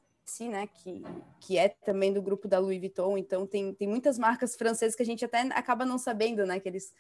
né, 0.41 0.67
que, 0.67 1.03
que 1.41 1.57
é 1.57 1.69
também 1.69 2.13
do 2.13 2.21
grupo 2.21 2.49
da 2.49 2.59
Louis 2.59 2.79
Vuitton, 2.79 3.17
então 3.17 3.47
tem, 3.47 3.73
tem 3.73 3.89
muitas 3.89 4.19
marcas 4.19 4.57
francesas 4.57 4.97
que 4.97 5.03
a 5.03 5.07
gente 5.07 5.25
até 5.25 5.41
acaba 5.53 5.87
não 5.87 5.99
sabendo, 5.99 6.45
né, 6.45 6.59
que 6.59 6.69
eles 6.69 6.93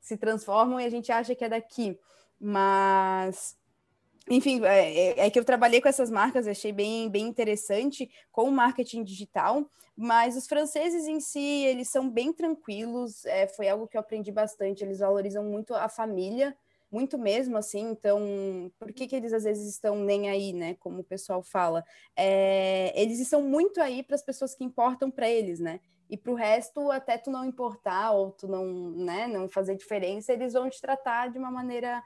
se 0.00 0.16
transformam 0.16 0.80
e 0.80 0.84
a 0.84 0.90
gente 0.90 1.10
acha 1.12 1.34
que 1.34 1.44
é 1.44 1.48
daqui. 1.48 1.98
Mas 2.44 3.56
enfim, 4.28 4.64
é, 4.64 4.94
é, 4.94 5.26
é, 5.26 5.30
que 5.30 5.38
eu 5.38 5.44
trabalhei 5.44 5.80
com 5.80 5.88
essas 5.88 6.10
marcas, 6.10 6.46
achei 6.46 6.72
bem, 6.72 7.10
bem 7.10 7.26
interessante 7.26 8.10
com 8.30 8.44
o 8.44 8.52
marketing 8.52 9.02
digital, 9.02 9.66
mas 9.96 10.36
os 10.36 10.46
franceses 10.46 11.06
em 11.06 11.20
si, 11.20 11.64
eles 11.64 11.88
são 11.88 12.08
bem 12.08 12.32
tranquilos, 12.32 13.24
é, 13.26 13.46
foi 13.48 13.68
algo 13.68 13.86
que 13.88 13.96
eu 13.96 14.00
aprendi 14.00 14.30
bastante, 14.30 14.84
eles 14.84 15.00
valorizam 15.00 15.44
muito 15.44 15.74
a 15.74 15.88
família, 15.88 16.56
muito 16.90 17.18
mesmo, 17.18 17.56
assim, 17.56 17.90
então, 17.90 18.70
por 18.78 18.92
que 18.92 19.06
que 19.06 19.16
eles 19.16 19.32
às 19.32 19.44
vezes 19.44 19.68
estão 19.68 19.96
nem 19.96 20.28
aí, 20.28 20.52
né, 20.52 20.74
como 20.74 21.00
o 21.00 21.04
pessoal 21.04 21.42
fala? 21.42 21.84
É, 22.14 22.92
eles 22.94 23.18
estão 23.18 23.42
muito 23.42 23.80
aí 23.80 24.02
para 24.02 24.14
as 24.14 24.22
pessoas 24.22 24.54
que 24.54 24.62
importam 24.62 25.10
para 25.10 25.28
eles, 25.28 25.58
né, 25.58 25.80
e 26.08 26.16
para 26.16 26.30
o 26.30 26.34
resto, 26.34 26.90
até 26.90 27.18
tu 27.18 27.30
não 27.30 27.44
importar 27.44 28.12
ou 28.12 28.30
tu 28.30 28.46
não, 28.46 28.66
né, 28.90 29.26
não 29.26 29.48
fazer 29.48 29.74
diferença, 29.74 30.32
eles 30.32 30.52
vão 30.52 30.70
te 30.70 30.80
tratar 30.80 31.28
de 31.30 31.38
uma 31.38 31.50
maneira 31.50 32.02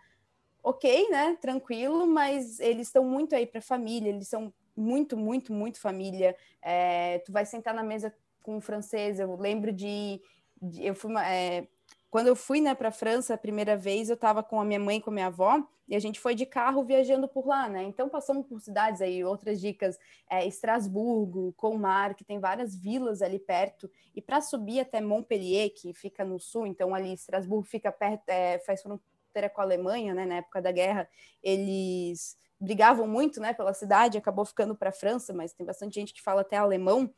ok, 0.66 1.08
né? 1.10 1.38
Tranquilo, 1.40 2.08
mas 2.08 2.58
eles 2.58 2.88
estão 2.88 3.04
muito 3.04 3.36
aí 3.36 3.46
para 3.46 3.60
família, 3.60 4.08
eles 4.08 4.26
são 4.26 4.52
muito, 4.76 5.16
muito, 5.16 5.52
muito 5.52 5.80
família. 5.80 6.36
É, 6.60 7.20
tu 7.20 7.30
vai 7.30 7.46
sentar 7.46 7.72
na 7.72 7.84
mesa 7.84 8.12
com 8.42 8.56
um 8.56 8.60
francês. 8.60 9.20
Eu 9.20 9.36
lembro 9.36 9.72
de, 9.72 10.20
de 10.60 10.84
eu 10.84 10.92
fui 10.96 11.14
é, 11.18 11.68
quando 12.10 12.26
eu 12.26 12.34
fui 12.34 12.60
né, 12.60 12.74
para 12.74 12.88
a 12.88 12.92
França 12.92 13.34
a 13.34 13.38
primeira 13.38 13.76
vez, 13.76 14.08
eu 14.08 14.14
estava 14.14 14.42
com 14.42 14.60
a 14.60 14.64
minha 14.64 14.80
mãe, 14.80 15.00
com 15.00 15.10
a 15.10 15.12
minha 15.12 15.26
avó, 15.26 15.62
e 15.86 15.94
a 15.94 16.00
gente 16.00 16.18
foi 16.18 16.34
de 16.34 16.44
carro 16.44 16.82
viajando 16.82 17.28
por 17.28 17.46
lá, 17.46 17.68
né? 17.68 17.84
Então 17.84 18.08
passamos 18.08 18.44
por 18.46 18.60
cidades 18.60 19.00
aí, 19.00 19.22
outras 19.22 19.60
dicas, 19.60 19.96
é, 20.28 20.44
Estrasburgo, 20.44 21.52
Colmar, 21.52 22.16
que 22.16 22.24
tem 22.24 22.40
várias 22.40 22.74
vilas 22.74 23.22
ali 23.22 23.38
perto, 23.38 23.88
e 24.14 24.20
para 24.20 24.40
subir 24.40 24.80
até 24.80 25.00
Montpellier, 25.00 25.70
que 25.72 25.92
fica 25.94 26.24
no 26.24 26.40
sul, 26.40 26.66
então 26.66 26.92
ali 26.92 27.12
Estrasburgo 27.12 27.68
fica 27.68 27.92
perto, 27.92 28.28
é, 28.28 28.58
faz 28.58 28.82
fronteira 28.82 29.15
fronteira 29.36 29.50
com 29.50 29.60
a 29.60 29.64
Alemanha, 29.64 30.14
né, 30.14 30.24
na 30.24 30.36
época 30.36 30.62
da 30.62 30.72
guerra, 30.72 31.08
eles 31.42 32.36
brigavam 32.58 33.06
muito, 33.06 33.40
né, 33.40 33.52
pela 33.52 33.74
cidade, 33.74 34.16
acabou 34.16 34.44
ficando 34.44 34.74
para 34.74 34.88
a 34.88 34.92
França, 34.92 35.34
mas 35.34 35.52
tem 35.52 35.66
bastante 35.66 35.94
gente 35.94 36.14
que 36.14 36.22
fala 36.22 36.40
até 36.40 36.56
alemão. 36.56 37.12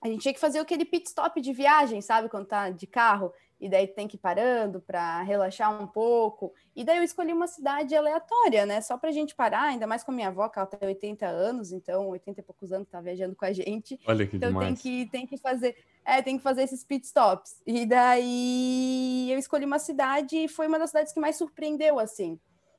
A 0.00 0.08
gente 0.08 0.22
tinha 0.22 0.34
que 0.34 0.40
fazer 0.40 0.58
aquele 0.58 0.84
pit 0.84 1.08
stop 1.08 1.40
de 1.40 1.52
viagem, 1.52 2.00
sabe, 2.00 2.28
quando 2.28 2.46
tá 2.46 2.70
de 2.70 2.86
carro, 2.86 3.32
e 3.60 3.68
daí 3.68 3.86
tem 3.86 4.08
que 4.08 4.16
ir 4.16 4.18
parando 4.18 4.80
para 4.80 5.22
relaxar 5.22 5.80
um 5.80 5.86
pouco. 5.86 6.52
E 6.74 6.84
daí 6.84 6.98
eu 6.98 7.04
escolhi 7.04 7.32
uma 7.32 7.46
cidade 7.46 7.94
aleatória, 7.94 8.66
né? 8.66 8.80
Só 8.80 8.98
pra 8.98 9.12
gente 9.12 9.36
parar, 9.36 9.62
ainda 9.62 9.86
mais 9.86 10.02
com 10.02 10.10
a 10.10 10.14
minha 10.14 10.28
avó, 10.28 10.48
que 10.48 10.58
ela 10.58 10.66
tem 10.66 10.88
80 10.88 11.26
anos, 11.26 11.70
então 11.70 12.08
80 12.08 12.40
e 12.40 12.42
poucos 12.42 12.72
anos 12.72 12.88
tá 12.88 13.00
viajando 13.00 13.36
com 13.36 13.44
a 13.44 13.52
gente. 13.52 14.00
Olha 14.04 14.26
que 14.26 14.36
então 14.36 14.48
demais. 14.48 14.66
tem 14.66 14.74
que 14.76 15.10
tem 15.12 15.26
que 15.26 15.36
fazer, 15.36 15.76
é, 16.04 16.22
tem 16.22 16.36
que 16.36 16.42
fazer 16.42 16.62
esses 16.62 16.84
pit 16.84 17.06
stops. 17.06 17.60
E 17.66 17.86
daí 17.86 19.30
eu 19.30 19.38
escolhi 19.38 19.64
uma 19.64 19.78
cidade 19.78 20.36
e 20.36 20.48
foi 20.48 20.66
uma 20.66 20.78
das 20.78 20.90
cidades 20.90 21.12
que 21.12 21.20
mais 21.20 21.36
surpreendeu 21.36 21.98
assim. 21.98 22.38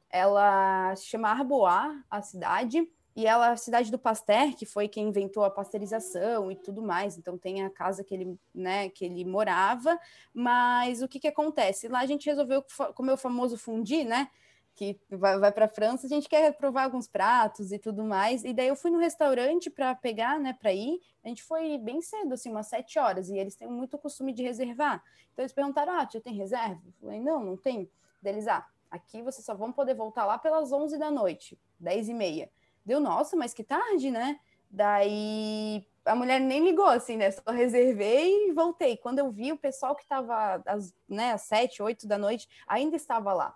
Ela 0.09 0.95
se 0.95 1.05
chama 1.05 1.29
Arbois, 1.29 1.97
a 2.09 2.21
cidade. 2.21 2.88
E 3.15 3.27
ela, 3.27 3.51
a 3.51 3.57
cidade 3.57 3.91
do 3.91 3.99
Pasteur, 3.99 4.55
que 4.55 4.65
foi 4.65 4.88
quem 4.88 5.07
inventou 5.07 5.43
a 5.43 5.49
pasteurização 5.49 6.51
e 6.51 6.55
tudo 6.55 6.81
mais, 6.81 7.15
então 7.15 7.38
tem 7.38 7.63
a 7.63 7.69
casa 7.69 8.03
que 8.03 8.13
ele, 8.13 8.39
né, 8.53 8.89
que 8.89 9.05
ele 9.05 9.23
morava, 9.23 9.99
mas 10.33 11.03
o 11.03 11.07
que 11.07 11.19
que 11.19 11.27
acontece? 11.27 11.88
Lá 11.88 11.99
a 11.99 12.07
gente 12.07 12.25
resolveu 12.25 12.63
comer 12.95 13.12
o 13.12 13.17
famoso 13.17 13.55
fundi, 13.55 14.03
né, 14.03 14.29
que 14.75 14.99
vai, 15.09 15.38
vai 15.38 15.51
para 15.51 15.65
a 15.65 15.69
França, 15.69 16.07
a 16.07 16.09
gente 16.09 16.27
quer 16.27 16.51
provar 16.57 16.83
alguns 16.83 17.07
pratos 17.07 17.71
e 17.71 17.79
tudo 17.79 18.03
mais, 18.03 18.43
e 18.43 18.53
daí 18.53 18.67
eu 18.67 18.75
fui 18.75 18.91
no 18.91 18.97
restaurante 18.97 19.69
para 19.69 19.93
pegar, 19.95 20.39
né, 20.39 20.53
para 20.53 20.73
ir, 20.73 20.99
a 21.23 21.27
gente 21.27 21.43
foi 21.43 21.77
bem 21.77 22.01
cedo, 22.01 22.33
assim, 22.33 22.49
umas 22.49 22.67
sete 22.67 22.97
horas, 22.99 23.29
e 23.29 23.38
eles 23.38 23.55
têm 23.55 23.67
muito 23.67 23.97
costume 23.97 24.33
de 24.33 24.43
reservar, 24.43 25.03
então 25.31 25.43
eles 25.43 25.53
perguntaram, 25.53 25.93
ah, 25.93 26.07
já 26.12 26.19
tem 26.19 26.33
reserva? 26.33 26.81
Eu 26.86 26.93
falei, 27.01 27.19
não, 27.19 27.43
não 27.43 27.57
tem. 27.57 27.89
Deles, 28.21 28.47
ah, 28.47 28.65
aqui 28.89 29.21
vocês 29.21 29.45
só 29.45 29.55
vão 29.55 29.71
poder 29.71 29.95
voltar 29.95 30.26
lá 30.26 30.38
pelas 30.38 30.71
onze 30.71 30.97
da 30.97 31.09
noite, 31.09 31.59
dez 31.80 32.07
e 32.07 32.13
meia. 32.13 32.49
Deu, 32.86 32.99
nossa, 32.99 33.36
mas 33.36 33.53
que 33.53 33.63
tarde, 33.63 34.11
né? 34.11 34.39
Daí 34.69 35.86
a 36.05 36.15
mulher 36.15 36.39
nem 36.39 36.63
ligou, 36.63 36.86
assim, 36.86 37.17
né? 37.17 37.32
Só 37.32 37.51
reservei 37.51 38.49
e 38.49 38.51
voltei. 38.51 38.97
Quando 38.97 39.19
eu 39.19 39.32
vi 39.32 39.51
o 39.51 39.57
pessoal 39.57 39.95
que 39.95 40.03
estava 40.03 40.61
às, 40.65 40.93
né, 41.07 41.32
às 41.32 41.43
sete, 41.43 41.82
oito 41.82 42.07
da 42.07 42.17
noite, 42.17 42.47
ainda 42.67 42.95
estava 42.95 43.34
lá. 43.34 43.55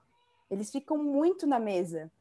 Eles 0.50 0.72
ficam 0.72 0.98
muito 0.98 1.46
na 1.46 1.60
mesa 1.60 2.12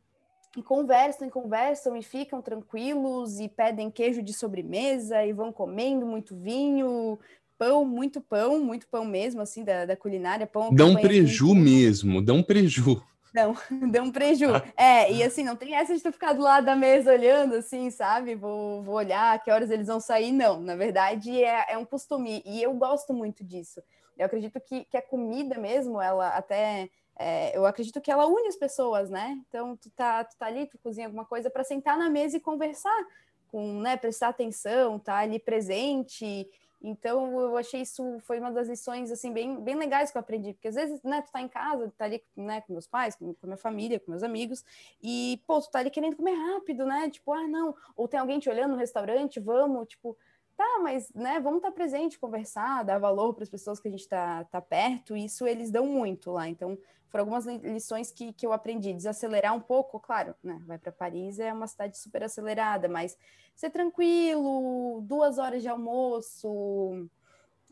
e 0.57 0.63
conversam 0.63 1.29
e 1.29 1.31
conversam 1.31 1.97
e 1.97 2.03
ficam 2.03 2.41
tranquilos 2.41 3.39
e 3.39 3.49
pedem 3.49 3.91
queijo 3.91 4.23
de 4.23 4.33
sobremesa 4.33 5.25
e 5.25 5.33
vão 5.33 5.53
comendo 5.53 6.07
muito 6.07 6.35
vinho, 6.35 7.19
pão, 7.59 7.85
muito 7.85 8.21
pão, 8.21 8.59
muito 8.59 8.89
pão 8.89 9.05
mesmo, 9.05 9.43
assim, 9.43 9.65
da, 9.65 9.85
da 9.85 9.97
culinária. 9.97 10.47
Pão 10.47 10.71
um 10.85 10.97
preju 10.97 11.55
mesmo, 11.55 12.23
dá 12.23 12.33
um 12.33 12.43
preju. 12.43 13.03
Não, 13.35 13.55
um 14.03 14.11
preju. 14.11 14.49
É, 14.77 15.13
e 15.13 15.23
assim, 15.23 15.45
não 15.45 15.57
tem 15.57 15.75
essa 15.75 15.95
de 15.95 16.03
tu 16.03 16.11
ficar 16.11 16.33
do 16.33 16.43
lado 16.43 16.65
da 16.65 16.75
mesa 16.75 17.13
olhando, 17.13 17.57
assim, 17.57 17.91
sabe? 17.91 18.35
Vou, 18.35 18.83
vou 18.83 18.95
olhar 18.95 19.43
que 19.43 19.51
horas 19.51 19.71
eles 19.71 19.89
vão 19.89 20.01
sair. 20.01 20.33
Não, 20.33 20.59
na 20.59 20.75
verdade 20.75 21.43
é, 21.43 21.73
é 21.73 21.79
um 21.79 21.85
costume. 21.85 22.43
E 22.47 22.63
eu 22.63 22.73
gosto 22.73 23.13
muito 23.13 23.45
disso. 23.45 23.83
Eu 24.17 24.25
acredito 24.25 24.59
que, 24.61 24.87
que 24.87 24.97
a 24.97 25.03
comida 25.03 25.59
mesmo, 25.59 26.01
ela 26.01 26.29
até 26.29 26.89
é, 27.19 27.57
eu 27.57 27.65
acredito 27.65 28.01
que 28.01 28.11
ela 28.11 28.27
une 28.27 28.49
as 28.49 28.57
pessoas, 28.57 29.09
né? 29.09 29.39
Então, 29.49 29.77
tu 29.77 29.91
tá, 29.91 30.23
tu 30.25 30.37
tá 30.37 30.47
ali, 30.47 30.67
tu 30.67 30.79
cozinha 30.79 31.07
alguma 31.07 31.25
coisa 31.25 31.49
para 31.49 31.65
sentar 31.65 31.97
na 31.97 32.11
mesa 32.11 32.37
e 32.37 32.41
conversar, 32.41 33.07
com, 33.49 33.81
né, 33.81 33.97
prestar 33.97 34.29
atenção, 34.29 34.99
tá 34.99 35.17
ali 35.17 35.39
presente. 35.39 36.49
Então, 36.83 37.41
eu 37.41 37.57
achei 37.57 37.81
isso 37.81 38.19
foi 38.21 38.39
uma 38.39 38.53
das 38.53 38.69
lições 38.69 39.11
assim 39.11 39.33
bem, 39.33 39.59
bem 39.61 39.75
legais 39.75 40.11
que 40.11 40.19
eu 40.19 40.21
aprendi, 40.21 40.53
porque 40.53 40.69
às 40.69 40.75
vezes, 40.75 41.03
né, 41.03 41.23
tu 41.23 41.33
tá 41.33 41.41
em 41.41 41.49
casa, 41.49 41.89
tu 41.89 41.95
tá 41.97 42.05
ali, 42.05 42.23
né, 42.37 42.61
com 42.61 42.75
meus 42.75 42.87
pais, 42.87 43.17
com, 43.17 43.33
com 43.33 43.47
minha 43.47 43.57
família, 43.57 43.99
com 43.99 44.11
meus 44.11 44.23
amigos, 44.23 44.63
e 45.03 45.43
pô, 45.47 45.61
tu 45.61 45.71
tá 45.71 45.79
ali 45.79 45.91
querendo 45.91 46.17
comer 46.17 46.35
rápido, 46.35 46.85
né? 46.85 47.09
Tipo, 47.09 47.33
ah, 47.33 47.49
não, 47.49 47.75
ou 47.97 48.07
tem 48.07 48.21
alguém 48.21 48.39
te 48.39 48.51
olhando 48.51 48.73
no 48.73 48.79
restaurante, 48.79 49.41
vamos, 49.41 49.89
tipo, 49.89 50.17
Tá, 50.57 50.79
mas 50.83 51.13
né, 51.13 51.39
vamos 51.39 51.59
estar 51.59 51.71
tá 51.71 51.75
presente, 51.75 52.19
conversar, 52.19 52.83
dar 52.83 52.99
valor 52.99 53.35
para 53.35 53.43
as 53.43 53.51
pessoas 53.51 53.79
que 53.79 53.89
a 53.89 53.91
gente 53.91 54.01
está 54.01 54.45
tá 54.45 54.61
perto, 54.61 55.15
isso 55.15 55.47
eles 55.47 55.71
dão 55.71 55.87
muito 55.87 56.31
lá. 56.31 56.49
Então, 56.49 56.79
foram 57.09 57.25
algumas 57.25 57.47
lições 57.63 58.11
que, 58.11 58.33
que 58.33 58.47
eu 58.47 58.53
aprendi. 58.53 58.93
Desacelerar 58.93 59.55
um 59.55 59.61
pouco, 59.61 60.01
claro, 60.01 60.35
né? 60.43 60.63
Vai 60.67 60.79
para 60.79 60.91
Paris, 60.91 61.39
é 61.39 61.53
uma 61.53 61.67
cidade 61.67 61.99
super 61.99 62.23
acelerada, 62.23 62.89
mas 62.89 63.17
ser 63.55 63.71
tranquilo, 63.71 65.01
duas 65.03 65.39
horas 65.39 65.63
de 65.63 65.69
almoço, 65.69 67.09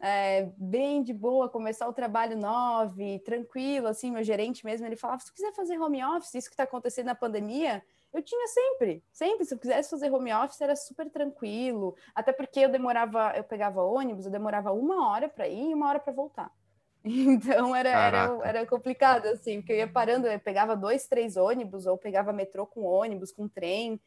é, 0.00 0.50
bem 0.56 1.02
de 1.02 1.12
boa, 1.12 1.48
começar 1.48 1.88
o 1.88 1.92
trabalho 1.92 2.36
nove, 2.36 3.18
tranquilo, 3.20 3.86
assim, 3.86 4.10
meu 4.10 4.22
gerente 4.22 4.64
mesmo, 4.64 4.86
ele 4.86 4.96
falava, 4.96 5.20
se 5.20 5.26
tu 5.26 5.34
quiser 5.34 5.52
fazer 5.52 5.78
home 5.78 6.04
office, 6.04 6.34
isso 6.34 6.48
que 6.48 6.54
está 6.54 6.64
acontecendo 6.64 7.06
na 7.06 7.14
pandemia, 7.14 7.82
eu 8.14 8.22
tinha 8.22 8.46
sempre, 8.46 9.02
sempre. 9.12 9.44
Se 9.44 9.54
eu 9.54 9.58
quisesse 9.58 9.90
fazer 9.90 10.10
home 10.10 10.32
office, 10.32 10.60
era 10.60 10.76
super 10.76 11.10
tranquilo. 11.10 11.96
Até 12.14 12.32
porque 12.32 12.60
eu 12.60 12.68
demorava, 12.70 13.32
eu 13.36 13.42
pegava 13.44 13.82
ônibus, 13.82 14.24
eu 14.24 14.30
demorava 14.30 14.72
uma 14.72 15.10
hora 15.10 15.28
para 15.28 15.48
ir 15.48 15.70
e 15.70 15.74
uma 15.74 15.88
hora 15.88 15.98
para 16.00 16.12
voltar. 16.12 16.50
Então 17.06 17.76
era, 17.76 17.90
era, 17.90 18.40
era 18.42 18.66
complicado, 18.66 19.26
assim, 19.26 19.60
porque 19.60 19.74
eu 19.74 19.76
ia 19.76 19.86
parando, 19.86 20.26
eu 20.26 20.40
pegava 20.40 20.74
dois, 20.74 21.06
três 21.06 21.36
ônibus, 21.36 21.84
ou 21.84 21.98
pegava 21.98 22.32
metrô 22.32 22.66
com 22.66 22.82
ônibus, 22.82 23.30
com 23.30 23.46
trem. 23.46 24.00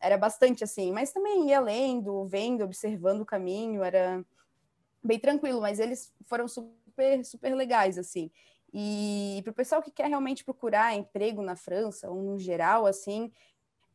Era 0.00 0.16
bastante 0.16 0.62
assim, 0.62 0.92
mas 0.92 1.10
também 1.10 1.48
ia 1.48 1.58
lendo, 1.58 2.26
vendo, 2.26 2.62
observando 2.62 3.22
o 3.22 3.26
caminho, 3.26 3.82
era 3.82 4.24
bem 5.02 5.18
tranquilo, 5.18 5.60
mas 5.60 5.80
eles 5.80 6.12
foram 6.26 6.46
super, 6.46 7.24
super 7.24 7.54
legais, 7.56 7.98
assim. 7.98 8.30
E 8.72 9.40
para 9.44 9.52
o 9.52 9.54
pessoal 9.54 9.80
que 9.80 9.90
quer 9.90 10.08
realmente 10.08 10.44
procurar 10.44 10.94
emprego 10.94 11.42
na 11.42 11.54
França, 11.54 12.10
ou 12.10 12.20
no 12.20 12.38
geral, 12.38 12.86
assim, 12.86 13.30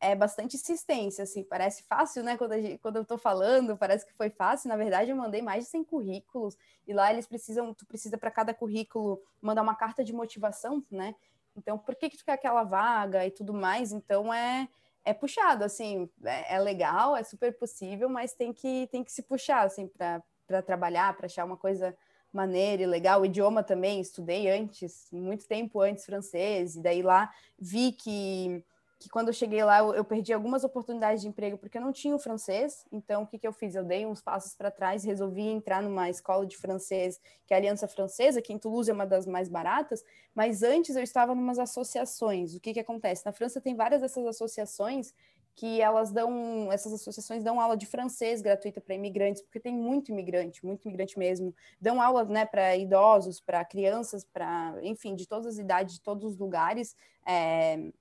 é 0.00 0.14
bastante 0.14 0.56
insistência, 0.56 1.24
assim, 1.24 1.44
parece 1.44 1.82
fácil, 1.84 2.24
né? 2.24 2.36
Quando, 2.36 2.54
gente, 2.54 2.78
quando 2.78 2.96
eu 2.96 3.02
estou 3.02 3.18
falando, 3.18 3.76
parece 3.76 4.06
que 4.06 4.14
foi 4.14 4.30
fácil. 4.30 4.68
Na 4.68 4.76
verdade, 4.76 5.10
eu 5.10 5.16
mandei 5.16 5.42
mais 5.42 5.64
de 5.64 5.70
100 5.70 5.84
currículos 5.84 6.56
e 6.88 6.94
lá 6.94 7.12
eles 7.12 7.26
precisam, 7.26 7.74
tu 7.74 7.84
precisa 7.86 8.16
para 8.16 8.30
cada 8.30 8.54
currículo 8.54 9.22
mandar 9.42 9.62
uma 9.62 9.74
carta 9.74 10.02
de 10.02 10.12
motivação, 10.12 10.82
né? 10.90 11.14
Então, 11.54 11.76
por 11.76 11.94
que 11.94 12.08
que 12.08 12.16
tu 12.16 12.24
quer 12.24 12.32
aquela 12.32 12.64
vaga 12.64 13.26
e 13.26 13.30
tudo 13.30 13.52
mais? 13.52 13.92
Então, 13.92 14.32
é 14.32 14.68
é 15.04 15.14
puxado, 15.14 15.64
assim, 15.64 16.10
é, 16.22 16.56
é 16.56 16.58
legal, 16.58 17.16
é 17.16 17.22
super 17.22 17.56
possível, 17.56 18.08
mas 18.08 18.34
tem 18.34 18.52
que 18.52 18.86
tem 18.90 19.02
que 19.02 19.12
se 19.12 19.22
puxar, 19.22 19.64
assim, 19.64 19.88
para 19.88 20.62
trabalhar, 20.62 21.16
para 21.16 21.26
achar 21.26 21.44
uma 21.44 21.56
coisa 21.56 21.96
maneira 22.32 22.82
e 22.82 22.86
legal. 22.86 23.20
O 23.20 23.26
idioma 23.26 23.62
também, 23.62 24.00
estudei 24.00 24.50
antes, 24.50 25.08
muito 25.10 25.46
tempo 25.46 25.80
antes 25.80 26.04
francês, 26.04 26.76
e 26.76 26.82
daí 26.82 27.02
lá 27.02 27.32
vi 27.58 27.92
que 27.92 28.64
que 29.00 29.08
quando 29.08 29.28
eu 29.28 29.32
cheguei 29.32 29.64
lá 29.64 29.78
eu, 29.78 29.94
eu, 29.94 30.04
perdi 30.04 30.30
algumas 30.30 30.62
oportunidades 30.62 31.22
de 31.22 31.28
emprego 31.28 31.56
porque 31.56 31.78
eu 31.78 31.82
não 31.82 31.90
tinha 31.90 32.14
o 32.14 32.18
francês. 32.18 32.84
Então, 32.92 33.22
o 33.22 33.26
que, 33.26 33.38
que 33.38 33.48
eu 33.48 33.52
fiz? 33.52 33.74
Eu 33.74 33.82
dei 33.82 34.04
uns 34.04 34.20
passos 34.20 34.54
para 34.54 34.70
trás, 34.70 35.02
resolvi 35.04 35.48
entrar 35.48 35.82
numa 35.82 36.10
escola 36.10 36.44
de 36.46 36.54
francês, 36.58 37.18
que 37.46 37.54
é 37.54 37.56
a 37.56 37.58
Aliança 37.58 37.88
Francesa, 37.88 38.42
que 38.42 38.52
em 38.52 38.58
Toulouse 38.58 38.90
é 38.90 38.94
uma 38.94 39.06
das 39.06 39.26
mais 39.26 39.48
baratas, 39.48 40.04
mas 40.34 40.62
antes 40.62 40.94
eu 40.96 41.02
estava 41.02 41.32
em 41.32 41.36
umas 41.36 41.58
associações. 41.58 42.54
O 42.54 42.60
que, 42.60 42.74
que 42.74 42.80
acontece? 42.80 43.24
Na 43.24 43.32
França 43.32 43.58
tem 43.58 43.74
várias 43.74 44.02
dessas 44.02 44.26
associações 44.26 45.14
que 45.56 45.80
elas 45.80 46.12
dão, 46.12 46.70
essas 46.70 46.92
associações 46.92 47.42
dão 47.42 47.58
aula 47.58 47.76
de 47.76 47.86
francês 47.86 48.40
gratuita 48.42 48.80
para 48.80 48.94
imigrantes, 48.94 49.42
porque 49.42 49.58
tem 49.58 49.74
muito 49.74 50.10
imigrante, 50.10 50.64
muito 50.64 50.86
imigrante 50.86 51.18
mesmo. 51.18 51.54
Dão 51.80 52.00
aula 52.00 52.24
né, 52.24 52.44
para 52.44 52.76
idosos, 52.76 53.40
para 53.40 53.64
crianças, 53.64 54.24
para, 54.24 54.74
enfim, 54.82 55.14
de 55.14 55.26
todas 55.26 55.46
as 55.46 55.58
idades, 55.58 55.94
de 55.94 56.00
todos 56.02 56.24
os 56.24 56.36
lugares. 56.38 56.94
É, 57.26 57.92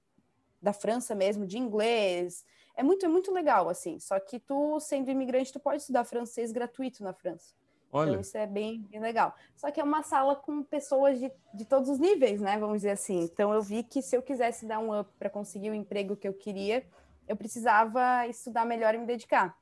da 0.61 0.73
França 0.73 1.15
mesmo, 1.15 1.45
de 1.45 1.57
inglês. 1.57 2.45
É 2.75 2.83
muito, 2.83 3.05
é 3.05 3.09
muito 3.09 3.31
legal, 3.31 3.69
assim. 3.69 3.99
Só 3.99 4.19
que 4.19 4.39
tu, 4.39 4.79
sendo 4.79 5.09
imigrante, 5.11 5.51
tu 5.51 5.59
pode 5.59 5.81
estudar 5.81 6.03
francês 6.03 6.51
gratuito 6.51 7.03
na 7.03 7.13
França. 7.13 7.53
Olha. 7.91 8.11
Então, 8.11 8.21
isso 8.21 8.37
é 8.37 8.45
bem, 8.45 8.85
bem 8.89 9.01
legal. 9.01 9.35
Só 9.55 9.71
que 9.71 9.81
é 9.81 9.83
uma 9.83 10.03
sala 10.03 10.35
com 10.35 10.63
pessoas 10.63 11.19
de, 11.19 11.31
de 11.53 11.65
todos 11.65 11.89
os 11.89 11.99
níveis, 11.99 12.39
né? 12.39 12.57
Vamos 12.57 12.77
dizer 12.77 12.91
assim. 12.91 13.21
Então, 13.21 13.53
eu 13.53 13.61
vi 13.61 13.83
que 13.83 14.01
se 14.01 14.15
eu 14.15 14.21
quisesse 14.21 14.65
dar 14.65 14.79
um 14.79 14.97
up 14.97 15.11
para 15.17 15.29
conseguir 15.29 15.71
o 15.71 15.73
emprego 15.73 16.15
que 16.15 16.27
eu 16.27 16.33
queria, 16.33 16.85
eu 17.27 17.35
precisava 17.35 18.27
estudar 18.27 18.65
melhor 18.65 18.93
e 18.93 18.97
me 18.97 19.05
dedicar. 19.05 19.57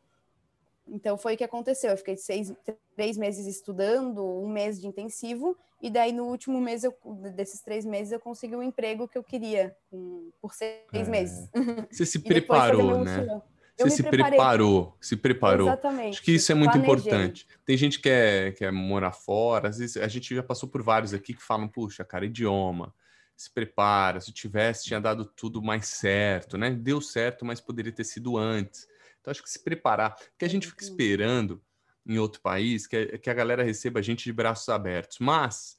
Então 0.89 1.17
foi 1.17 1.35
o 1.35 1.37
que 1.37 1.43
aconteceu. 1.43 1.91
Eu 1.91 1.97
fiquei 1.97 2.17
seis, 2.17 2.53
três 2.95 3.17
meses 3.17 3.45
estudando, 3.45 4.23
um 4.23 4.47
mês 4.47 4.79
de 4.79 4.87
intensivo, 4.87 5.57
e 5.81 5.89
daí 5.89 6.11
no 6.11 6.25
último 6.25 6.59
mês 6.59 6.83
eu, 6.83 6.95
desses 7.35 7.61
três 7.61 7.85
meses 7.85 8.11
eu 8.11 8.19
consegui 8.19 8.55
o 8.55 8.59
um 8.59 8.63
emprego 8.63 9.07
que 9.07 9.17
eu 9.17 9.23
queria 9.23 9.75
um, 9.91 10.31
por 10.41 10.53
seis 10.53 10.79
é. 10.93 11.03
meses. 11.03 11.49
Você 11.91 12.05
se 12.05 12.19
preparou, 12.19 13.03
né? 13.03 13.41
Você 13.77 13.91
se 13.91 14.03
preparou, 14.03 14.97
se 14.99 15.15
preparou. 15.15 15.67
Exatamente. 15.67 16.09
Acho 16.09 16.23
que 16.23 16.31
isso 16.31 16.51
é 16.51 16.55
muito 16.55 16.71
planejei. 16.71 17.11
importante. 17.11 17.47
Tem 17.63 17.77
gente 17.77 17.97
que 17.97 18.09
quer, 18.09 18.53
quer 18.55 18.71
morar 18.71 19.11
fora, 19.11 19.69
às 19.69 19.77
vezes 19.77 19.97
a 19.97 20.07
gente 20.07 20.33
já 20.33 20.41
passou 20.41 20.67
por 20.67 20.81
vários 20.81 21.13
aqui 21.13 21.33
que 21.33 21.43
falam, 21.43 21.67
puxa, 21.67 22.03
cara, 22.03 22.25
idioma, 22.25 22.91
se 23.35 23.51
prepara, 23.51 24.19
se 24.19 24.31
tivesse, 24.31 24.85
tinha 24.85 24.99
dado 24.99 25.23
tudo 25.23 25.61
mais 25.61 25.87
certo, 25.87 26.57
né? 26.57 26.71
Deu 26.71 26.99
certo, 26.99 27.45
mas 27.45 27.61
poderia 27.61 27.91
ter 27.91 28.03
sido 28.03 28.35
antes. 28.35 28.87
Então, 29.27 29.31
acho 29.33 29.43
que 29.43 29.49
se 29.49 29.61
preparar, 29.61 30.15
porque 30.15 30.45
a 30.45 30.49
gente 30.49 30.67
fica 30.67 30.81
esperando 30.81 31.61
em 32.05 32.17
outro 32.17 32.39
país 32.39 32.87
que, 32.87 33.17
que 33.17 33.29
a 33.29 33.33
galera 33.33 33.61
receba 33.61 33.99
a 33.99 34.01
gente 34.01 34.23
de 34.23 34.31
braços 34.31 34.69
abertos. 34.69 35.17
Mas, 35.19 35.77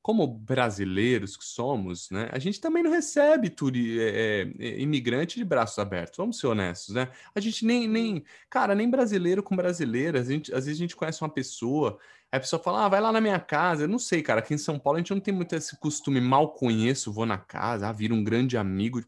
como 0.00 0.26
brasileiros 0.26 1.36
que 1.36 1.44
somos, 1.44 2.10
né, 2.10 2.30
a 2.32 2.38
gente 2.38 2.58
também 2.58 2.82
não 2.82 2.90
recebe 2.90 3.50
turi, 3.50 4.00
é, 4.00 4.50
é, 4.58 4.80
imigrante 4.80 5.36
de 5.36 5.44
braços 5.44 5.78
abertos. 5.78 6.16
Vamos 6.16 6.38
ser 6.38 6.46
honestos, 6.46 6.94
né? 6.94 7.10
A 7.34 7.40
gente 7.40 7.66
nem, 7.66 7.86
nem 7.86 8.24
cara, 8.48 8.74
nem 8.74 8.88
brasileiro 8.88 9.42
com 9.42 9.54
brasileira. 9.54 10.20
A 10.20 10.24
gente, 10.24 10.54
às 10.54 10.64
vezes 10.64 10.80
a 10.80 10.82
gente 10.82 10.96
conhece 10.96 11.20
uma 11.22 11.28
pessoa, 11.28 11.98
a 12.32 12.40
pessoa 12.40 12.62
fala, 12.62 12.86
ah, 12.86 12.88
vai 12.88 13.00
lá 13.02 13.12
na 13.12 13.20
minha 13.20 13.38
casa. 13.38 13.84
Eu 13.84 13.88
não 13.88 13.98
sei, 13.98 14.22
cara, 14.22 14.40
aqui 14.40 14.54
em 14.54 14.58
São 14.58 14.78
Paulo 14.78 14.96
a 14.96 15.00
gente 15.00 15.12
não 15.12 15.20
tem 15.20 15.34
muito 15.34 15.54
esse 15.54 15.78
costume, 15.78 16.18
mal 16.18 16.54
conheço, 16.54 17.12
vou 17.12 17.26
na 17.26 17.36
casa, 17.36 17.88
ah, 17.88 17.92
vira 17.92 18.14
um 18.14 18.24
grande 18.24 18.56
amigo. 18.56 19.02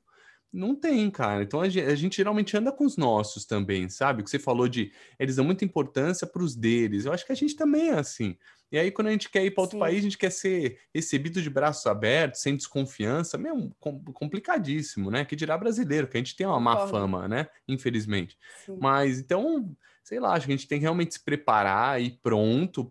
Não 0.53 0.75
tem, 0.75 1.11
cara. 1.11 1.43
Então 1.43 1.61
a 1.61 1.69
gente, 1.69 1.87
a 1.87 1.95
gente, 1.95 2.17
geralmente 2.17 2.57
anda 2.57 2.73
com 2.73 2.85
os 2.85 2.97
nossos 2.97 3.45
também, 3.45 3.89
sabe? 3.89 4.23
O 4.23 4.25
que 4.25 4.31
você 4.31 4.39
falou 4.39 4.67
de 4.67 4.93
eles 5.19 5.37
dão 5.37 5.45
muita 5.45 5.65
importância 5.65 6.27
para 6.27 6.43
os 6.43 6.57
deles. 6.57 7.05
Eu 7.05 7.13
acho 7.13 7.27
que 7.27 7.33
a 7.33 7.35
gente 7.35 7.55
também 7.55 7.91
é 7.91 7.99
assim. 7.99 8.37
E 8.71 8.79
aí, 8.79 8.91
quando 8.91 9.09
a 9.09 9.11
gente 9.11 9.31
quer 9.31 9.45
ir 9.45 9.51
para 9.51 9.63
outro 9.63 9.77
Sim. 9.77 9.81
país, 9.81 9.99
a 9.99 10.03
gente 10.03 10.19
quer 10.19 10.31
ser 10.31 10.79
recebido 10.95 11.41
de 11.41 11.49
braços 11.49 11.87
abertos, 11.87 12.41
sem 12.41 12.55
desconfiança, 12.55 13.39
meio 13.39 13.71
complicadíssimo, 14.13 15.11
né? 15.11 15.25
Que 15.25 15.35
dirá 15.35 15.57
brasileiro, 15.57 16.07
que 16.07 16.17
a 16.17 16.21
gente 16.21 16.37
tem 16.37 16.47
uma 16.47 16.61
má 16.61 16.87
fama, 16.87 17.27
né? 17.27 17.49
Infelizmente. 17.67 18.37
Sim. 18.65 18.77
Mas 18.79 19.21
então, 19.21 19.75
sei 20.03 20.21
lá, 20.21 20.35
acho 20.35 20.47
que 20.47 20.53
a 20.53 20.57
gente 20.57 20.69
tem 20.69 20.79
que 20.79 20.83
realmente 20.83 21.15
se 21.15 21.25
preparar 21.25 22.01
e 22.01 22.07
ir 22.07 22.19
pronto 22.23 22.85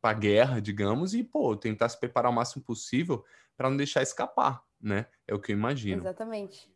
para 0.00 0.10
a 0.10 0.14
guerra, 0.14 0.60
digamos, 0.60 1.14
e, 1.14 1.24
pô, 1.24 1.56
tentar 1.56 1.88
se 1.88 1.98
preparar 1.98 2.30
o 2.30 2.34
máximo 2.34 2.62
possível 2.62 3.24
para 3.56 3.68
não 3.68 3.76
deixar 3.76 4.02
escapar, 4.02 4.62
né? 4.80 5.06
É 5.26 5.34
o 5.34 5.40
que 5.40 5.50
eu 5.52 5.56
imagino. 5.56 6.00
Exatamente. 6.02 6.73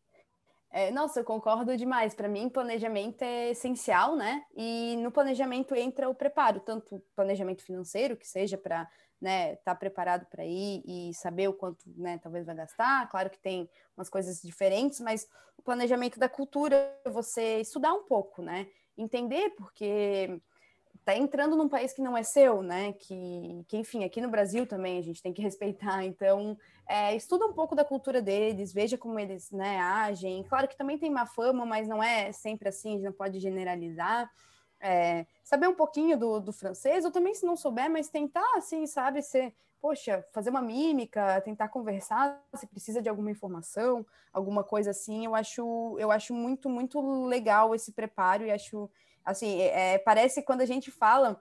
É, 0.70 0.90
nossa, 0.90 1.20
eu 1.20 1.24
concordo 1.24 1.76
demais. 1.76 2.14
Para 2.14 2.28
mim, 2.28 2.48
planejamento 2.48 3.22
é 3.22 3.50
essencial, 3.50 4.14
né? 4.16 4.44
E 4.54 4.96
no 4.98 5.10
planejamento 5.10 5.74
entra 5.74 6.08
o 6.08 6.14
preparo, 6.14 6.60
tanto 6.60 7.02
planejamento 7.16 7.62
financeiro, 7.62 8.16
que 8.16 8.26
seja 8.28 8.58
para 8.58 8.88
né, 9.20 9.54
estar 9.54 9.72
tá 9.72 9.74
preparado 9.74 10.26
para 10.26 10.44
ir 10.44 10.82
e 10.86 11.12
saber 11.14 11.48
o 11.48 11.52
quanto, 11.52 11.82
né, 11.96 12.18
talvez 12.18 12.44
vai 12.46 12.54
gastar. 12.54 13.08
Claro 13.08 13.30
que 13.30 13.38
tem 13.38 13.68
umas 13.96 14.08
coisas 14.08 14.40
diferentes, 14.42 15.00
mas 15.00 15.26
o 15.56 15.62
planejamento 15.62 16.18
da 16.20 16.28
cultura, 16.28 16.94
você 17.06 17.60
estudar 17.60 17.92
um 17.94 18.04
pouco, 18.04 18.42
né? 18.42 18.68
Entender 18.96 19.50
porque 19.56 20.40
tá 21.08 21.16
entrando 21.16 21.56
num 21.56 21.70
país 21.70 21.94
que 21.94 22.02
não 22.02 22.14
é 22.14 22.22
seu, 22.22 22.62
né? 22.62 22.92
Que, 22.92 23.64
que 23.66 23.78
enfim, 23.78 24.04
aqui 24.04 24.20
no 24.20 24.28
Brasil 24.28 24.66
também 24.66 24.98
a 24.98 25.02
gente 25.02 25.22
tem 25.22 25.32
que 25.32 25.40
respeitar. 25.40 26.04
Então, 26.04 26.54
é, 26.86 27.16
estuda 27.16 27.46
um 27.46 27.54
pouco 27.54 27.74
da 27.74 27.82
cultura 27.82 28.20
deles, 28.20 28.74
veja 28.74 28.98
como 28.98 29.18
eles 29.18 29.50
né, 29.50 29.80
agem. 29.80 30.42
Claro 30.42 30.68
que 30.68 30.76
também 30.76 30.98
tem 30.98 31.08
má 31.08 31.24
fama, 31.24 31.64
mas 31.64 31.88
não 31.88 32.02
é 32.02 32.30
sempre 32.30 32.68
assim, 32.68 32.90
a 32.90 32.92
gente 32.92 33.04
não 33.04 33.12
pode 33.12 33.40
generalizar. 33.40 34.30
É, 34.80 35.26
saber 35.42 35.66
um 35.66 35.74
pouquinho 35.74 36.18
do, 36.18 36.40
do 36.40 36.52
francês, 36.52 37.06
ou 37.06 37.10
também 37.10 37.34
se 37.34 37.46
não 37.46 37.56
souber, 37.56 37.90
mas 37.90 38.10
tentar, 38.10 38.46
assim, 38.54 38.86
sabe, 38.86 39.22
ser, 39.22 39.54
poxa, 39.80 40.22
fazer 40.30 40.50
uma 40.50 40.60
mímica, 40.60 41.40
tentar 41.40 41.68
conversar, 41.68 42.38
se 42.54 42.66
precisa 42.66 43.00
de 43.00 43.08
alguma 43.08 43.30
informação, 43.30 44.04
alguma 44.30 44.62
coisa 44.62 44.90
assim, 44.90 45.24
eu 45.24 45.34
acho, 45.34 45.96
eu 45.98 46.10
acho 46.10 46.34
muito, 46.34 46.68
muito 46.68 47.00
legal 47.24 47.74
esse 47.74 47.92
preparo 47.92 48.44
e 48.44 48.50
acho 48.50 48.90
Assim, 49.28 49.60
é, 49.60 49.94
é, 49.94 49.98
parece 49.98 50.42
quando 50.42 50.62
a 50.62 50.66
gente 50.66 50.90
fala 50.90 51.38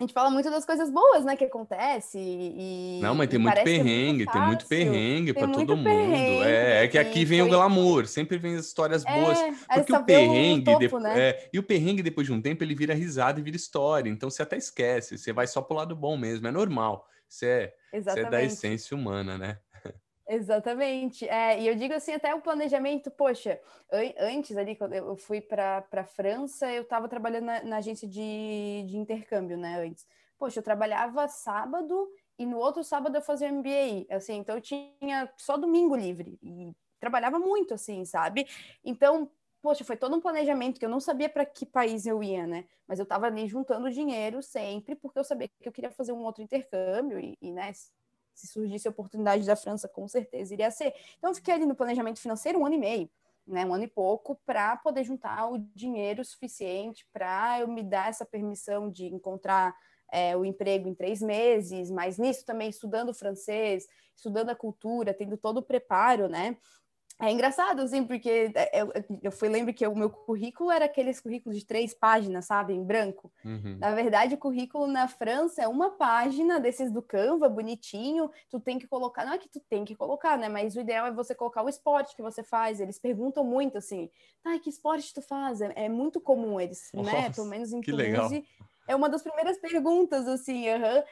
a 0.00 0.04
gente 0.04 0.12
fala 0.12 0.30
muito 0.30 0.48
das 0.48 0.64
coisas 0.64 0.90
boas, 0.90 1.24
né, 1.24 1.34
que 1.34 1.44
acontece 1.44 2.18
e... 2.20 3.00
Não, 3.02 3.16
mas 3.16 3.28
tem 3.28 3.36
muito 3.36 3.64
perrengue, 3.64 4.18
muito 4.18 4.32
tem 4.32 4.42
muito 4.42 4.66
perrengue 4.66 5.32
para 5.34 5.48
todo 5.48 5.76
mundo. 5.76 5.88
É, 5.88 6.84
é, 6.84 6.88
que 6.88 6.96
aqui 6.96 7.24
vem 7.24 7.40
foi... 7.40 7.48
o 7.48 7.50
glamour, 7.50 8.06
sempre 8.06 8.38
vem 8.38 8.54
as 8.54 8.66
histórias 8.66 9.04
é, 9.04 9.12
boas. 9.12 9.38
Porque 9.74 9.92
o 9.92 10.04
perrengue... 10.04 10.70
O 10.70 10.78
topo, 10.78 10.98
de... 10.98 11.02
né? 11.02 11.20
é, 11.20 11.50
e 11.52 11.58
o 11.58 11.64
perrengue, 11.64 12.00
depois 12.00 12.28
de 12.28 12.32
um 12.32 12.40
tempo, 12.40 12.62
ele 12.62 12.76
vira 12.76 12.94
risada 12.94 13.40
e 13.40 13.42
vira 13.42 13.56
história. 13.56 14.08
Então, 14.08 14.30
você 14.30 14.40
até 14.40 14.56
esquece, 14.56 15.18
você 15.18 15.32
vai 15.32 15.48
só 15.48 15.60
pro 15.60 15.76
lado 15.76 15.96
bom 15.96 16.16
mesmo, 16.16 16.46
é 16.46 16.52
normal. 16.52 17.08
É, 17.42 17.74
isso 17.92 18.08
é 18.10 18.24
da 18.30 18.40
essência 18.40 18.96
humana, 18.96 19.36
né? 19.36 19.58
Exatamente. 20.28 21.26
É, 21.26 21.58
e 21.58 21.66
eu 21.66 21.74
digo 21.74 21.94
assim, 21.94 22.12
até 22.12 22.34
o 22.34 22.40
planejamento, 22.42 23.10
poxa, 23.10 23.58
antes 24.18 24.56
ali, 24.58 24.76
quando 24.76 24.92
eu 24.92 25.16
fui 25.16 25.40
para 25.40 25.82
a 25.90 26.04
França, 26.04 26.70
eu 26.70 26.82
estava 26.82 27.08
trabalhando 27.08 27.44
na, 27.46 27.62
na, 27.64 27.76
agência 27.78 28.06
de, 28.06 28.84
de 28.86 28.98
intercâmbio, 28.98 29.56
né, 29.56 29.80
antes. 29.80 30.06
Poxa, 30.38 30.58
eu 30.58 30.62
trabalhava 30.62 31.26
sábado 31.28 32.08
e 32.38 32.44
no 32.44 32.58
outro 32.58 32.84
sábado 32.84 33.16
eu 33.16 33.22
fazia 33.22 33.50
MBA, 33.50 34.06
assim, 34.14 34.36
então 34.36 34.54
eu 34.56 34.60
tinha 34.60 35.32
só 35.38 35.56
domingo 35.56 35.96
livre 35.96 36.38
e 36.42 36.72
trabalhava 37.00 37.38
muito, 37.38 37.72
assim, 37.72 38.04
sabe? 38.04 38.46
Então, 38.84 39.30
poxa, 39.62 39.82
foi 39.82 39.96
todo 39.96 40.14
um 40.14 40.20
planejamento 40.20 40.78
que 40.78 40.84
eu 40.84 40.90
não 40.90 41.00
sabia 41.00 41.28
para 41.30 41.46
que 41.46 41.64
país 41.64 42.06
eu 42.06 42.22
ia, 42.22 42.46
né? 42.46 42.66
Mas 42.86 42.98
eu 42.98 43.04
estava 43.04 43.26
ali 43.26 43.48
juntando 43.48 43.90
dinheiro 43.90 44.42
sempre, 44.42 44.94
porque 44.94 45.18
eu 45.18 45.24
sabia 45.24 45.48
que 45.48 45.68
eu 45.68 45.72
queria 45.72 45.90
fazer 45.90 46.12
um 46.12 46.22
outro 46.22 46.42
intercâmbio 46.42 47.18
e, 47.18 47.36
e 47.40 47.50
né, 47.50 47.72
se 48.38 48.46
surgisse 48.46 48.86
a 48.86 48.90
oportunidade 48.90 49.44
da 49.44 49.56
França, 49.56 49.88
com 49.88 50.06
certeza 50.06 50.54
iria 50.54 50.70
ser. 50.70 50.94
Então, 51.16 51.30
eu 51.30 51.34
fiquei 51.34 51.54
ali 51.54 51.66
no 51.66 51.74
planejamento 51.74 52.20
financeiro 52.20 52.58
um 52.58 52.66
ano 52.66 52.74
e 52.76 52.78
meio, 52.78 53.10
né, 53.46 53.64
um 53.64 53.74
ano 53.74 53.84
e 53.84 53.88
pouco, 53.88 54.40
para 54.46 54.76
poder 54.76 55.04
juntar 55.04 55.50
o 55.50 55.58
dinheiro 55.74 56.24
suficiente 56.24 57.06
para 57.12 57.60
eu 57.60 57.68
me 57.68 57.82
dar 57.82 58.08
essa 58.08 58.24
permissão 58.24 58.90
de 58.90 59.06
encontrar 59.06 59.74
é, 60.10 60.36
o 60.36 60.44
emprego 60.44 60.88
em 60.88 60.94
três 60.94 61.20
meses, 61.20 61.90
mas 61.90 62.18
nisso 62.18 62.44
também 62.44 62.68
estudando 62.68 63.12
francês, 63.12 63.86
estudando 64.16 64.50
a 64.50 64.56
cultura, 64.56 65.14
tendo 65.14 65.36
todo 65.36 65.58
o 65.58 65.62
preparo, 65.62 66.28
né? 66.28 66.56
É 67.20 67.32
engraçado, 67.32 67.82
assim, 67.82 68.04
porque 68.04 68.52
é, 68.54 68.80
eu, 68.80 68.92
eu 69.24 69.32
fui 69.32 69.48
lembro 69.48 69.74
que 69.74 69.84
o 69.84 69.94
meu 69.94 70.08
currículo 70.08 70.70
era 70.70 70.84
aqueles 70.84 71.20
currículos 71.20 71.58
de 71.58 71.66
três 71.66 71.92
páginas, 71.92 72.46
sabe, 72.46 72.72
em 72.72 72.84
branco. 72.84 73.32
Uhum. 73.44 73.76
Na 73.80 73.92
verdade, 73.92 74.34
o 74.34 74.38
currículo 74.38 74.86
na 74.86 75.08
França 75.08 75.60
é 75.60 75.66
uma 75.66 75.90
página 75.90 76.60
desses 76.60 76.92
do 76.92 77.02
Canva, 77.02 77.48
bonitinho. 77.48 78.30
Tu 78.48 78.60
tem 78.60 78.78
que 78.78 78.86
colocar, 78.86 79.24
não 79.24 79.32
é 79.32 79.38
que 79.38 79.48
tu 79.48 79.60
tem 79.68 79.84
que 79.84 79.96
colocar, 79.96 80.38
né? 80.38 80.48
Mas 80.48 80.76
o 80.76 80.80
ideal 80.80 81.06
é 81.06 81.12
você 81.12 81.34
colocar 81.34 81.64
o 81.64 81.68
esporte 81.68 82.14
que 82.14 82.22
você 82.22 82.44
faz. 82.44 82.78
Eles 82.78 83.00
perguntam 83.00 83.42
muito 83.42 83.78
assim, 83.78 84.08
tá, 84.40 84.56
que 84.60 84.70
esporte 84.70 85.12
tu 85.12 85.20
faz? 85.20 85.60
É, 85.60 85.72
é 85.74 85.88
muito 85.88 86.20
comum 86.20 86.60
eles, 86.60 86.88
né? 86.94 87.02
Nossa, 87.02 87.16
né? 87.16 87.30
Pelo 87.30 87.48
menos 87.48 87.72
em 87.72 87.80
Toulouse. 87.80 88.06
Legal. 88.06 88.30
É 88.86 88.96
uma 88.96 89.08
das 89.08 89.22
primeiras 89.22 89.58
perguntas, 89.58 90.26
assim, 90.26 90.66
uhum. 90.70 91.02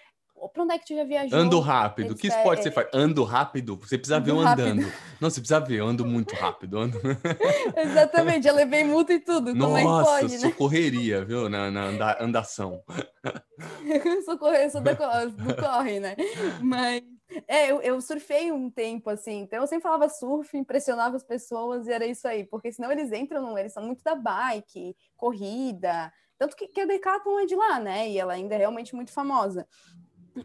Pra 0.53 0.63
onde 0.63 0.75
é 0.75 0.79
que 0.79 0.87
tu 0.87 0.95
já 0.95 1.05
viajou? 1.05 1.39
Ando 1.39 1.61
rápido. 1.61 2.15
Que 2.15 2.29
esporte 2.29 2.63
você 2.63 2.71
faz? 2.71 2.89
Ando 2.93 3.25
rápido? 3.25 3.77
Você 3.77 3.99
precisa 3.99 4.21
ver 4.21 4.31
eu 4.31 4.41
andando. 4.41 4.93
Não, 5.21 5.31
você 5.31 5.41
precisa 5.41 5.61
ver, 5.61 5.81
eu 5.81 5.87
ando 5.87 6.05
muito 6.05 6.35
rápido. 6.35 6.79
Ando... 6.79 6.99
Exatamente, 7.77 8.45
já 8.45 8.53
levei 8.53 8.85
multa 8.85 9.13
e 9.13 9.21
tudo. 9.21 9.55
Nossa, 9.55 9.67
Como 9.67 9.79
é 9.79 9.83
que 9.83 10.05
pode, 10.05 10.39
né? 10.39 10.51
correria, 10.53 11.25
viu? 11.25 11.49
Na, 11.49 11.71
na 11.71 11.85
anda, 11.85 12.19
andação. 12.21 12.83
eu 14.05 14.23
sou, 14.23 14.39
correr, 14.39 14.71
sou 14.71 14.81
do, 14.81 14.91
do 14.91 15.57
corre, 15.57 16.01
né? 16.01 16.17
Mas 16.63 17.03
é, 17.49 17.71
eu, 17.71 17.81
eu, 17.81 18.01
surfei 18.01 18.53
um 18.53 18.71
tempo, 18.71 19.11
assim, 19.11 19.41
então 19.41 19.61
eu 19.61 19.67
sempre 19.67 19.83
falava 19.83 20.09
surf, 20.09 20.57
impressionava 20.57 21.17
as 21.17 21.25
pessoas 21.25 21.87
e 21.87 21.93
era 21.93 22.07
isso 22.07 22.27
aí, 22.29 22.45
porque 22.45 22.71
senão 22.71 22.93
eles 22.93 23.13
entram, 23.13 23.59
eles 23.59 23.73
são 23.73 23.83
muito 23.83 24.03
da 24.05 24.15
bike, 24.15 24.97
corrida, 25.17 26.13
tanto 26.39 26.57
que, 26.57 26.69
que 26.69 26.81
a 26.81 26.87
Decathlon 26.87 27.41
é 27.41 27.47
de 27.47 27.57
lá, 27.57 27.81
né? 27.81 28.11
E 28.11 28.19
ela 28.19 28.35
ainda 28.35 28.55
é 28.55 28.59
realmente 28.59 28.95
muito 28.95 29.13
famosa. 29.13 29.67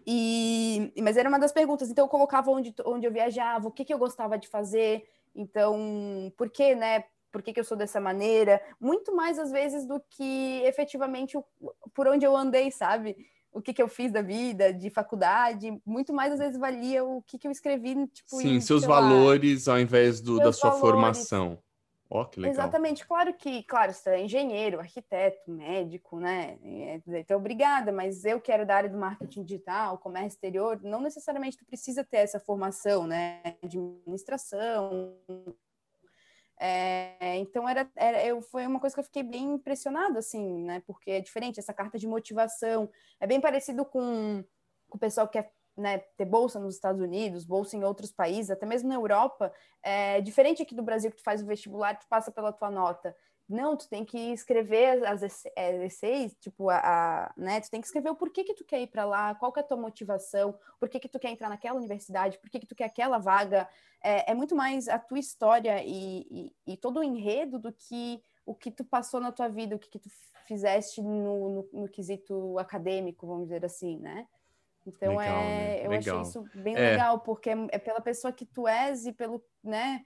E, 0.06 0.94
mas 1.02 1.18
era 1.18 1.30
uma 1.30 1.40
das 1.40 1.52
perguntas. 1.52 1.90
Então, 1.90 2.06
eu 2.06 2.10
colocava 2.10 2.52
onde, 2.52 2.74
onde 2.86 3.06
eu 3.06 3.12
viajava, 3.12 3.68
o 3.68 3.72
que, 3.72 3.86
que 3.86 3.94
eu 3.94 3.98
gostava 3.98 4.38
de 4.38 4.48
fazer. 4.48 5.04
Então, 5.36 6.32
por 6.38 6.50
que, 6.50 6.76
né? 6.76 7.04
Por 7.32 7.42
que, 7.42 7.54
que 7.54 7.60
eu 7.60 7.64
sou 7.64 7.78
dessa 7.78 8.00
maneira? 8.00 8.62
Muito 8.80 9.16
mais, 9.16 9.40
às 9.40 9.52
vezes, 9.52 9.86
do 9.86 10.02
que 10.10 10.62
efetivamente 10.66 11.38
o, 11.38 11.44
por 11.94 12.08
onde 12.08 12.26
eu 12.26 12.36
andei, 12.36 12.70
sabe? 12.72 13.16
O 13.54 13.62
que, 13.62 13.74
que 13.74 13.82
eu 13.82 13.88
fiz 13.88 14.12
da 14.12 14.22
vida, 14.22 14.74
de 14.74 14.90
faculdade. 14.90 15.78
Muito 15.86 16.14
mais, 16.14 16.34
às 16.34 16.40
vezes, 16.40 16.58
valia 16.58 17.04
o 17.04 17.22
que, 17.22 17.38
que 17.38 17.48
eu 17.48 17.52
escrevi, 17.52 18.08
tipo... 18.08 18.38
Sim, 18.38 18.56
em, 18.56 18.62
seus 18.62 18.84
valores 18.84 19.68
lá, 19.68 19.76
ao 19.76 19.80
invés 19.80 20.22
do, 20.22 20.38
da 20.38 20.54
sua 20.54 20.72
valores. 20.72 20.90
formação. 20.90 21.60
Ó, 22.14 22.26
que 22.26 22.42
legal. 22.42 22.54
Exatamente, 22.54 23.08
claro 23.08 23.34
que, 23.34 23.64
claro, 23.64 23.94
você 23.94 24.10
é 24.10 24.22
engenheiro, 24.22 24.82
arquiteto, 24.82 25.50
médico, 25.50 26.20
né? 26.20 26.60
Então, 27.08 27.38
obrigada, 27.38 27.90
mas 27.90 28.26
eu 28.26 28.42
quero 28.42 28.66
da 28.66 28.76
área 28.76 28.90
do 28.90 28.98
marketing 28.98 29.44
digital, 29.44 29.98
comércio 29.98 30.36
exterior, 30.36 30.78
não 30.84 31.00
necessariamente 31.00 31.58
tu 31.58 31.66
precisa 31.66 32.04
ter 32.04 32.18
essa 32.18 32.38
formação, 32.38 33.08
né? 33.08 33.42
Administração. 33.64 35.16
É, 36.60 37.38
então, 37.38 37.68
era, 37.68 37.90
era, 37.96 38.26
eu, 38.26 38.42
foi 38.42 38.68
uma 38.68 38.82
coisa 38.82 38.94
que 38.94 39.00
eu 39.00 39.06
fiquei 39.06 39.24
bem 39.24 39.54
impressionada, 39.54 40.20
assim, 40.20 40.66
né? 40.66 40.84
Porque 40.86 41.12
é 41.12 41.22
diferente, 41.22 41.62
essa 41.62 41.74
carta 41.74 41.98
de 41.98 42.08
motivação 42.08 42.90
é 43.22 43.26
bem 43.26 43.40
parecido 43.40 43.86
com, 43.86 44.44
com 44.90 44.98
o 44.98 45.00
pessoal 45.00 45.30
que 45.30 45.40
é 45.40 45.50
né, 45.82 45.98
ter 46.16 46.26
bolsa 46.26 46.60
nos 46.60 46.76
Estados 46.76 47.02
Unidos, 47.02 47.44
bolsa 47.44 47.76
em 47.76 47.84
outros 47.84 48.12
países, 48.12 48.52
até 48.52 48.66
mesmo 48.66 48.88
na 48.88 48.96
Europa, 48.96 49.52
é 49.84 50.22
diferente 50.22 50.62
aqui 50.62 50.76
do 50.76 50.84
Brasil 50.84 51.10
que 51.10 51.18
tu 51.18 51.24
faz 51.24 51.42
o 51.42 51.46
vestibular, 51.46 51.98
tu 51.98 52.08
passa 52.08 52.32
pela 52.32 52.54
tua 52.54 52.70
nota. 52.70 53.16
Não, 53.50 53.76
tu 53.76 53.90
tem 53.90 54.06
que 54.06 54.18
escrever 54.18 55.06
as 55.06 55.22
essays, 55.22 56.34
tipo, 56.40 56.70
a, 56.70 56.78
a, 56.78 57.34
né, 57.36 57.60
tu 57.60 57.70
tem 57.70 57.82
que 57.82 57.88
escrever 57.88 58.10
o 58.10 58.16
porquê 58.16 58.46
que 58.46 58.54
tu 58.54 58.64
quer 58.64 58.80
ir 58.80 58.88
para 58.88 59.04
lá, 59.04 59.36
qual 59.36 59.52
que 59.52 59.60
é 59.60 59.64
a 59.64 59.66
tua 59.66 59.76
motivação, 59.76 60.58
por 60.80 60.88
que 60.88 61.02
que 61.02 61.10
tu 61.10 61.20
quer 61.20 61.32
entrar 61.32 61.50
naquela 61.50 61.78
universidade, 61.78 62.40
por 62.40 62.50
que 62.50 62.62
que 62.62 62.68
tu 62.68 62.76
quer 62.76 62.86
aquela 62.86 63.18
vaga. 63.18 63.68
É, 64.02 64.32
é 64.32 64.34
muito 64.34 64.56
mais 64.56 64.88
a 64.88 64.98
tua 64.98 65.20
história 65.20 65.84
e, 65.84 66.26
e, 66.32 66.74
e, 66.74 66.78
todo 66.78 67.02
o 67.02 67.04
enredo 67.04 67.60
do 67.60 67.74
que 67.74 68.22
o 68.46 68.56
que 68.56 68.72
tu 68.72 68.86
passou 68.86 69.20
na 69.20 69.34
tua 69.34 69.50
vida, 69.50 69.76
o 69.76 69.80
que 69.80 69.90
que 69.90 70.00
tu 70.00 70.10
fizeste 70.46 71.02
no, 71.02 71.50
no, 71.50 71.70
no 71.74 71.90
quesito 71.90 72.58
acadêmico, 72.58 73.28
vamos 73.28 73.44
dizer 73.44 73.66
assim, 73.66 74.00
né? 74.00 74.28
Então 74.86 75.18
legal, 75.18 75.38
é, 75.38 75.48
né? 75.48 75.86
eu 75.86 75.90
legal. 75.92 76.20
achei 76.20 76.30
isso 76.30 76.50
bem 76.56 76.76
é. 76.76 76.92
legal, 76.92 77.20
porque 77.20 77.50
é 77.50 77.78
pela 77.78 78.02
pessoa 78.02 78.32
que 78.32 78.46
tu 78.46 78.68
és 78.68 79.06
e 79.06 79.14
pelo, 79.14 79.44
né, 79.64 80.04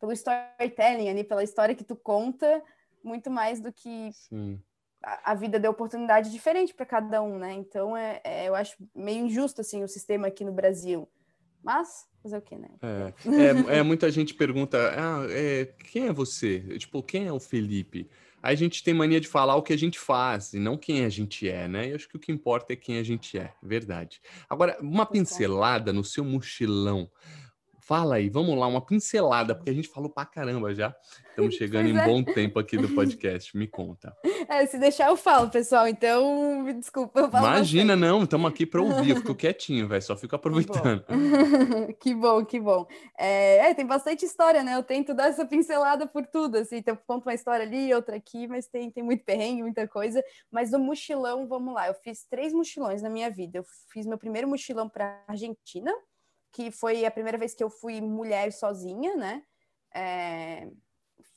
pelo 0.00 0.12
storytelling 0.12 1.08
ali, 1.08 1.22
pela 1.24 1.44
história 1.44 1.74
que 1.74 1.84
tu 1.84 1.94
conta, 1.94 2.62
muito 3.02 3.30
mais 3.30 3.60
do 3.60 3.72
que 3.72 4.10
a, 5.02 5.32
a, 5.32 5.34
vida 5.34 5.60
deu 5.60 5.70
oportunidade 5.70 6.30
diferente 6.32 6.74
para 6.74 6.84
cada 6.84 7.22
um, 7.22 7.38
né? 7.38 7.52
Então 7.52 7.96
é, 7.96 8.20
é, 8.24 8.48
eu 8.48 8.54
acho 8.54 8.76
meio 8.94 9.26
injusto 9.26 9.60
assim 9.60 9.84
o 9.84 9.88
sistema 9.88 10.26
aqui 10.26 10.44
no 10.44 10.52
Brasil. 10.52 11.08
Mas 11.62 12.06
fazer 12.22 12.38
o 12.38 12.42
quê, 12.42 12.56
né? 12.56 12.68
É, 12.82 13.74
é, 13.74 13.78
é 13.78 13.82
muita 13.82 14.10
gente 14.10 14.34
pergunta, 14.34 14.78
ah, 14.78 15.26
é, 15.30 15.66
quem 15.90 16.06
é 16.08 16.12
você? 16.12 16.60
Tipo, 16.78 17.02
quem 17.02 17.26
é 17.26 17.32
o 17.32 17.40
Felipe? 17.40 18.08
A 18.46 18.54
gente 18.54 18.84
tem 18.84 18.94
mania 18.94 19.20
de 19.20 19.26
falar 19.26 19.56
o 19.56 19.62
que 19.62 19.72
a 19.72 19.76
gente 19.76 19.98
faz 19.98 20.52
e 20.52 20.58
não 20.60 20.76
quem 20.76 21.04
a 21.04 21.08
gente 21.08 21.48
é, 21.48 21.66
né? 21.66 21.90
Eu 21.90 21.96
acho 21.96 22.08
que 22.08 22.16
o 22.16 22.20
que 22.20 22.30
importa 22.30 22.72
é 22.72 22.76
quem 22.76 22.98
a 22.98 23.02
gente 23.02 23.36
é, 23.36 23.52
verdade. 23.60 24.20
Agora, 24.48 24.78
uma 24.80 25.04
pincelada 25.04 25.92
no 25.92 26.04
seu 26.04 26.24
mochilão. 26.24 27.10
Fala 27.86 28.16
aí, 28.16 28.28
vamos 28.28 28.58
lá, 28.58 28.66
uma 28.66 28.84
pincelada, 28.84 29.54
porque 29.54 29.70
a 29.70 29.72
gente 29.72 29.86
falou 29.86 30.10
pra 30.10 30.26
caramba 30.26 30.74
já. 30.74 30.92
Estamos 31.30 31.54
chegando 31.54 31.88
em 31.88 31.96
é. 31.96 32.04
bom 32.04 32.20
tempo 32.20 32.58
aqui 32.58 32.76
do 32.76 32.88
podcast, 32.96 33.56
me 33.56 33.68
conta. 33.68 34.12
É, 34.48 34.66
se 34.66 34.76
deixar 34.76 35.06
eu 35.06 35.16
falo, 35.16 35.48
pessoal, 35.48 35.86
então 35.86 36.64
me 36.64 36.72
desculpa. 36.72 37.20
Imagina, 37.20 37.94
bastante. 37.94 38.10
não, 38.10 38.24
estamos 38.24 38.50
aqui 38.50 38.66
para 38.66 38.82
ouvir, 38.82 39.10
eu 39.10 39.16
fico 39.18 39.36
quietinho, 39.36 39.86
velho, 39.86 40.02
só 40.02 40.16
fico 40.16 40.34
aproveitando. 40.34 41.04
Que 42.00 42.12
bom, 42.12 42.44
que 42.44 42.58
bom. 42.58 42.84
Que 42.84 42.94
bom. 42.94 43.06
É, 43.16 43.70
é, 43.70 43.74
tem 43.74 43.86
bastante 43.86 44.24
história, 44.24 44.64
né? 44.64 44.74
Eu 44.74 44.82
tento 44.82 45.14
dar 45.14 45.28
essa 45.28 45.46
pincelada 45.46 46.08
por 46.08 46.26
tudo, 46.26 46.56
assim, 46.56 46.78
então 46.78 46.94
eu 46.94 47.00
conto 47.06 47.26
uma 47.26 47.34
história 47.34 47.64
ali, 47.64 47.94
outra 47.94 48.16
aqui, 48.16 48.48
mas 48.48 48.66
tem, 48.66 48.90
tem 48.90 49.04
muito 49.04 49.24
perrengue, 49.24 49.62
muita 49.62 49.86
coisa. 49.86 50.24
Mas 50.50 50.72
no 50.72 50.80
mochilão, 50.80 51.46
vamos 51.46 51.72
lá, 51.72 51.86
eu 51.86 51.94
fiz 51.94 52.24
três 52.28 52.52
mochilões 52.52 53.00
na 53.00 53.08
minha 53.08 53.30
vida. 53.30 53.58
Eu 53.58 53.64
fiz 53.92 54.06
meu 54.06 54.18
primeiro 54.18 54.48
mochilão 54.48 54.88
para 54.88 55.22
Argentina, 55.28 55.92
que 56.52 56.70
foi 56.70 57.04
a 57.04 57.10
primeira 57.10 57.38
vez 57.38 57.54
que 57.54 57.62
eu 57.62 57.70
fui 57.70 58.00
mulher 58.00 58.52
sozinha, 58.52 59.14
né? 59.16 59.42
É, 59.94 60.68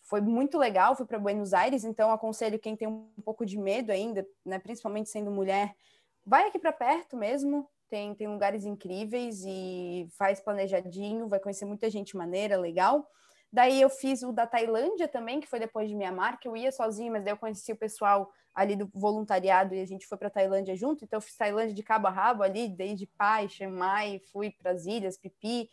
foi 0.09 0.21
muito 0.21 0.57
legal, 0.57 0.95
fui 0.95 1.05
para 1.05 1.19
Buenos 1.19 1.53
Aires, 1.53 1.83
então 1.83 2.11
aconselho 2.11 2.57
quem 2.57 2.75
tem 2.75 2.87
um 2.87 3.07
pouco 3.23 3.45
de 3.45 3.57
medo 3.57 3.91
ainda, 3.91 4.25
né, 4.43 4.57
principalmente 4.57 5.07
sendo 5.07 5.29
mulher, 5.29 5.75
vai 6.25 6.47
aqui 6.47 6.57
para 6.57 6.71
perto 6.71 7.15
mesmo, 7.15 7.69
tem, 7.87 8.15
tem 8.15 8.27
lugares 8.27 8.65
incríveis 8.65 9.43
e 9.45 10.07
faz 10.17 10.39
planejadinho, 10.39 11.27
vai 11.27 11.39
conhecer 11.39 11.65
muita 11.65 11.89
gente 11.89 12.17
maneira, 12.17 12.57
legal. 12.57 13.07
Daí 13.51 13.81
eu 13.81 13.89
fiz 13.89 14.21
o 14.21 14.31
da 14.31 14.45
Tailândia 14.45 15.07
também, 15.07 15.39
que 15.39 15.47
foi 15.47 15.59
depois 15.59 15.89
de 15.89 15.95
Mianmar, 15.95 16.39
que 16.39 16.47
eu 16.47 16.55
ia 16.55 16.71
sozinha, 16.71 17.11
mas 17.11 17.23
daí 17.23 17.33
eu 17.33 17.37
conheci 17.37 17.71
o 17.71 17.77
pessoal 17.77 18.31
ali 18.53 18.75
do 18.75 18.89
voluntariado 18.93 19.73
e 19.73 19.81
a 19.81 19.85
gente 19.85 20.05
foi 20.05 20.17
para 20.17 20.29
Tailândia 20.29 20.75
junto, 20.75 21.03
então 21.03 21.17
eu 21.17 21.21
fiz 21.21 21.35
Tailândia 21.35 21.73
de 21.73 21.83
cabo 21.83 22.07
a 22.07 22.11
rabo 22.11 22.43
ali, 22.43 22.67
desde 22.67 23.07
Pai, 23.17 23.47
Chiang 23.47 23.75
Mai, 23.75 24.19
fui 24.31 24.51
para 24.51 24.71
as 24.71 24.85
ilhas, 24.85 25.17
Pipi, 25.17 25.69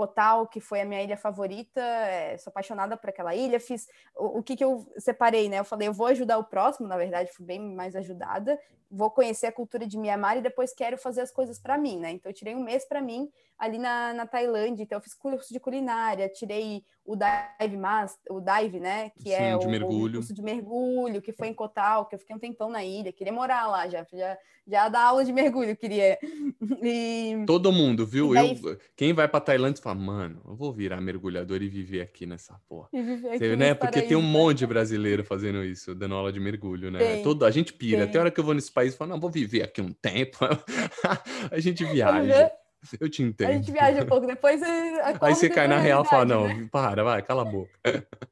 Kotal, 0.00 0.46
que 0.46 0.60
foi 0.60 0.80
a 0.80 0.84
minha 0.86 1.02
ilha 1.02 1.16
favorita, 1.16 1.78
é, 1.80 2.38
sou 2.38 2.50
apaixonada 2.50 2.96
por 2.96 3.10
aquela 3.10 3.34
ilha, 3.34 3.60
fiz 3.60 3.86
o, 4.16 4.38
o, 4.38 4.42
que, 4.42 4.56
que 4.56 4.64
eu 4.64 4.90
separei, 4.96 5.46
né? 5.46 5.58
Eu 5.58 5.64
falei, 5.64 5.88
eu 5.88 5.92
vou 5.92 6.06
ajudar 6.06 6.38
o 6.38 6.44
próximo, 6.44 6.88
na 6.88 6.96
verdade, 6.96 7.30
fui 7.30 7.44
bem 7.44 7.60
mais 7.74 7.94
ajudada, 7.94 8.58
vou 8.90 9.10
conhecer 9.10 9.46
a 9.46 9.52
cultura 9.52 9.86
de 9.86 9.98
Mianmar 9.98 10.38
e 10.38 10.40
depois 10.40 10.72
quero 10.72 10.96
fazer 10.96 11.20
as 11.20 11.30
coisas 11.30 11.58
para 11.58 11.76
mim, 11.76 11.98
né? 11.98 12.12
Então 12.12 12.30
eu 12.30 12.34
tirei 12.34 12.54
um 12.54 12.64
mês 12.64 12.88
para 12.88 13.02
mim 13.02 13.30
ali 13.60 13.76
na, 13.76 14.14
na 14.14 14.26
Tailândia, 14.26 14.82
então 14.82 14.96
eu 14.96 15.02
fiz 15.02 15.14
curso 15.14 15.52
de 15.52 15.60
culinária, 15.60 16.30
tirei 16.30 16.82
o 17.04 17.14
dive 17.14 17.76
master, 17.76 18.32
o 18.32 18.40
dive, 18.40 18.80
né, 18.80 19.10
que 19.10 19.28
Sim, 19.28 19.34
é 19.34 19.58
de 19.58 19.66
o, 19.66 19.70
mergulho. 19.70 20.14
curso 20.14 20.32
de 20.32 20.42
mergulho, 20.42 21.20
que 21.20 21.32
foi 21.32 21.48
em 21.48 21.54
Kotal, 21.54 22.06
que 22.06 22.14
eu 22.14 22.18
fiquei 22.18 22.34
um 22.34 22.38
tempão 22.38 22.70
na 22.70 22.82
ilha, 22.82 23.12
queria 23.12 23.32
morar 23.32 23.66
lá 23.66 23.88
já, 23.88 24.06
já, 24.12 24.38
já 24.66 24.88
dar 24.88 25.02
aula 25.02 25.24
de 25.24 25.32
mergulho, 25.32 25.76
queria. 25.76 26.18
E... 26.82 27.44
Todo 27.46 27.72
mundo, 27.72 28.06
viu? 28.06 28.32
daí... 28.32 28.58
Eu, 28.62 28.78
quem 28.96 29.12
vai 29.12 29.28
para 29.28 29.40
Tailândia 29.40 29.82
fala, 29.82 29.89
mano, 29.94 30.40
eu 30.46 30.54
vou 30.54 30.72
virar 30.72 31.00
mergulhador 31.00 31.62
e 31.62 31.68
viver 31.68 32.00
aqui 32.00 32.26
nessa 32.26 32.58
porra. 32.68 32.88
E 32.92 33.02
viver 33.02 33.28
aqui 33.28 33.38
Você, 33.38 33.56
né? 33.56 33.74
Porque 33.74 34.02
tem 34.02 34.16
um 34.16 34.20
paraíso. 34.20 34.38
monte 34.38 34.58
de 34.58 34.66
brasileiro 34.66 35.24
fazendo 35.24 35.64
isso, 35.64 35.94
dando 35.94 36.14
aula 36.14 36.32
de 36.32 36.40
mergulho, 36.40 36.90
né? 36.90 36.98
Tem, 36.98 37.22
Todo, 37.22 37.44
a 37.44 37.50
gente 37.50 37.72
pira. 37.72 38.02
tem. 38.02 38.08
Até 38.08 38.18
hora 38.18 38.30
que 38.30 38.40
eu 38.40 38.44
vou 38.44 38.54
nesse 38.54 38.72
país, 38.72 38.92
eu 38.92 38.98
falo, 38.98 39.10
não, 39.12 39.20
vou 39.20 39.30
viver 39.30 39.62
aqui 39.62 39.80
um 39.80 39.92
tempo. 39.92 40.38
a 41.50 41.60
gente 41.60 41.84
viaja. 41.84 42.52
Eu 42.98 43.10
te 43.10 43.22
entendo. 43.22 43.50
A 43.50 43.52
gente 43.52 43.70
viaja 43.70 44.02
um 44.02 44.06
pouco, 44.06 44.26
depois 44.26 44.62
Aí 45.20 45.34
você 45.34 45.50
cai 45.50 45.68
na 45.68 45.78
real 45.78 46.02
e 46.02 46.08
fala, 46.08 46.24
não, 46.24 46.48
né? 46.48 46.68
para, 46.72 47.04
vai, 47.04 47.22
cala 47.22 47.42
a 47.42 47.44
boca. 47.44 47.70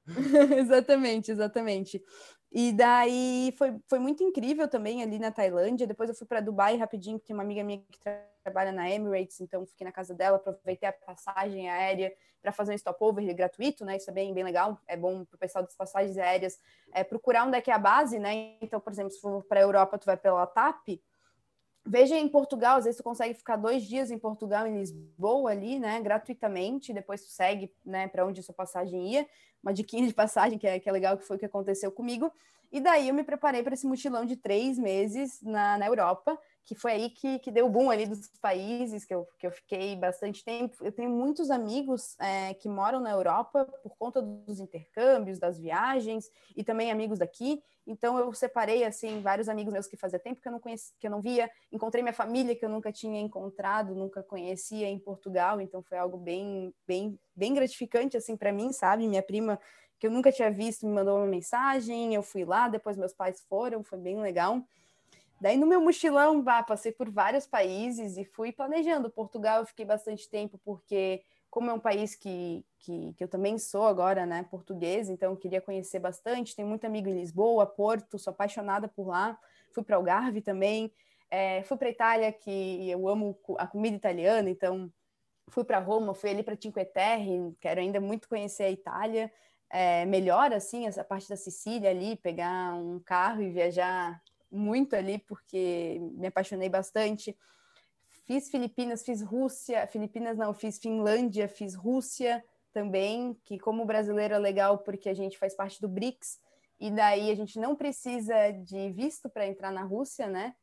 exatamente, 0.57 1.31
exatamente. 1.31 2.03
E 2.51 2.73
daí 2.73 3.53
foi, 3.59 3.77
foi 3.87 3.99
muito 3.99 4.23
incrível 4.23 4.67
também 4.67 5.03
ali 5.03 5.19
na 5.19 5.31
Tailândia. 5.31 5.87
Depois 5.87 6.09
eu 6.09 6.17
fui 6.17 6.27
para 6.27 6.41
Dubai 6.41 6.77
rapidinho, 6.77 7.19
porque 7.19 7.29
tem 7.29 7.37
uma 7.37 7.43
amiga 7.43 7.63
minha 7.63 7.79
que 7.91 8.01
trabalha 8.01 8.25
na 8.51 8.91
Emirates, 8.91 9.41
então 9.41 9.67
fiquei 9.67 9.85
na 9.85 9.93
casa 9.93 10.15
dela, 10.15 10.37
aproveitei 10.37 10.89
a 10.89 10.93
passagem 10.93 11.69
aérea 11.69 12.13
para 12.41 12.53
fazer 12.53 12.73
um 12.73 12.79
stopover 12.79 13.35
gratuito, 13.35 13.85
né? 13.85 13.97
Isso 13.97 14.11
é 14.11 14.13
bem, 14.13 14.33
bem 14.33 14.45
legal, 14.45 14.79
é 14.87 14.97
bom 14.97 15.25
para 15.25 15.37
o 15.37 15.39
pessoal 15.39 15.65
das 15.65 15.77
passagens 15.77 16.17
aéreas 16.17 16.59
é, 16.93 17.03
procurar 17.03 17.47
onde 17.47 17.57
é 17.57 17.61
que 17.61 17.71
é 17.71 17.75
a 17.75 17.79
base, 17.79 18.19
né? 18.19 18.57
Então, 18.61 18.81
por 18.81 18.93
exemplo, 18.93 19.11
se 19.11 19.21
for 19.21 19.43
para 19.45 19.61
a 19.61 19.63
Europa, 19.63 19.99
tu 19.99 20.07
vai 20.07 20.17
pela 20.17 20.47
TAP, 20.47 21.01
Veja 21.91 22.19
em 22.19 22.29
Portugal, 22.29 22.77
às 22.77 22.85
vezes 22.85 22.99
tu 22.99 23.03
consegue 23.03 23.33
ficar 23.33 23.57
dois 23.57 23.83
dias 23.83 24.11
em 24.11 24.19
Portugal, 24.19 24.67
em 24.67 24.79
Lisboa 24.79 25.51
ali, 25.51 25.81
né, 25.81 25.99
gratuitamente, 26.03 26.93
depois 26.93 27.23
tu 27.23 27.31
segue, 27.31 27.73
né, 27.83 28.07
para 28.09 28.27
onde 28.27 28.43
sua 28.43 28.55
passagem 28.55 29.15
ia, 29.15 29.27
uma 29.63 29.73
diquinha 29.73 30.07
de 30.07 30.13
passagem 30.13 30.59
que 30.59 30.67
é, 30.67 30.79
que 30.79 30.87
é 30.87 30.93
legal, 30.93 31.17
que 31.17 31.25
foi 31.25 31.37
o 31.37 31.41
que 31.41 31.47
aconteceu 31.47 31.91
comigo, 31.91 32.31
e 32.71 32.79
daí 32.79 33.09
eu 33.09 33.15
me 33.15 33.25
preparei 33.25 33.63
para 33.63 33.73
esse 33.73 33.87
mochilão 33.87 34.27
de 34.27 34.37
três 34.37 34.79
meses 34.79 35.41
na, 35.41 35.79
na 35.79 35.87
Europa, 35.87 36.39
que 36.65 36.75
foi 36.75 36.93
aí 36.93 37.11
que, 37.11 37.39
que 37.39 37.51
deu 37.51 37.67
o 37.67 37.71
boom 37.71 37.91
ali 37.91 38.07
dos 38.07 38.29
países, 38.41 39.05
que 39.05 39.15
eu, 39.15 39.27
que 39.39 39.47
eu 39.47 39.51
fiquei 39.51 39.97
bastante 39.97 40.45
tempo. 40.45 40.77
Eu 40.83 40.93
tenho 40.93 41.09
muitos 41.09 41.51
amigos 41.51 42.15
é, 42.21 42.53
que 42.55 42.69
moram 42.69 43.01
na 43.01 43.11
Europa 43.11 43.65
por 43.83 43.97
conta 43.97 44.21
dos 44.21 44.61
intercâmbios, 44.61 45.39
das 45.39 45.59
viagens, 45.59 46.31
e 46.55 46.63
também 46.63 46.91
amigos 46.91 47.19
daqui. 47.19 47.63
Então 47.87 48.19
eu 48.19 48.31
separei 48.35 48.85
assim 48.85 49.23
vários 49.23 49.49
amigos 49.49 49.73
meus 49.73 49.87
que 49.87 49.97
fazia 49.97 50.19
tempo 50.19 50.43
que 50.43 50.49
eu 50.49 50.53
não 50.53 50.61
conhecia, 50.61 50.95
que 51.01 51.07
eu 51.07 51.11
não 51.11 51.23
via, 51.23 51.51
encontrei 51.73 52.03
minha 52.03 52.13
família 52.13 52.55
que 52.55 52.65
eu 52.65 52.69
nunca 52.69 52.93
tinha 52.93 53.19
encontrado, 53.19 53.95
nunca 53.95 54.23
conhecia 54.23 54.87
em 54.87 54.99
Portugal, 54.99 55.59
então 55.63 55.83
foi 55.83 55.97
algo 55.97 56.19
bem 56.19 56.75
bem 56.87 57.19
bem 57.35 57.55
gratificante 57.55 58.15
assim 58.15 58.37
para 58.37 58.53
mim, 58.53 58.73
sabe? 58.73 59.09
Minha 59.09 59.23
prima 59.23 59.59
que 59.99 60.07
eu 60.07 60.11
nunca 60.11 60.31
tinha 60.31 60.51
visto 60.51 60.87
me 60.87 60.93
mandou 60.93 61.17
uma 61.17 61.27
mensagem, 61.27 62.15
eu 62.15 62.23
fui 62.23 62.45
lá, 62.45 62.69
depois 62.69 62.99
meus 62.99 63.15
pais 63.15 63.41
foram, 63.49 63.83
foi 63.83 63.99
bem 63.99 64.21
legal. 64.21 64.63
Daí 65.41 65.57
no 65.57 65.66
meu 65.66 65.80
mochilão, 65.80 66.43
bah, 66.43 66.62
passei 66.62 66.91
por 66.91 67.11
vários 67.11 67.47
países 67.47 68.16
e 68.16 68.24
fui 68.24 68.53
planejando. 68.53 69.11
Portugal 69.11 69.61
eu 69.61 69.66
fiquei 69.66 69.84
bastante 69.84 70.28
tempo 70.28 70.59
porque 70.64 71.22
como 71.51 71.70
é 71.70 71.72
um 71.72 71.78
país 71.78 72.14
que, 72.14 72.64
que, 72.80 73.14
que, 73.14 73.24
eu 73.24 73.28
também 73.28 73.59
sou 73.59 73.86
agora, 73.86 74.26
né, 74.26 74.45
português, 74.51 75.09
então 75.09 75.34
queria 75.34 75.61
conhecer 75.61 75.99
bastante. 75.99 76.55
Tenho 76.55 76.68
muito 76.68 76.84
amigo 76.84 77.09
em 77.09 77.14
Lisboa, 77.14 77.66
Porto, 77.66 78.18
sou 78.18 78.32
apaixonada 78.32 78.89
por 78.89 79.09
lá. 79.09 79.39
Fui 79.72 79.82
para 79.82 79.97
Algarve 79.97 80.41
também. 80.41 80.93
É, 81.30 81.62
fui 81.62 81.76
para 81.76 81.91
Itália, 81.91 82.32
que 82.32 82.91
eu 82.91 83.09
amo 83.09 83.39
a 83.59 83.66
comida 83.66 83.97
italiana, 83.97 84.49
então 84.49 84.91
fui 85.51 85.62
para 85.64 85.78
Roma, 85.78 86.14
fui 86.14 86.30
ali 86.30 86.43
para 86.43 86.57
Cinque 86.61 86.84
Terre, 86.86 87.55
quero 87.61 87.80
ainda 87.80 88.01
muito 88.01 88.28
conhecer 88.28 88.64
a 88.64 88.70
Itália. 88.70 89.32
É, 89.70 90.07
melhor, 90.07 90.53
assim, 90.53 90.86
essa 90.86 91.05
parte 91.05 91.28
da 91.28 91.36
Sicília 91.36 91.91
ali, 91.91 92.16
pegar 92.16 92.74
um 92.74 92.99
carro 93.01 93.43
e 93.43 93.51
viajar 93.51 94.20
muito 94.51 94.97
ali, 94.97 95.19
porque 95.19 95.99
me 96.15 96.27
apaixonei 96.27 96.69
bastante. 96.69 97.37
Fiz 98.27 98.51
Filipinas, 98.51 99.05
fiz 99.05 99.23
Rússia, 99.23 99.87
Filipinas 99.87 100.37
não, 100.37 100.53
fiz 100.53 100.79
Finlândia, 100.79 101.49
fiz 101.49 101.75
Rússia 101.75 102.45
também, 102.73 103.35
que 103.45 103.59
como 103.59 103.85
brasileiro 103.85 104.35
é 104.35 104.39
legal 104.39 104.79
porque 104.79 105.09
a 105.09 105.15
gente 105.15 105.39
faz 105.39 105.55
parte 105.55 105.81
do 105.81 105.89
BRICS, 105.89 106.39
e 106.81 106.91
daí 106.91 107.31
a 107.31 107.35
gente 107.35 107.59
não 107.59 107.75
precisa 107.75 108.53
de 108.53 108.91
visto 108.93 109.29
para 109.29 109.47
entrar 109.47 109.73
na 109.73 109.83
Rússia, 109.83 110.29
né? 110.29 110.55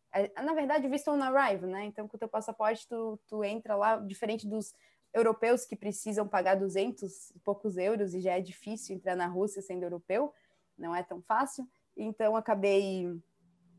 Na 0.42 0.54
verdade, 0.54 0.88
o 0.88 0.90
visto 0.90 1.12
on 1.12 1.22
arrival, 1.22 1.70
né? 1.70 1.86
Então, 1.86 2.08
com 2.08 2.16
o 2.16 2.20
teu 2.20 2.30
passaporte, 2.30 2.88
tu, 2.88 3.20
tu 3.28 3.44
entra 3.44 3.76
lá, 3.76 3.98
diferente 3.98 4.48
dos 4.48 4.74
europeus 5.14 5.66
que 5.66 5.76
precisam 5.76 6.28
pagar 6.28 6.56
200 6.56 7.32
e 7.32 7.40
poucos 7.40 7.78
euros, 7.78 8.14
e 8.14 8.22
já 8.22 8.34
é 8.34 8.42
difícil 8.42 8.96
entrar 8.96 9.16
na 9.16 9.28
Rússia 9.28 9.62
sendo 9.62 9.84
europeu, 9.84 10.34
não 10.78 10.96
é 10.96 11.04
tão 11.04 11.22
fácil. 11.22 11.68
Então, 11.98 12.36
acabei 12.36 13.12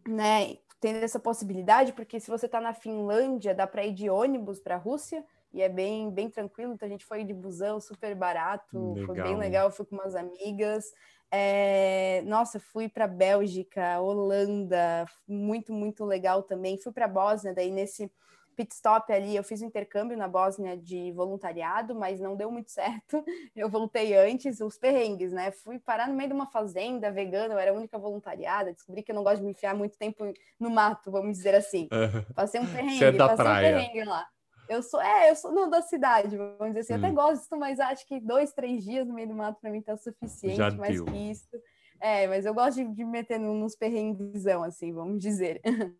né, 0.07 0.57
tendo 0.81 1.05
essa 1.05 1.19
possibilidade, 1.19 1.93
porque 1.93 2.21
se 2.21 2.31
você 2.31 2.47
está 2.47 2.61
na 2.61 2.73
Finlândia, 2.73 3.55
dá 3.55 3.67
para 3.67 3.85
ir 3.85 3.93
de 3.93 4.11
ônibus 4.11 4.61
para 4.61 4.75
a 4.77 4.79
Rússia, 4.79 5.25
e 5.53 5.63
é 5.63 5.69
bem, 5.69 6.11
bem 6.11 6.29
tranquilo, 6.29 6.75
então 6.75 6.87
a 6.87 6.91
gente 6.91 7.05
foi 7.05 7.25
de 7.25 7.33
busão, 7.33 7.81
super 7.81 8.15
barato, 8.15 8.93
legal. 8.93 9.07
foi 9.07 9.23
bem 9.23 9.37
legal, 9.37 9.71
fui 9.71 9.87
com 9.87 9.97
umas 9.97 10.15
amigas. 10.15 10.93
É... 11.31 12.23
Nossa, 12.27 12.61
fui 12.61 12.89
para 12.89 13.07
Bélgica, 13.07 13.99
Holanda, 14.01 15.07
muito, 15.27 15.73
muito 15.73 16.05
legal 16.05 16.43
também. 16.43 16.79
Fui 16.79 16.93
para 16.93 17.09
Bósnia, 17.09 17.55
daí 17.55 17.71
nesse 17.71 18.11
pit 18.57 18.75
stop 18.75 19.13
ali, 19.13 19.37
eu 19.37 19.45
fiz 19.45 19.61
um 19.61 19.67
intercâmbio 19.67 20.17
na 20.17 20.27
Bósnia 20.27 20.77
de 20.77 21.13
voluntariado, 21.13 21.95
mas 21.95 22.19
não 22.19 22.35
deu 22.35 22.51
muito 22.51 22.71
certo. 22.73 23.23
Eu 23.55 23.69
voltei 23.69 24.15
antes, 24.17 24.61
os 24.61 24.79
perrengues, 24.79 25.33
né? 25.33 25.51
Fui 25.51 25.79
parar 25.79 26.09
no 26.09 26.15
meio 26.15 26.31
de 26.31 26.35
uma 26.35 26.47
fazenda 26.47 27.11
vegana, 27.11 27.55
eu 27.55 27.59
era 27.59 27.71
a 27.71 27.75
única 27.75 27.99
voluntariada, 27.99 28.73
descobri 28.73 29.03
que 29.03 29.13
eu 29.13 29.15
não 29.15 29.23
gosto 29.23 29.39
de 29.39 29.45
me 29.45 29.51
enfiar 29.51 29.75
muito 29.75 29.99
tempo 29.99 30.25
no 30.59 30.71
mato, 30.71 31.11
vamos 31.11 31.37
dizer 31.37 31.55
assim. 31.55 31.89
Passei 32.35 32.61
um 32.61 32.67
perrengue, 32.67 33.05
é 33.05 33.13
da 33.13 33.29
passei 33.29 33.45
praia. 33.45 33.77
um 33.77 33.81
perrengue 33.81 34.05
lá. 34.05 34.27
Eu 34.69 34.83
sou, 34.83 35.01
é, 35.01 35.31
eu 35.31 35.37
sou 35.37 35.53
não 35.53 35.71
da 35.71 35.81
cidade, 35.81 36.37
vamos 36.37 36.75
dizer 36.75 36.81
assim. 36.81 36.95
Hum. 36.95 37.07
Até 37.07 37.11
gosto, 37.15 37.57
mas 37.57 37.79
acho 37.79 38.07
que 38.07 38.19
dois, 38.19 38.53
três 38.53 38.83
dias 38.83 39.07
no 39.07 39.15
meio 39.15 39.29
do 39.29 39.35
mato 39.35 39.61
para 39.61 39.71
mim 39.71 39.81
tá 39.81 39.97
suficiente, 39.97 40.57
Já 40.57 40.71
mais 40.71 40.95
deu. 40.95 41.05
que 41.05 41.17
isso. 41.31 41.49
É, 42.01 42.27
mas 42.27 42.45
eu 42.45 42.53
gosto 42.53 42.77
de, 42.77 42.85
de 42.95 43.05
meter 43.05 43.39
nos 43.39 43.77
perrenguezão, 43.77 44.63
assim, 44.63 44.93
vamos 44.93 45.21
dizer. 45.21 45.61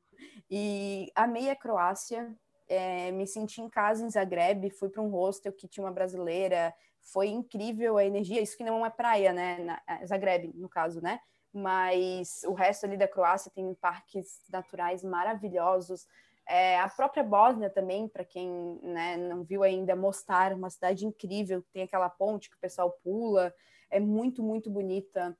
e 0.51 1.11
amei 1.15 1.51
a 1.51 1.57
Croácia, 1.57 2.35
é, 2.69 3.11
me 3.13 3.27
senti 3.27 3.61
em 3.61 3.69
casa 3.69 4.05
em 4.05 4.11
Zagreb, 4.11 4.71
fui 4.71 4.89
para 4.89 5.03
um 5.03 5.11
hostel 5.11 5.53
que 5.53 5.69
tinha 5.69 5.85
uma 5.85 5.93
brasileira, 5.93 6.75
foi 7.01 7.29
incrível 7.29 7.97
a 7.97 8.05
energia, 8.05 8.41
isso 8.41 8.57
que 8.57 8.65
não 8.65 8.85
é 8.85 8.91
praia, 8.91 9.33
né, 9.33 9.59
na, 9.59 10.07
Zagreb, 10.07 10.53
no 10.55 10.69
caso, 10.69 11.01
né, 11.01 11.21
mas 11.53 12.43
o 12.45 12.53
resto 12.53 12.85
ali 12.85 12.97
da 12.97 13.09
Croácia 13.09 13.51
tem 13.55 13.73
parques 13.75 14.41
naturais 14.51 15.03
maravilhosos, 15.03 16.07
é, 16.49 16.79
a 16.79 16.89
própria 16.89 17.25
Bósnia 17.25 17.69
também, 17.69 18.09
para 18.09 18.25
quem 18.25 18.79
né, 18.83 19.17
não 19.17 19.43
viu 19.43 19.65
ainda, 19.65 19.97
Mostar, 19.97 20.53
uma 20.53 20.71
cidade 20.71 21.05
incrível, 21.05 21.65
tem 21.73 21.83
aquela 21.83 22.09
ponte 22.09 22.49
que 22.49 22.57
o 22.57 22.61
pessoal 22.61 22.91
pula, 23.03 23.53
é 23.91 23.99
muito, 23.99 24.43
muito 24.43 24.71
bonita. 24.71 25.37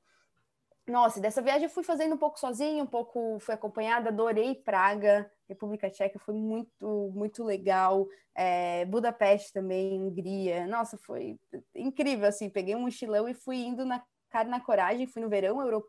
Nossa, 0.87 1.19
dessa 1.19 1.41
viagem 1.41 1.63
eu 1.63 1.69
fui 1.69 1.83
fazendo 1.83 2.15
um 2.15 2.17
pouco 2.17 2.39
sozinha, 2.39 2.81
um 2.81 2.87
pouco 2.87 3.37
fui 3.39 3.53
acompanhada, 3.53 4.07
adorei 4.07 4.55
Praga, 4.55 5.29
República 5.47 5.89
Tcheca, 5.89 6.17
foi 6.17 6.33
muito, 6.33 7.11
muito 7.13 7.43
legal. 7.43 8.07
É, 8.33 8.85
Budapeste 8.85 9.51
também, 9.51 10.01
Hungria, 10.01 10.65
nossa, 10.65 10.97
foi 10.97 11.37
incrível, 11.75 12.27
assim, 12.27 12.49
peguei 12.49 12.73
um 12.73 12.81
mochilão 12.81 13.27
e 13.27 13.33
fui 13.33 13.57
indo 13.57 13.83
na 13.83 14.01
cara 14.29 14.47
na 14.47 14.61
coragem, 14.61 15.07
fui 15.07 15.21
no 15.21 15.29
verão, 15.29 15.61
Euro... 15.61 15.85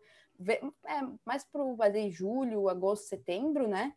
é, 0.49 1.01
mais 1.25 1.45
pro 1.45 1.77
ali, 1.81 2.11
julho, 2.11 2.69
agosto, 2.69 3.07
setembro, 3.07 3.69
né? 3.69 3.93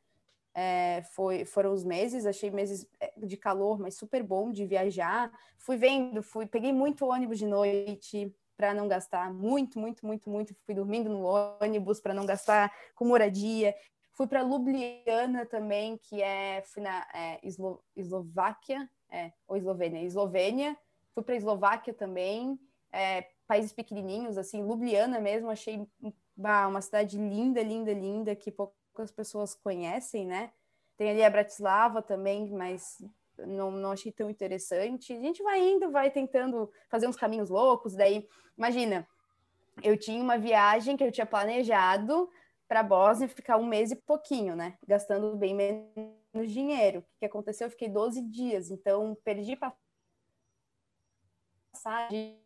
É, 0.54 1.02
foi, 1.16 1.46
foram 1.46 1.72
os 1.74 1.84
meses, 1.84 2.26
achei 2.26 2.52
meses 2.52 2.86
é, 3.00 3.12
de 3.18 3.38
calor, 3.38 3.80
mas 3.80 3.96
super 3.96 4.22
bom 4.22 4.52
de 4.52 4.66
viajar. 4.66 5.32
Fui 5.58 5.78
vendo, 5.78 6.22
fui, 6.22 6.46
peguei 6.46 6.74
muito 6.74 7.06
ônibus 7.06 7.40
de 7.40 7.48
noite 7.48 8.36
para 8.62 8.76
não 8.76 8.88
gastar 8.88 9.34
muito, 9.34 9.80
muito, 9.80 10.06
muito, 10.06 10.30
muito. 10.30 10.56
Fui 10.68 10.76
dormindo 10.76 11.10
no 11.10 11.24
ônibus 11.24 12.00
para 12.00 12.14
não 12.14 12.28
gastar 12.28 12.72
com 12.94 13.06
moradia. 13.06 13.76
Fui 14.12 14.28
para 14.28 14.44
Ljubljana 14.44 15.48
também, 15.48 15.98
que 15.98 16.22
é 16.22 16.62
fui 16.68 16.84
na 16.84 17.08
é, 17.12 17.40
Eslo, 17.42 17.84
Eslováquia, 17.96 18.88
é, 19.10 19.32
ou 19.48 19.58
Eslovênia, 19.58 20.04
Eslovênia. 20.04 20.78
Fui 21.16 21.24
para 21.24 21.36
Eslováquia 21.36 21.92
também, 21.92 22.60
é, 22.92 23.26
países 23.48 23.74
pequenininhos, 23.74 24.38
assim, 24.38 24.62
Ljubljana 24.62 25.20
mesmo, 25.20 25.50
achei 25.50 25.88
bah, 26.38 26.68
uma 26.68 26.82
cidade 26.82 27.18
linda, 27.18 27.64
linda, 27.64 27.92
linda, 27.92 28.36
que 28.36 28.52
poucas 28.52 29.12
pessoas 29.12 29.56
conhecem, 29.56 30.28
né? 30.28 30.52
Tem 30.98 31.10
ali 31.10 31.24
a 31.24 31.32
Bratislava 31.32 32.00
também, 32.00 32.48
mas 32.52 33.04
não, 33.48 33.72
não 33.72 33.92
achei 33.92 34.12
tão 34.12 34.30
interessante. 34.30 35.14
A 35.14 35.20
gente 35.20 35.42
vai 35.44 35.60
indo, 35.60 35.92
vai 35.92 36.10
tentando 36.12 36.72
fazer 36.90 37.08
uns 37.08 37.16
caminhos 37.16 37.50
loucos. 37.50 37.94
Daí, 37.94 38.28
imagina, 38.58 39.08
eu 39.84 39.98
tinha 39.98 40.22
uma 40.22 40.38
viagem 40.38 40.98
que 40.98 41.04
eu 41.04 41.12
tinha 41.12 41.26
planejado 41.26 42.30
para 42.68 42.84
Bósnia 42.84 43.28
ficar 43.28 43.58
um 43.58 43.66
mês 43.66 43.92
e 43.92 43.96
pouquinho, 43.96 44.56
né? 44.56 44.78
Gastando 44.88 45.36
bem 45.36 45.54
menos 45.54 46.52
dinheiro. 46.52 47.00
O 47.00 47.20
que 47.20 47.26
aconteceu? 47.26 47.68
Eu 47.68 47.72
fiquei 47.72 47.90
12 47.90 48.22
dias, 48.22 48.72
então 48.72 49.18
perdi 49.24 49.58
passagem 51.74 52.41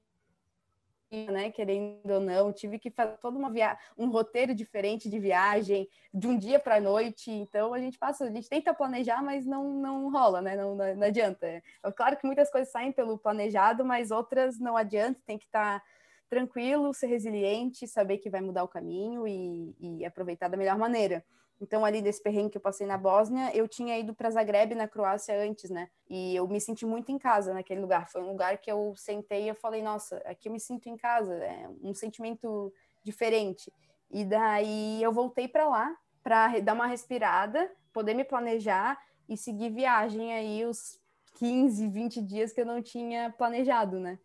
né, 1.15 1.51
querendo 1.51 2.09
ou 2.09 2.19
não, 2.19 2.51
tive 2.51 2.77
que 2.77 2.91
fazer 2.91 3.17
toda 3.17 3.37
uma 3.37 3.49
viagem, 3.49 3.77
um 3.97 4.09
roteiro 4.09 4.53
diferente 4.53 5.09
de 5.09 5.19
viagem, 5.19 5.87
de 6.13 6.27
um 6.27 6.37
dia 6.37 6.59
para 6.59 6.75
a 6.75 6.81
noite, 6.81 7.31
então 7.31 7.73
a 7.73 7.79
gente 7.79 7.97
passa, 7.97 8.25
a 8.25 8.31
gente 8.31 8.49
tenta 8.49 8.73
planejar, 8.73 9.23
mas 9.23 9.45
não, 9.45 9.63
não 9.73 10.11
rola, 10.11 10.41
né, 10.41 10.55
não, 10.55 10.75
não, 10.75 10.95
não 10.95 11.07
adianta. 11.07 11.47
É 11.47 11.63
claro 11.95 12.17
que 12.17 12.25
muitas 12.25 12.51
coisas 12.51 12.71
saem 12.71 12.91
pelo 12.91 13.17
planejado, 13.17 13.85
mas 13.85 14.11
outras 14.11 14.59
não 14.59 14.75
adianta, 14.75 15.19
tem 15.25 15.37
que 15.37 15.45
estar 15.45 15.79
tá 15.79 15.85
tranquilo, 16.29 16.93
ser 16.93 17.07
resiliente, 17.07 17.87
saber 17.87 18.17
que 18.17 18.29
vai 18.29 18.41
mudar 18.41 18.63
o 18.63 18.67
caminho 18.67 19.27
e, 19.27 19.75
e 19.79 20.05
aproveitar 20.05 20.47
da 20.47 20.57
melhor 20.57 20.77
maneira. 20.77 21.23
Então, 21.61 21.85
ali 21.85 22.01
desse 22.01 22.21
perrengue 22.21 22.51
que 22.51 22.57
eu 22.57 22.61
passei 22.61 22.85
na 22.85 22.97
Bósnia, 22.97 23.55
eu 23.55 23.67
tinha 23.67 23.97
ido 23.97 24.13
para 24.13 24.29
Zagreb, 24.29 24.75
na 24.75 24.87
Croácia, 24.87 25.41
antes, 25.41 25.69
né? 25.69 25.89
E 26.09 26.35
eu 26.35 26.47
me 26.47 26.59
senti 26.59 26.85
muito 26.85 27.11
em 27.11 27.17
casa 27.17 27.53
naquele 27.53 27.79
lugar. 27.79 28.09
Foi 28.09 28.21
um 28.21 28.27
lugar 28.27 28.57
que 28.57 28.69
eu 28.69 28.93
sentei 28.97 29.43
e 29.43 29.47
eu 29.47 29.55
falei, 29.55 29.81
nossa, 29.81 30.17
aqui 30.25 30.49
eu 30.49 30.51
me 30.51 30.59
sinto 30.59 30.89
em 30.89 30.97
casa. 30.97 31.33
É 31.33 31.69
um 31.81 31.93
sentimento 31.93 32.73
diferente. 33.03 33.71
E 34.11 34.25
daí 34.25 35.01
eu 35.01 35.11
voltei 35.13 35.47
para 35.47 35.67
lá 35.67 35.95
para 36.21 36.59
dar 36.59 36.73
uma 36.73 36.87
respirada, 36.87 37.71
poder 37.93 38.13
me 38.13 38.23
planejar 38.23 38.99
e 39.29 39.37
seguir 39.37 39.69
viagem 39.69 40.33
aí 40.33 40.65
os 40.65 40.99
15, 41.35 41.87
20 41.87 42.21
dias 42.21 42.51
que 42.51 42.61
eu 42.61 42.65
não 42.65 42.81
tinha 42.81 43.31
planejado, 43.37 43.99
né? 43.99 44.19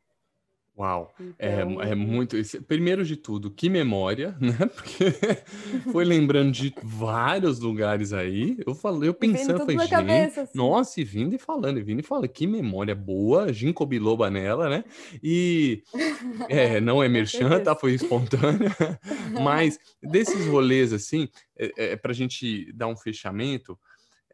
Uau, 0.81 1.15
é, 1.39 1.61
então... 1.61 1.83
é, 1.83 1.91
é 1.91 1.95
muito. 1.95 2.37
Primeiro 2.67 3.05
de 3.05 3.15
tudo, 3.15 3.51
que 3.51 3.69
memória, 3.69 4.35
né? 4.41 4.57
Porque 4.75 5.13
foi 5.93 6.07
lembrando 6.07 6.53
de 6.53 6.75
vários 6.83 7.61
lugares 7.61 8.15
aí. 8.15 8.57
Eu 8.67 8.75
falei, 8.75 9.11
eu 9.11 9.13
pensando, 9.13 9.59
falei, 9.59 9.79
gente, 9.79 9.91
cabeça, 9.91 10.43
assim. 10.43 10.57
nossa, 10.57 10.99
e 10.99 11.05
vindo 11.05 11.35
e 11.35 11.39
falando, 11.39 11.79
e 11.79 11.83
vindo 11.83 12.01
e 12.01 12.03
falando, 12.03 12.29
que 12.29 12.47
memória 12.47 12.95
boa, 12.95 13.53
ginkgo 13.53 13.85
biloba 13.85 14.31
nela, 14.31 14.71
né? 14.71 14.85
E 15.23 15.83
é, 16.49 16.81
não 16.81 17.03
é 17.03 17.09
merchan, 17.11 17.61
tá? 17.61 17.77
Foi 17.77 17.93
espontânea. 17.93 18.75
Mas 19.45 19.79
desses 20.03 20.47
rolês, 20.47 20.95
assim, 20.95 21.29
é, 21.59 21.93
é 21.93 21.97
para 21.97 22.13
a 22.13 22.15
gente 22.15 22.73
dar 22.73 22.87
um 22.87 22.97
fechamento, 22.97 23.79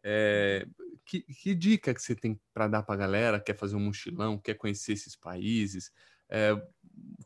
é, 0.01 0.65
que, 1.05 1.21
que, 1.21 1.53
dica 1.53 1.93
que 1.93 2.01
você 2.01 2.15
tem 2.15 2.39
para 2.53 2.69
dar 2.69 2.83
para 2.83 2.95
a 2.95 2.97
galera? 2.97 3.39
Quer 3.41 3.57
fazer 3.57 3.75
um 3.75 3.81
mochilão, 3.81 4.37
quer 4.37 4.53
conhecer 4.53 4.93
esses 4.93 5.13
países? 5.13 5.91
É, 6.29 6.59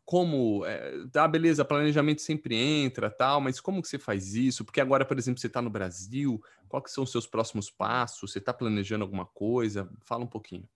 como, 0.05 0.65
é, 0.65 1.07
tá, 1.11 1.27
beleza, 1.27 1.63
planejamento 1.63 2.21
sempre 2.21 2.55
entra, 2.55 3.09
tal, 3.09 3.39
mas 3.39 3.61
como 3.61 3.81
que 3.81 3.87
você 3.87 3.97
faz 3.97 4.35
isso? 4.35 4.65
Porque 4.65 4.81
agora, 4.81 5.05
por 5.05 5.17
exemplo, 5.17 5.39
você 5.39 5.47
está 5.47 5.61
no 5.61 5.69
Brasil, 5.69 6.41
quais 6.67 6.91
são 6.91 7.03
os 7.03 7.11
seus 7.11 7.25
próximos 7.25 7.69
passos? 7.69 8.31
Você 8.31 8.39
está 8.39 8.53
planejando 8.53 9.03
alguma 9.03 9.25
coisa? 9.25 9.89
Fala 10.01 10.23
um 10.23 10.27
pouquinho. 10.27 10.67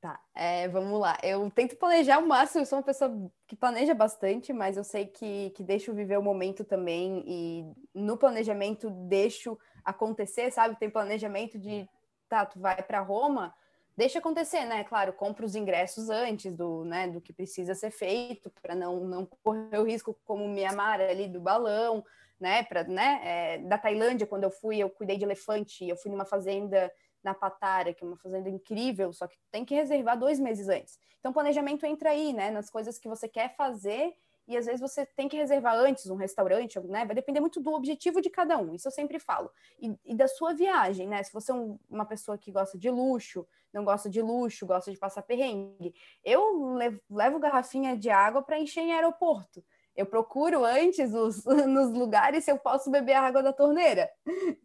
Tá, 0.00 0.20
é, 0.34 0.68
vamos 0.68 1.00
lá. 1.00 1.16
Eu 1.22 1.50
tento 1.50 1.76
planejar 1.76 2.18
o 2.18 2.26
máximo, 2.26 2.60
eu 2.60 2.66
sou 2.66 2.78
uma 2.78 2.84
pessoa 2.84 3.10
que 3.46 3.56
planeja 3.56 3.94
bastante, 3.94 4.52
mas 4.52 4.76
eu 4.76 4.84
sei 4.84 5.06
que, 5.06 5.50
que 5.50 5.62
deixo 5.62 5.94
viver 5.94 6.18
o 6.18 6.22
momento 6.22 6.62
também, 6.62 7.24
e 7.26 7.64
no 7.94 8.18
planejamento 8.18 8.90
deixo 8.90 9.56
acontecer, 9.82 10.50
sabe? 10.50 10.78
Tem 10.78 10.90
planejamento 10.90 11.58
de, 11.58 11.88
tá, 12.28 12.44
tu 12.44 12.60
vai 12.60 12.82
para 12.82 13.00
Roma, 13.00 13.54
deixa 13.96 14.18
acontecer, 14.18 14.64
né? 14.64 14.84
Claro, 14.84 15.12
compra 15.12 15.44
os 15.44 15.54
ingressos 15.54 16.10
antes 16.10 16.54
do, 16.54 16.84
né, 16.84 17.08
do 17.08 17.20
que 17.20 17.32
precisa 17.32 17.74
ser 17.74 17.90
feito 17.90 18.50
para 18.62 18.74
não, 18.74 19.00
não 19.00 19.26
correr 19.26 19.78
o 19.78 19.84
risco 19.84 20.18
como 20.24 20.48
Mianmar 20.48 21.00
ali 21.00 21.28
do 21.28 21.40
balão, 21.40 22.04
né? 22.38 22.62
Para, 22.64 22.84
né? 22.84 23.20
É, 23.22 23.58
da 23.58 23.78
Tailândia, 23.78 24.26
quando 24.26 24.44
eu 24.44 24.50
fui, 24.50 24.78
eu 24.78 24.90
cuidei 24.90 25.16
de 25.16 25.24
elefante, 25.24 25.88
eu 25.88 25.96
fui 25.96 26.10
numa 26.10 26.24
fazenda 26.24 26.92
na 27.22 27.34
Patara, 27.34 27.94
que 27.94 28.04
é 28.04 28.06
uma 28.06 28.18
fazenda 28.18 28.50
incrível, 28.50 29.12
só 29.12 29.26
que 29.26 29.36
tem 29.50 29.64
que 29.64 29.74
reservar 29.74 30.18
dois 30.18 30.38
meses 30.38 30.68
antes. 30.68 30.98
Então, 31.18 31.32
planejamento 31.32 31.86
entra 31.86 32.10
aí, 32.10 32.34
né? 32.34 32.50
Nas 32.50 32.68
coisas 32.68 32.98
que 32.98 33.08
você 33.08 33.26
quer 33.26 33.56
fazer 33.56 34.12
e 34.46 34.56
às 34.56 34.66
vezes 34.66 34.80
você 34.80 35.06
tem 35.06 35.28
que 35.28 35.36
reservar 35.36 35.74
antes 35.76 36.08
um 36.10 36.16
restaurante, 36.16 36.78
né? 36.80 37.04
Vai 37.04 37.14
depender 37.14 37.40
muito 37.40 37.60
do 37.60 37.72
objetivo 37.72 38.20
de 38.20 38.30
cada 38.30 38.58
um, 38.58 38.74
isso 38.74 38.88
eu 38.88 38.92
sempre 38.92 39.18
falo. 39.18 39.50
E, 39.80 39.94
e 40.04 40.14
da 40.14 40.28
sua 40.28 40.54
viagem, 40.54 41.08
né? 41.08 41.22
Se 41.22 41.32
você 41.32 41.50
é 41.50 41.54
um, 41.54 41.78
uma 41.88 42.04
pessoa 42.04 42.36
que 42.36 42.52
gosta 42.52 42.78
de 42.78 42.90
luxo, 42.90 43.46
não 43.72 43.84
gosta 43.84 44.08
de 44.08 44.22
luxo, 44.22 44.66
gosta 44.66 44.90
de 44.90 44.98
passar 44.98 45.22
perrengue, 45.22 45.94
eu 46.24 46.74
levo, 46.74 47.00
levo 47.10 47.38
garrafinha 47.38 47.96
de 47.96 48.10
água 48.10 48.42
para 48.42 48.58
encher 48.58 48.82
em 48.82 48.92
aeroporto. 48.92 49.64
Eu 49.96 50.06
procuro 50.06 50.64
antes 50.64 51.14
os, 51.14 51.44
nos 51.66 51.92
lugares 51.92 52.44
se 52.44 52.50
eu 52.50 52.58
posso 52.58 52.90
beber 52.90 53.14
a 53.14 53.22
água 53.22 53.42
da 53.42 53.52
torneira, 53.52 54.10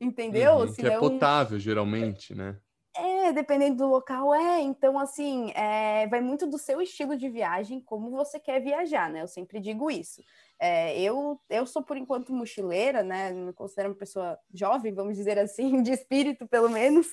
entendeu? 0.01 0.55
Uhum. 0.57 0.73
Que 0.73 0.87
é 0.87 0.97
potável, 0.97 1.59
geralmente, 1.59 2.33
né? 2.33 2.57
É, 3.01 3.31
dependendo 3.31 3.77
do 3.77 3.87
local, 3.87 4.33
é. 4.33 4.61
Então, 4.61 4.99
assim, 4.99 5.51
é, 5.51 6.05
vai 6.07 6.19
muito 6.19 6.45
do 6.45 6.57
seu 6.57 6.81
estilo 6.81 7.15
de 7.15 7.29
viagem, 7.29 7.79
como 7.79 8.09
você 8.11 8.39
quer 8.39 8.59
viajar, 8.59 9.09
né? 9.09 9.21
Eu 9.21 9.27
sempre 9.27 9.59
digo 9.59 9.89
isso. 9.89 10.21
É, 10.59 10.99
eu, 10.99 11.39
eu 11.49 11.65
sou, 11.65 11.81
por 11.81 11.95
enquanto, 11.95 12.33
mochileira, 12.33 13.01
né? 13.01 13.31
Me 13.31 13.53
considero 13.53 13.89
uma 13.89 13.95
pessoa 13.95 14.37
jovem, 14.53 14.93
vamos 14.93 15.15
dizer 15.15 15.39
assim, 15.39 15.81
de 15.83 15.91
espírito, 15.91 16.45
pelo 16.47 16.69
menos. 16.69 17.07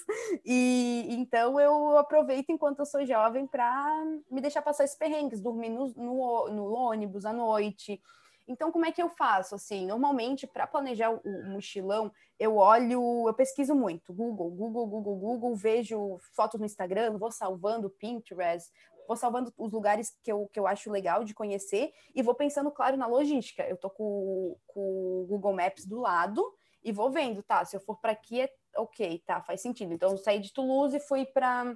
E 0.44 1.06
então 1.10 1.60
eu 1.60 1.96
aproveito 1.98 2.50
enquanto 2.50 2.80
eu 2.80 2.86
sou 2.86 3.04
jovem 3.06 3.46
para 3.46 4.04
me 4.30 4.40
deixar 4.40 4.62
passar 4.62 4.84
esses 4.84 4.96
perrengues, 4.96 5.40
dormir 5.40 5.68
no, 5.70 5.86
no, 5.94 6.48
no 6.50 6.72
ônibus 6.72 7.24
à 7.24 7.32
noite. 7.32 8.00
Então, 8.48 8.70
como 8.70 8.86
é 8.86 8.92
que 8.92 9.02
eu 9.02 9.08
faço? 9.08 9.54
Assim, 9.54 9.86
normalmente, 9.86 10.46
para 10.46 10.66
planejar 10.66 11.10
o, 11.10 11.20
o, 11.24 11.46
mochilão, 11.50 12.12
eu 12.38 12.56
olho, 12.56 13.26
eu 13.26 13.34
pesquiso 13.34 13.74
muito. 13.74 14.12
Google, 14.12 14.50
Google, 14.50 14.86
Google, 14.86 15.16
Google, 15.16 15.56
vejo 15.56 16.18
fotos 16.34 16.60
no 16.60 16.66
Instagram, 16.66 17.18
vou 17.18 17.32
salvando 17.32 17.90
Pinterest, 17.90 18.70
vou 19.06 19.16
salvando 19.16 19.52
os 19.56 19.72
lugares 19.72 20.16
que 20.22 20.30
eu, 20.30 20.48
que 20.52 20.58
eu 20.58 20.66
acho 20.66 20.90
legal 20.90 21.24
de 21.24 21.34
conhecer 21.34 21.92
e 22.14 22.22
vou 22.22 22.34
pensando, 22.34 22.70
claro, 22.70 22.96
na 22.96 23.06
logística. 23.06 23.64
Eu 23.64 23.76
tô 23.76 23.90
com, 23.90 24.56
com 24.66 25.22
o 25.22 25.26
Google 25.28 25.54
Maps 25.54 25.84
do 25.84 26.00
lado 26.00 26.44
e 26.84 26.92
vou 26.92 27.10
vendo, 27.10 27.42
tá? 27.42 27.64
Se 27.64 27.76
eu 27.76 27.80
for 27.80 27.96
para 27.96 28.12
aqui, 28.12 28.40
é 28.40 28.50
ok, 28.76 29.22
tá, 29.26 29.42
faz 29.42 29.60
sentido. 29.60 29.92
Então, 29.92 30.12
eu 30.12 30.18
saí 30.18 30.38
de 30.38 30.52
Toulouse 30.52 30.96
e 30.96 31.00
fui 31.00 31.26
para 31.26 31.74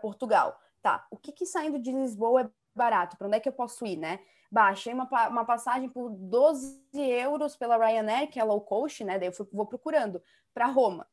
Portugal. 0.00 0.58
Tá, 0.80 1.06
o 1.10 1.16
que, 1.16 1.32
que 1.32 1.44
saindo 1.44 1.78
de 1.78 1.90
Lisboa 1.92 2.42
é 2.42 2.50
barato? 2.74 3.18
Para 3.18 3.26
onde 3.26 3.36
é 3.36 3.40
que 3.40 3.48
eu 3.48 3.52
posso 3.52 3.84
ir, 3.84 3.96
né? 3.96 4.20
Baixei 4.50 4.92
uma, 4.92 5.08
uma 5.28 5.44
passagem 5.44 5.88
por 5.88 6.10
12 6.10 6.80
euros 6.94 7.56
pela 7.56 7.76
Ryanair, 7.76 8.30
que 8.30 8.40
é 8.40 8.44
low 8.44 8.60
cost, 8.60 9.04
né? 9.04 9.18
Daí 9.18 9.28
eu 9.28 9.32
fui, 9.32 9.46
vou 9.52 9.66
procurando 9.66 10.22
para 10.54 10.66
Roma. 10.66 11.06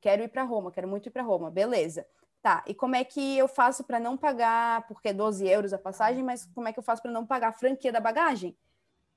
Quero 0.00 0.22
ir 0.22 0.28
para 0.28 0.42
Roma, 0.42 0.70
quero 0.70 0.88
muito 0.88 1.08
ir 1.08 1.10
para 1.10 1.22
Roma, 1.22 1.50
beleza. 1.50 2.06
Tá, 2.42 2.64
e 2.66 2.74
como 2.74 2.96
é 2.96 3.04
que 3.04 3.38
eu 3.38 3.46
faço 3.46 3.84
para 3.84 4.00
não 4.00 4.16
pagar, 4.16 4.84
porque 4.88 5.10
é 5.10 5.12
12 5.12 5.46
euros 5.46 5.72
a 5.72 5.78
passagem, 5.78 6.24
mas 6.24 6.44
como 6.52 6.66
é 6.66 6.72
que 6.72 6.78
eu 6.78 6.82
faço 6.82 7.00
para 7.00 7.12
não 7.12 7.24
pagar 7.24 7.48
a 7.48 7.52
franquia 7.52 7.92
da 7.92 8.00
bagagem? 8.00 8.56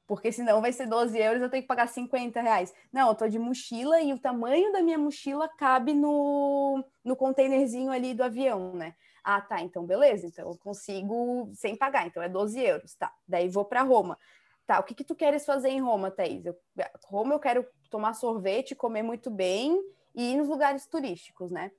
Porque 0.06 0.32
senão 0.32 0.62
vai 0.62 0.72
ser 0.72 0.86
12 0.86 1.18
euros, 1.18 1.42
eu 1.42 1.50
tenho 1.50 1.64
que 1.64 1.68
pagar 1.68 1.88
50 1.88 2.40
reais. 2.40 2.72
Não, 2.94 3.10
eu 3.10 3.16
tô 3.16 3.28
de 3.28 3.40
mochila 3.40 4.00
e 4.00 4.14
o 4.14 4.20
tamanho 4.20 4.72
da 4.72 4.84
minha 4.84 5.00
mochila 5.00 5.50
cabe 5.50 5.96
no, 5.96 6.84
no 7.04 7.16
containerzinho 7.16 7.92
ali 7.92 8.14
do 8.14 8.24
avião, 8.24 8.74
né? 8.74 8.94
Ah, 9.28 9.42
tá, 9.42 9.60
então 9.60 9.84
beleza, 9.84 10.28
então 10.28 10.48
eu 10.48 10.56
consigo 10.56 11.50
sem 11.56 11.76
pagar, 11.76 12.06
então 12.06 12.22
é 12.22 12.30
12 12.30 12.62
euros, 12.62 12.94
tá. 12.94 13.12
Daí 13.28 13.50
vou 13.50 13.66
para 13.66 13.82
Roma. 13.82 14.20
Tá, 14.68 14.80
o 14.80 14.84
que 14.84 14.94
que 14.94 15.04
tu 15.04 15.16
queres 15.16 15.44
fazer 15.44 15.70
em 15.70 15.82
Roma, 15.82 16.12
Thaís? 16.12 16.46
Eu, 16.46 16.56
Roma 17.08 17.34
eu 17.34 17.40
quero 17.40 17.66
tomar 17.90 18.14
sorvete, 18.14 18.76
comer 18.76 19.02
muito 19.02 19.32
bem 19.32 19.82
e 20.14 20.32
ir 20.34 20.38
nos 20.38 20.48
lugares 20.48 20.86
turísticos, 20.86 21.50
né? 21.50 21.72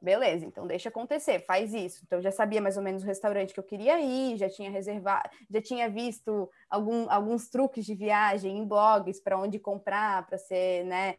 Beleza, 0.00 0.46
então 0.46 0.66
deixa 0.66 0.88
acontecer, 0.88 1.40
faz 1.40 1.74
isso. 1.74 2.02
Então 2.06 2.22
já 2.22 2.30
sabia 2.30 2.60
mais 2.60 2.78
ou 2.78 2.82
menos 2.82 3.02
o 3.02 3.06
restaurante 3.06 3.52
que 3.52 3.60
eu 3.60 3.64
queria 3.64 4.00
ir, 4.00 4.38
já 4.38 4.48
tinha 4.48 4.70
reservado, 4.70 5.28
já 5.50 5.60
tinha 5.60 5.90
visto 5.90 6.50
algum, 6.70 7.10
alguns 7.10 7.50
truques 7.50 7.84
de 7.84 7.94
viagem 7.94 8.56
em 8.58 8.66
blogs 8.66 9.20
para 9.20 9.38
onde 9.38 9.58
comprar, 9.58 10.26
para 10.26 10.38
ser, 10.38 10.84
né, 10.84 11.16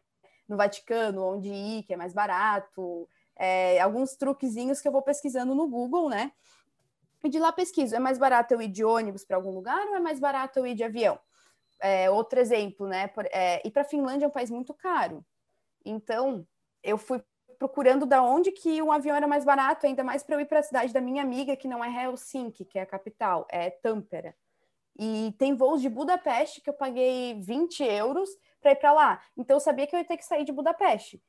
no 0.48 0.56
Vaticano, 0.56 1.22
onde 1.24 1.48
ir, 1.48 1.84
que 1.84 1.94
é 1.94 1.96
mais 1.96 2.12
barato, 2.12 3.08
é, 3.36 3.80
alguns 3.80 4.16
truquezinhos 4.16 4.80
que 4.80 4.88
eu 4.88 4.92
vou 4.92 5.02
pesquisando 5.02 5.54
no 5.54 5.68
Google, 5.68 6.08
né? 6.08 6.32
E 7.22 7.28
de 7.28 7.38
lá 7.38 7.52
pesquiso, 7.52 7.94
é 7.94 7.98
mais 7.98 8.18
barato 8.18 8.54
eu 8.54 8.62
ir 8.62 8.68
de 8.68 8.84
ônibus 8.84 9.24
para 9.24 9.36
algum 9.36 9.50
lugar 9.50 9.86
ou 9.88 9.96
é 9.96 10.00
mais 10.00 10.18
barato 10.20 10.58
eu 10.58 10.66
ir 10.66 10.74
de 10.74 10.84
avião? 10.84 11.18
É, 11.80 12.10
outro 12.10 12.38
exemplo, 12.38 12.86
né? 12.86 13.08
Por, 13.08 13.26
é, 13.26 13.66
ir 13.66 13.70
para 13.70 13.82
a 13.82 13.84
Finlândia 13.84 14.26
é 14.26 14.28
um 14.28 14.32
país 14.32 14.50
muito 14.50 14.72
caro. 14.72 15.24
Então, 15.84 16.46
eu 16.82 16.96
fui 16.96 17.22
procurando 17.58 18.06
da 18.06 18.22
onde 18.22 18.52
que 18.52 18.82
um 18.82 18.92
avião 18.92 19.16
era 19.16 19.26
mais 19.26 19.44
barato, 19.44 19.86
ainda 19.86 20.04
mais 20.04 20.22
para 20.22 20.36
eu 20.36 20.40
ir 20.40 20.46
para 20.46 20.60
a 20.60 20.62
cidade 20.62 20.92
da 20.92 21.00
minha 21.00 21.22
amiga, 21.22 21.56
que 21.56 21.68
não 21.68 21.84
é 21.84 22.04
Helsinki, 22.04 22.64
que 22.64 22.78
é 22.78 22.82
a 22.82 22.86
capital, 22.86 23.46
é 23.50 23.70
Tampere. 23.70 24.34
E 24.98 25.34
tem 25.38 25.54
voos 25.54 25.82
de 25.82 25.88
Budapeste 25.88 26.60
que 26.60 26.70
eu 26.70 26.74
paguei 26.74 27.34
20 27.40 27.82
euros 27.84 28.30
para 28.60 28.72
ir 28.72 28.76
para 28.76 28.92
lá. 28.92 29.22
Então 29.36 29.56
eu 29.56 29.60
sabia 29.60 29.86
que 29.86 29.94
eu 29.94 29.98
ia 29.98 30.04
ter 30.04 30.16
que 30.16 30.24
sair 30.24 30.44
de 30.44 30.52
Budapeste. 30.52 31.22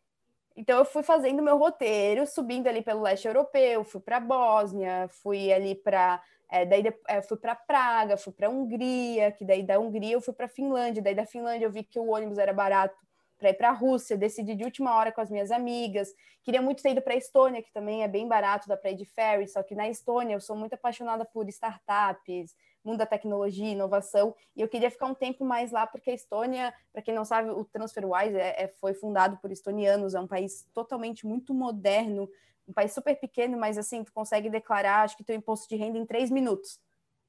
Então 0.58 0.80
eu 0.80 0.86
fui 0.86 1.04
fazendo 1.04 1.44
meu 1.44 1.56
roteiro, 1.56 2.26
subindo 2.26 2.68
ali 2.68 2.82
pelo 2.82 3.04
leste 3.04 3.28
europeu, 3.28 3.84
fui 3.84 4.02
para 4.02 4.20
Bósnia, 4.20 5.08
fui 5.08 5.54
ali 5.54 5.76
para 5.76 6.20
é, 6.50 6.66
daí 6.66 6.84
é, 7.08 7.22
fui 7.22 7.38
para 7.38 7.54
Praga, 7.54 8.18
fui 8.18 8.34
para 8.34 8.50
Hungria, 8.50 9.32
que 9.32 9.46
daí 9.46 9.62
da 9.62 9.80
Hungria 9.80 10.14
eu 10.14 10.22
fui 10.22 10.34
para 10.34 10.48
Finlândia, 10.48 11.04
daí 11.04 11.14
da 11.14 11.26
Finlândia 11.26 11.66
eu 11.66 11.72
vi 11.72 11.84
que 11.84 12.00
o 12.00 12.08
ônibus 12.08 12.40
era 12.40 12.54
barato 12.54 12.96
para 13.38 13.52
ir 13.52 13.54
para 13.54 13.70
a 13.70 13.72
Rússia, 13.72 14.18
decidi 14.18 14.56
de 14.56 14.64
última 14.64 14.96
hora 14.96 15.12
com 15.12 15.22
as 15.22 15.30
minhas 15.30 15.52
amigas. 15.52 16.10
Queria 16.42 16.62
muito 16.62 16.82
ter 16.82 16.92
ido 16.92 17.02
para 17.04 17.14
a 17.14 17.18
Estônia, 17.18 17.62
que 17.62 17.72
também 17.72 18.02
é 18.02 18.08
bem 18.08 18.28
barato, 18.28 18.68
dá 18.68 18.76
para 18.76 18.90
ir 18.90 18.96
de 18.96 19.06
ferry, 19.06 19.48
só 19.48 19.62
que 19.62 19.76
na 19.76 19.88
Estônia 19.88 20.36
eu 20.36 20.42
sou 20.42 20.56
muito 20.56 20.74
apaixonada 20.74 21.24
por 21.24 21.48
startups, 21.50 22.56
mundo 22.88 23.00
da 23.00 23.06
tecnologia, 23.06 23.72
inovação, 23.72 24.34
e 24.56 24.62
eu 24.62 24.68
queria 24.68 24.90
ficar 24.90 25.06
um 25.08 25.14
tempo 25.14 25.46
mais 25.46 25.72
lá, 25.72 25.86
porque 25.86 26.10
a 26.10 26.14
Estônia, 26.14 26.74
para 26.92 27.02
quem 27.02 27.14
não 27.14 27.26
sabe, 27.26 27.50
o 27.50 27.64
TransferWise 27.66 28.36
é, 28.36 28.64
é, 28.64 28.74
foi 28.80 28.94
fundado 28.94 29.38
por 29.38 29.52
estonianos, 29.52 30.16
é 30.16 30.20
um 30.20 30.28
país 30.28 30.66
totalmente 30.74 31.26
muito 31.26 31.54
moderno, 31.54 32.30
um 32.68 32.74
país 32.74 32.94
super 32.94 33.16
pequeno, 33.20 33.58
mas 33.58 33.78
assim, 33.78 34.04
tu 34.04 34.12
consegue 34.12 34.50
declarar, 34.50 35.04
acho 35.04 35.16
que 35.16 35.24
teu 35.24 35.36
imposto 35.36 35.68
de 35.70 35.76
renda 35.76 35.98
em 35.98 36.06
três 36.06 36.30
minutos, 36.32 36.80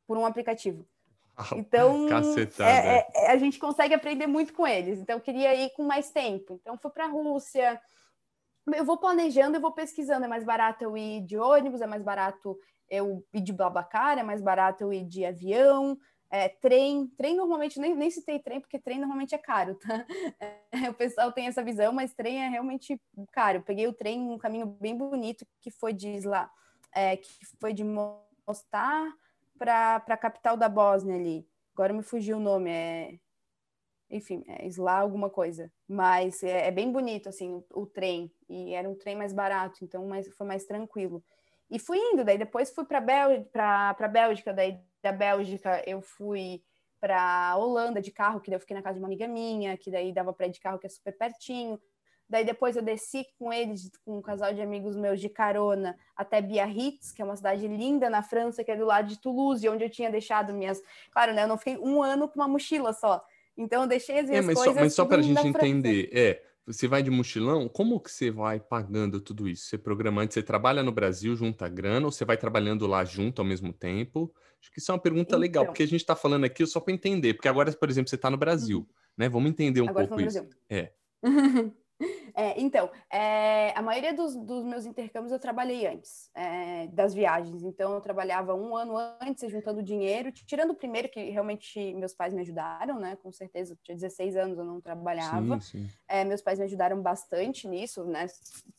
por 0.06 0.16
um 0.16 0.24
aplicativo. 0.24 0.86
Então, 1.54 2.08
é, 2.58 2.98
é, 2.98 3.06
é, 3.14 3.30
a 3.30 3.36
gente 3.36 3.58
consegue 3.58 3.94
aprender 3.94 4.26
muito 4.26 4.52
com 4.52 4.66
eles. 4.66 4.98
Então, 4.98 5.16
eu 5.16 5.20
queria 5.20 5.54
ir 5.54 5.70
com 5.70 5.84
mais 5.84 6.10
tempo. 6.10 6.58
Então, 6.60 6.76
fui 6.76 6.90
para 6.90 7.04
a 7.04 7.08
Rússia. 7.08 7.80
Eu 8.74 8.84
vou 8.84 8.98
planejando 8.98 9.56
e 9.56 9.60
vou 9.60 9.70
pesquisando. 9.70 10.24
É 10.24 10.28
mais 10.28 10.42
barato 10.42 10.82
eu 10.82 10.96
ir 10.96 11.20
de 11.20 11.38
ônibus, 11.38 11.80
é 11.80 11.86
mais 11.86 12.02
barato 12.02 12.58
eu 12.90 13.24
ir 13.32 13.40
de 13.40 13.52
Babacar, 13.52 14.18
é 14.18 14.22
mais 14.22 14.40
barato 14.40 14.82
eu 14.82 14.92
ir 14.92 15.04
de 15.04 15.24
avião, 15.24 15.98
é, 16.30 16.48
trem. 16.48 17.06
Trem 17.16 17.36
normalmente, 17.36 17.80
nem, 17.80 17.94
nem 17.94 18.10
citei 18.10 18.38
trem, 18.38 18.60
porque 18.60 18.78
trem 18.78 18.98
normalmente 18.98 19.34
é 19.34 19.38
caro, 19.38 19.74
tá? 19.76 20.06
É, 20.40 20.60
o 20.90 20.94
pessoal 20.94 21.32
tem 21.32 21.46
essa 21.46 21.62
visão, 21.62 21.92
mas 21.92 22.14
trem 22.14 22.44
é 22.44 22.48
realmente 22.48 23.00
caro. 23.32 23.58
Eu 23.58 23.62
peguei 23.62 23.86
o 23.86 23.92
trem 23.92 24.20
um 24.20 24.38
caminho 24.38 24.66
bem 24.66 24.96
bonito, 24.96 25.46
que 25.60 25.70
foi 25.70 25.92
de 25.92 26.08
Isla, 26.08 26.50
é, 26.94 27.16
que 27.16 27.28
foi 27.60 27.72
de 27.72 27.84
Mostar 27.84 29.12
para 29.58 29.96
a 30.06 30.16
capital 30.16 30.56
da 30.56 30.68
Bósnia 30.68 31.16
ali. 31.16 31.46
Agora 31.74 31.92
me 31.92 32.02
fugiu 32.02 32.36
o 32.36 32.40
nome, 32.40 32.70
é 32.70 33.18
enfim, 34.10 34.42
é 34.46 34.66
Isla 34.66 34.92
alguma 34.92 35.28
coisa. 35.28 35.70
Mas 35.86 36.42
é, 36.42 36.68
é 36.68 36.70
bem 36.70 36.90
bonito, 36.90 37.28
assim, 37.28 37.52
o, 37.52 37.64
o, 37.74 37.86
trem. 37.86 38.32
E 38.48 38.72
era 38.72 38.88
um 38.88 38.94
trem 38.94 39.16
mais 39.16 39.32
barato, 39.32 39.84
então 39.84 40.06
mais, 40.06 40.26
foi 40.28 40.46
mais 40.46 40.64
tranquilo. 40.64 41.22
E 41.70 41.78
fui 41.78 41.98
indo, 41.98 42.24
daí 42.24 42.38
depois 42.38 42.70
fui 42.70 42.84
para 42.84 43.00
Bel 43.00 43.46
a 43.54 44.08
Bélgica, 44.08 44.52
daí 44.52 44.78
da 45.02 45.12
Bélgica 45.12 45.82
eu 45.86 46.00
fui 46.00 46.62
para 47.00 47.56
Holanda 47.56 48.00
de 48.00 48.10
carro, 48.10 48.40
que 48.40 48.50
daí 48.50 48.56
eu 48.56 48.60
fiquei 48.60 48.76
na 48.76 48.82
casa 48.82 48.94
de 48.94 49.00
uma 49.00 49.08
amiga 49.08 49.28
minha, 49.28 49.76
que 49.76 49.90
daí 49.90 50.12
dava 50.12 50.32
para 50.32 50.46
ir 50.46 50.50
de 50.50 50.60
carro, 50.60 50.78
que 50.78 50.86
é 50.86 50.90
super 50.90 51.16
pertinho. 51.16 51.78
Daí 52.28 52.44
depois 52.44 52.76
eu 52.76 52.82
desci 52.82 53.26
com 53.38 53.50
eles, 53.50 53.90
com 54.04 54.18
um 54.18 54.22
casal 54.22 54.52
de 54.52 54.60
amigos 54.60 54.96
meus 54.96 55.18
de 55.20 55.30
carona, 55.30 55.96
até 56.14 56.42
Biarritz, 56.42 57.10
que 57.10 57.22
é 57.22 57.24
uma 57.24 57.36
cidade 57.36 57.66
linda 57.66 58.10
na 58.10 58.22
França, 58.22 58.62
que 58.62 58.70
é 58.70 58.76
do 58.76 58.84
lado 58.84 59.08
de 59.08 59.18
Toulouse, 59.18 59.66
onde 59.68 59.84
eu 59.84 59.88
tinha 59.88 60.10
deixado 60.10 60.52
minhas. 60.52 60.82
Claro, 61.10 61.32
né? 61.32 61.44
Eu 61.44 61.48
não 61.48 61.56
fiquei 61.56 61.78
um 61.78 62.02
ano 62.02 62.28
com 62.28 62.38
uma 62.38 62.48
mochila 62.48 62.92
só. 62.92 63.24
Então 63.56 63.82
eu 63.82 63.88
deixei 63.88 64.18
as 64.18 64.28
minhas 64.28 64.44
é, 64.44 64.46
mas 64.46 64.56
coisas. 64.56 64.74
Só, 64.74 64.80
mas 64.80 64.94
só 64.94 65.04
para 65.06 65.18
a 65.18 65.22
gente 65.22 65.46
entender, 65.46 66.10
é. 66.12 66.47
Você 66.68 66.86
vai 66.86 67.02
de 67.02 67.10
mochilão, 67.10 67.66
como 67.66 67.98
que 67.98 68.10
você 68.10 68.30
vai 68.30 68.60
pagando 68.60 69.22
tudo 69.22 69.48
isso? 69.48 69.64
Você 69.64 69.78
programando, 69.78 70.34
você 70.34 70.42
trabalha 70.42 70.82
no 70.82 70.92
Brasil, 70.92 71.34
junta 71.34 71.66
grana, 71.66 72.04
ou 72.04 72.12
você 72.12 72.26
vai 72.26 72.36
trabalhando 72.36 72.86
lá 72.86 73.06
junto 73.06 73.40
ao 73.40 73.48
mesmo 73.48 73.72
tempo? 73.72 74.30
Acho 74.60 74.70
que 74.70 74.78
isso 74.78 74.92
é 74.92 74.94
uma 74.94 75.00
pergunta 75.00 75.30
então, 75.30 75.38
legal, 75.38 75.64
porque 75.64 75.82
a 75.82 75.86
gente 75.86 76.00
está 76.00 76.14
falando 76.14 76.44
aqui 76.44 76.66
só 76.66 76.78
para 76.78 76.92
entender, 76.92 77.32
porque 77.32 77.48
agora, 77.48 77.72
por 77.72 77.88
exemplo, 77.88 78.10
você 78.10 78.16
está 78.16 78.28
no 78.28 78.36
Brasil, 78.36 78.80
uhum. 78.80 78.86
né? 79.16 79.30
Vamos 79.30 79.50
entender 79.50 79.80
um 79.80 79.86
pouco 79.86 80.20
isso. 80.20 80.46
É. 80.68 80.92
É, 82.34 82.60
então, 82.60 82.88
é, 83.10 83.72
a 83.76 83.82
maioria 83.82 84.14
dos, 84.14 84.36
dos, 84.36 84.64
meus 84.64 84.86
intercâmbios 84.86 85.32
eu 85.32 85.38
trabalhei 85.38 85.86
antes 85.86 86.30
é, 86.34 86.86
das 86.88 87.12
viagens. 87.12 87.62
Então, 87.64 87.94
eu 87.94 88.00
trabalhava 88.00 88.54
um 88.54 88.76
ano 88.76 88.96
antes, 89.20 89.50
juntando 89.50 89.82
dinheiro, 89.82 90.30
tirando 90.30 90.70
o 90.70 90.74
primeiro, 90.76 91.08
que 91.08 91.30
realmente 91.30 91.92
meus 91.94 92.14
pais 92.14 92.32
me 92.32 92.40
ajudaram, 92.40 93.00
né? 93.00 93.16
Com 93.16 93.32
certeza, 93.32 93.72
eu 93.72 93.78
tinha 93.82 93.96
16 93.96 94.36
anos, 94.36 94.58
eu 94.58 94.64
não 94.64 94.80
trabalhava. 94.80 95.60
Sim, 95.60 95.86
sim. 95.86 95.90
É, 96.06 96.24
meus 96.24 96.40
pais 96.40 96.58
me 96.58 96.64
ajudaram 96.66 97.02
bastante 97.02 97.66
nisso, 97.66 98.04
né? 98.04 98.26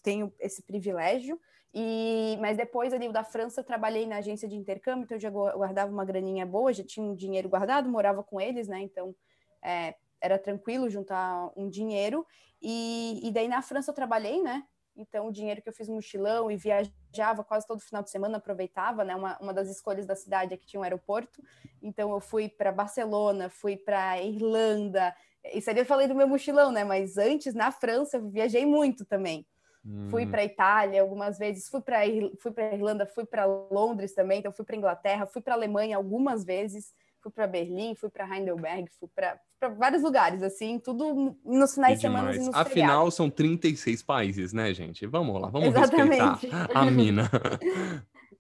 Tenho 0.02 0.34
esse 0.40 0.62
privilégio. 0.62 1.40
E, 1.74 2.38
mas 2.40 2.58
depois 2.58 2.94
ali 2.94 3.12
da 3.12 3.24
França 3.24 3.60
eu 3.62 3.66
trabalhei 3.66 4.08
na 4.08 4.18
agência 4.18 4.48
de 4.48 4.56
intercâmbio, 4.56 5.04
então 5.04 5.18
eu 5.18 5.22
já 5.22 5.30
guardava 5.30 5.92
uma 5.92 6.04
graninha 6.04 6.46
boa, 6.46 6.74
já 6.74 6.84
tinha 6.84 7.06
um 7.06 7.14
dinheiro 7.14 7.48
guardado, 7.48 7.88
morava 7.88 8.24
com 8.24 8.42
eles, 8.42 8.68
né? 8.68 8.82
Então 8.82 9.16
é, 9.62 9.94
era 10.22 10.38
tranquilo 10.38 10.90
juntar 10.90 11.52
um 11.56 11.70
dinheiro. 11.70 12.26
E, 12.62 13.20
e 13.24 13.32
daí 13.32 13.48
na 13.48 13.62
França 13.62 13.92
eu 13.92 13.96
trabalhei, 13.96 14.42
né? 14.42 14.64
Então, 14.96 15.28
o 15.28 15.32
dinheiro 15.32 15.62
que 15.62 15.70
eu 15.70 15.74
fiz 15.74 15.88
mochilão 15.88 16.52
e 16.52 16.58
viajava 16.58 17.44
quase 17.44 17.66
todo 17.66 17.80
final 17.80 18.04
de 18.04 18.10
semana, 18.10 18.38
aproveitava, 18.38 19.04
né? 19.04 19.16
Uma, 19.16 19.38
uma 19.40 19.54
das 19.54 19.70
escolhas 19.70 20.06
da 20.06 20.16
cidade 20.16 20.54
é 20.54 20.58
que 20.58 20.66
tinha 20.66 20.80
um 20.80 20.84
aeroporto. 20.84 21.42
Então, 21.82 22.12
eu 22.12 22.20
fui 22.20 22.50
para 22.50 22.72
Barcelona, 22.72 23.50
fui 23.50 23.78
para 23.78 24.22
Irlanda. 24.22 25.16
Isso 25.54 25.70
ali 25.70 25.80
eu 25.80 25.86
falei 25.86 26.08
do 26.08 26.16
meu 26.16 26.28
mochilão, 26.28 26.72
né? 26.72 26.84
Mas 26.84 27.18
antes, 27.18 27.54
na 27.54 27.72
França, 27.72 28.18
eu 28.18 28.30
viajei 28.30 28.66
muito 28.66 29.06
também. 29.06 29.48
Hum. 29.86 30.10
Fui 30.10 30.26
para 30.26 30.44
Itália 30.44 31.02
algumas 31.02 31.38
vezes, 31.38 31.70
fui 31.70 31.80
para 31.80 32.00
fui 32.42 32.52
para 32.52 32.74
Irlanda, 32.74 33.06
fui 33.06 33.26
para 33.26 33.46
Londres 33.46 34.14
também, 34.14 34.40
então 34.40 34.52
fui 34.52 34.66
para 34.66 34.76
Inglaterra, 34.76 35.26
fui 35.26 35.42
para 35.42 35.54
Alemanha 35.54 35.96
algumas 35.96 36.44
vezes 36.44 36.94
fui 37.22 37.32
para 37.32 37.48
Berlim, 37.48 37.96
fui 37.96 38.10
para 38.10 38.28
Heidelberg, 38.28 38.90
fui 39.00 39.10
para 39.14 39.40
vários 39.68 40.02
lugares, 40.02 40.42
assim, 40.42 40.80
tudo 40.80 41.36
nos 41.44 41.74
finais 41.74 41.96
de 41.96 42.02
semana 42.02 42.32
Afinal, 42.54 43.12
são 43.12 43.30
36 43.30 44.02
países, 44.04 44.54
né, 44.54 44.74
gente? 44.74 45.06
Vamos 45.06 45.42
lá, 45.42 45.50
vamos 45.50 45.70
exatamente. 45.70 46.48
respeitar 46.48 46.70
a 46.74 46.86
mina. 46.86 47.30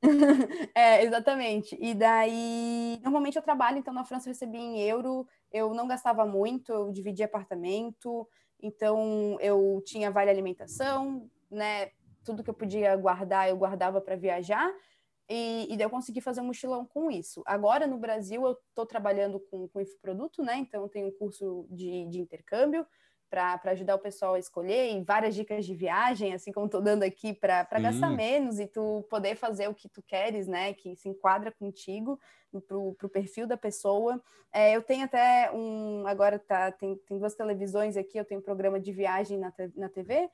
é, 0.73 1.03
exatamente. 1.03 1.77
E 1.79 1.93
daí, 1.93 2.99
normalmente 3.03 3.35
eu 3.35 3.41
trabalho, 3.41 3.77
então 3.77 3.93
na 3.93 4.05
França 4.05 4.29
eu 4.29 4.31
recebia 4.31 4.61
em 4.61 4.79
euro, 4.79 5.27
eu 5.51 5.73
não 5.73 5.87
gastava 5.87 6.25
muito, 6.25 6.71
eu 6.71 6.91
dividia 6.91 7.25
apartamento, 7.25 8.27
então 8.61 9.37
eu 9.41 9.81
tinha 9.85 10.11
vale 10.11 10.29
alimentação, 10.29 11.29
né? 11.51 11.89
Tudo 12.23 12.43
que 12.43 12.49
eu 12.49 12.53
podia 12.53 12.95
guardar, 12.95 13.49
eu 13.49 13.57
guardava 13.57 13.99
para 13.99 14.15
viajar. 14.15 14.69
E, 15.29 15.71
e 15.71 15.77
daí 15.77 15.85
eu 15.85 15.89
consegui 15.89 16.21
fazer 16.21 16.41
um 16.41 16.45
mochilão 16.45 16.85
com 16.85 17.11
isso. 17.11 17.43
Agora, 17.45 17.85
no 17.85 17.99
Brasil, 17.99 18.43
eu 18.43 18.57
estou 18.69 18.85
trabalhando 18.85 19.39
com, 19.39 19.67
com 19.67 19.79
infoproduto, 19.79 20.41
né? 20.41 20.57
Então, 20.57 20.81
eu 20.81 20.89
tenho 20.89 21.07
um 21.07 21.11
curso 21.11 21.67
de, 21.69 22.07
de 22.07 22.19
intercâmbio 22.19 22.85
para 23.29 23.59
ajudar 23.65 23.93
o 23.93 23.99
pessoal 23.99 24.33
a 24.33 24.39
escolher 24.39 24.91
e 24.91 25.03
várias 25.03 25.35
dicas 25.35 25.63
de 25.63 25.75
viagem, 25.75 26.33
assim 26.33 26.51
como 26.51 26.65
estou 26.65 26.81
dando 26.81 27.03
aqui, 27.03 27.31
para 27.31 27.63
gastar 27.79 28.09
menos 28.09 28.59
e 28.59 28.65
tu 28.65 29.05
poder 29.07 29.35
fazer 29.35 29.67
o 29.67 29.75
que 29.75 29.87
tu 29.87 30.01
queres, 30.01 30.47
né? 30.47 30.73
Que 30.73 30.95
se 30.95 31.07
enquadra 31.07 31.51
contigo, 31.51 32.19
para 32.67 32.75
o 32.75 33.09
perfil 33.09 33.45
da 33.45 33.55
pessoa. 33.55 34.19
É, 34.51 34.75
eu 34.75 34.81
tenho 34.81 35.05
até 35.05 35.51
um. 35.53 36.07
Agora 36.07 36.39
tá, 36.39 36.71
tem, 36.71 36.95
tem 37.07 37.19
duas 37.19 37.35
televisões 37.35 37.95
aqui, 37.95 38.17
eu 38.17 38.25
tenho 38.25 38.39
um 38.39 38.43
programa 38.43 38.79
de 38.79 38.91
viagem 38.91 39.37
na, 39.37 39.53
na 39.75 39.89
TV 39.89 40.27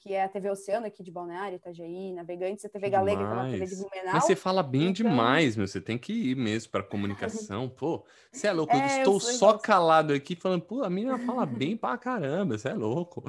que 0.00 0.14
é 0.14 0.24
a 0.24 0.28
TV 0.28 0.48
Oceano 0.50 0.86
aqui 0.86 1.02
de 1.02 1.10
Balneário, 1.10 1.56
Itajaí, 1.56 2.12
Navegantes, 2.12 2.64
a 2.64 2.68
TV 2.68 2.88
Galega, 2.88 3.18
que 3.18 3.24
é 3.24 3.34
uma 3.34 3.50
TV 3.50 3.66
de 3.66 3.76
Blumenau. 3.76 4.12
Mas 4.12 4.24
você 4.24 4.36
fala 4.36 4.62
bem 4.62 4.88
então... 4.88 4.92
demais, 4.92 5.56
meu, 5.56 5.66
você 5.66 5.80
tem 5.80 5.98
que 5.98 6.12
ir 6.12 6.36
mesmo 6.36 6.70
para 6.70 6.82
comunicação, 6.82 7.68
pô. 7.76 8.04
Você 8.30 8.46
é 8.46 8.52
louco, 8.52 8.76
é, 8.76 8.80
eu 8.80 8.98
estou 8.98 9.14
eu 9.14 9.20
só 9.20 9.58
calado 9.58 10.12
aqui 10.12 10.36
falando, 10.36 10.62
pô, 10.62 10.84
a 10.84 10.90
menina 10.90 11.18
fala 11.18 11.44
bem 11.44 11.76
pra 11.76 11.98
caramba, 11.98 12.56
você 12.56 12.68
é 12.68 12.74
louco. 12.74 13.24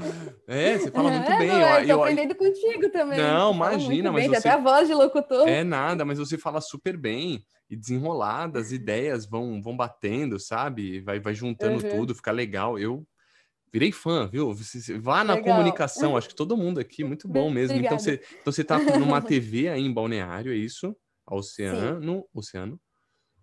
É, 0.48 0.78
você 0.78 0.92
fala 0.92 1.10
muito 1.12 1.32
é, 1.32 1.38
bem. 1.40 1.48
Não, 1.48 1.60
eu, 1.60 1.88
eu 1.88 2.04
aprendendo 2.04 2.36
contigo 2.36 2.90
também. 2.92 3.18
Não, 3.18 3.54
imagina, 3.54 4.12
mas 4.12 4.22
bem, 4.22 4.30
você... 4.30 4.48
até 4.48 4.50
a 4.52 4.62
voz 4.62 4.88
de 4.88 4.94
locutor. 4.94 5.48
É 5.48 5.64
nada, 5.64 6.06
mas 6.06 6.20
você 6.20 6.38
fala 6.38 6.62
super 6.62 6.96
bem 6.96 7.44
e 7.68 7.76
desenrolada, 7.76 8.60
as 8.60 8.72
ideias 8.72 9.26
vão, 9.26 9.62
vão 9.62 9.76
batendo, 9.76 10.40
sabe? 10.40 11.02
Vai, 11.02 11.20
vai 11.20 11.34
juntando 11.34 11.84
uhum. 11.84 11.98
tudo, 11.98 12.16
fica 12.16 12.32
legal. 12.32 12.78
Eu 12.78 13.06
virei 13.72 13.92
fã, 13.92 14.28
viu? 14.28 14.54
Vá 15.02 15.24
na 15.24 15.36
Legal. 15.36 15.56
comunicação, 15.56 16.18
acho 16.18 16.30
que 16.30 16.36
todo 16.36 16.58
mundo 16.58 16.80
aqui, 16.80 17.04
muito 17.04 17.28
bom 17.28 17.50
mesmo. 17.52 17.78
Então 17.78 17.98
você, 17.98 18.22
então 18.42 18.52
você 18.52 18.64
tá 18.64 18.80
numa 18.98 19.22
TV 19.24 19.70
aí 19.70 19.82
em 19.82 19.94
Balneário, 19.94 20.52
é 20.52 20.56
isso? 20.56 20.96
Oceano, 21.30 22.22
Sim. 22.22 22.24
Oceano. 22.34 22.80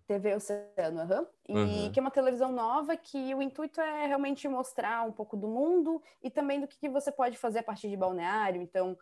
TV 0.07 0.35
Oceano, 0.35 1.27
uhum. 1.49 1.67
e 1.67 1.85
uhum. 1.85 1.91
que 1.91 1.99
é 1.99 2.01
uma 2.01 2.11
televisão 2.11 2.51
nova 2.51 2.95
que 2.95 3.35
o 3.35 3.41
intuito 3.41 3.81
é 3.81 4.07
realmente 4.07 4.47
mostrar 4.47 5.05
um 5.05 5.11
pouco 5.11 5.35
do 5.35 5.47
mundo 5.49 6.01
e 6.23 6.29
também 6.29 6.61
do 6.61 6.67
que, 6.67 6.79
que 6.79 6.89
você 6.89 7.11
pode 7.11 7.37
fazer 7.37 7.59
a 7.59 7.63
partir 7.63 7.89
de 7.89 7.97
balneário. 7.97 8.61
Então, 8.61 8.97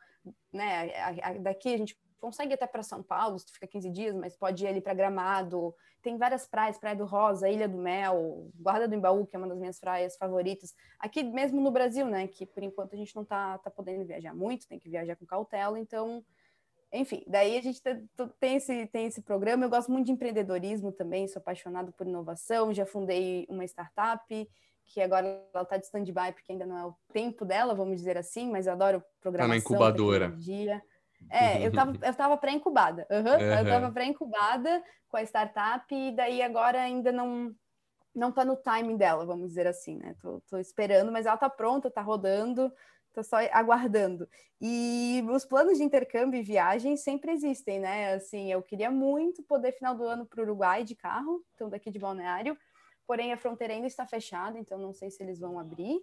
né, 0.52 0.92
a, 0.96 1.30
a, 1.30 1.34
daqui 1.34 1.74
a 1.74 1.78
gente 1.78 1.96
consegue 2.20 2.54
até 2.54 2.66
para 2.66 2.84
São 2.84 3.04
Paulo, 3.04 3.38
se 3.38 3.46
tu 3.46 3.54
fica 3.54 3.68
15 3.68 3.90
dias, 3.90 4.16
mas 4.16 4.36
pode 4.36 4.64
ir 4.64 4.68
ali 4.68 4.82
para 4.82 4.94
Gramado. 4.94 5.74
Tem 6.02 6.18
várias 6.18 6.48
praias, 6.48 6.78
Praia 6.78 6.96
do 6.96 7.06
Rosa, 7.06 7.50
Ilha 7.50 7.68
do 7.68 7.78
Mel, 7.78 8.50
Guarda 8.56 8.88
do 8.88 8.96
Embaú, 8.96 9.26
que 9.26 9.36
é 9.36 9.40
uma 9.40 9.48
das 9.48 9.58
minhas 9.58 9.80
praias 9.80 10.16
favoritas. 10.18 10.74
Aqui 11.00 11.24
mesmo 11.24 11.62
no 11.62 11.72
Brasil, 11.72 12.06
né? 12.08 12.28
Que 12.28 12.46
por 12.46 12.64
enquanto 12.64 12.94
a 12.94 12.98
gente 12.98 13.16
não 13.16 13.26
tá, 13.26 13.58
tá 13.58 13.70
podendo 13.70 14.06
viajar 14.06 14.34
muito, 14.34 14.68
tem 14.68 14.80
que 14.80 14.90
viajar 14.90 15.16
com 15.16 15.26
cautela, 15.26 15.80
então 15.80 16.24
enfim, 16.92 17.24
daí 17.28 17.58
a 17.58 17.62
gente 17.62 17.82
tem 18.40 18.56
esse, 18.56 18.86
tem 18.88 19.06
esse 19.06 19.22
programa. 19.22 19.66
Eu 19.66 19.70
gosto 19.70 19.92
muito 19.92 20.06
de 20.06 20.12
empreendedorismo 20.14 20.92
também, 20.92 21.28
sou 21.28 21.40
apaixonado 21.40 21.92
por 21.92 22.08
inovação. 22.08 22.74
Já 22.74 22.86
fundei 22.86 23.46
uma 23.50 23.66
startup 23.66 24.50
que 24.86 25.02
agora 25.02 25.44
ela 25.54 25.64
está 25.64 25.78
de 25.78 25.86
stand-by 25.86 26.32
porque 26.32 26.52
ainda 26.52 26.66
não 26.66 26.78
é 26.78 26.86
o 26.86 26.96
tempo 27.12 27.44
dela, 27.44 27.74
vamos 27.74 27.98
dizer 27.98 28.18
assim, 28.18 28.50
mas 28.50 28.68
eu 28.68 28.74
adoro 28.74 29.04
programação, 29.20 29.50
tá 29.50 29.54
na 29.54 29.58
incubadora. 29.58 30.26
Tecnologia. 30.26 30.82
É, 31.30 31.64
eu 31.64 31.70
estava 31.70 31.94
eu 32.02 32.14
tava 32.14 32.38
pré-incubada. 32.38 33.08
Uhum, 33.10 33.20
uhum. 33.20 33.54
Eu 33.54 33.64
estava 33.64 33.92
pré-incubada 33.92 34.84
com 35.08 35.18
a 35.18 35.24
startup 35.24 35.94
e 35.94 36.16
daí 36.16 36.42
agora 36.42 36.82
ainda 36.82 37.12
não 37.12 37.56
não 38.14 38.30
está 38.30 38.46
no 38.46 38.56
timing 38.56 38.96
dela, 38.96 39.26
vamos 39.26 39.50
dizer 39.50 39.68
assim, 39.68 39.98
né? 39.98 40.16
Tô, 40.22 40.40
tô 40.50 40.58
esperando, 40.58 41.12
mas 41.12 41.26
ela 41.26 41.36
está 41.36 41.50
pronta, 41.50 41.90
está 41.90 42.02
rodando, 42.02 42.72
tô 43.14 43.22
só 43.22 43.38
aguardando. 43.52 44.28
E 44.62 45.22
os 45.30 45.46
planos 45.46 45.78
de 45.78 45.84
intercâmbio 45.84 46.40
e 46.40 46.44
viagem 46.44 46.96
sempre 46.96 47.32
existem, 47.32 47.80
né? 47.80 48.14
Assim, 48.14 48.50
eu 48.50 48.62
queria 48.62 48.90
muito 48.90 49.44
poder 49.44 49.74
final 49.74 49.94
do 49.96 50.06
ano 50.06 50.26
para 50.26 50.40
o 50.40 50.44
Uruguai 50.44 50.86
de 50.86 50.96
carro, 50.96 51.44
então 51.54 51.70
daqui 51.70 51.92
de 51.92 52.00
Balneário, 52.00 52.58
porém 53.06 53.34
a 53.34 53.38
fronteira 53.38 53.74
ainda 53.74 53.88
está 53.88 54.08
fechada, 54.08 54.58
então 54.58 54.78
não 54.78 54.94
sei 54.94 55.12
se 55.12 55.22
eles 55.22 55.38
vão 55.38 55.60
abrir 55.60 56.00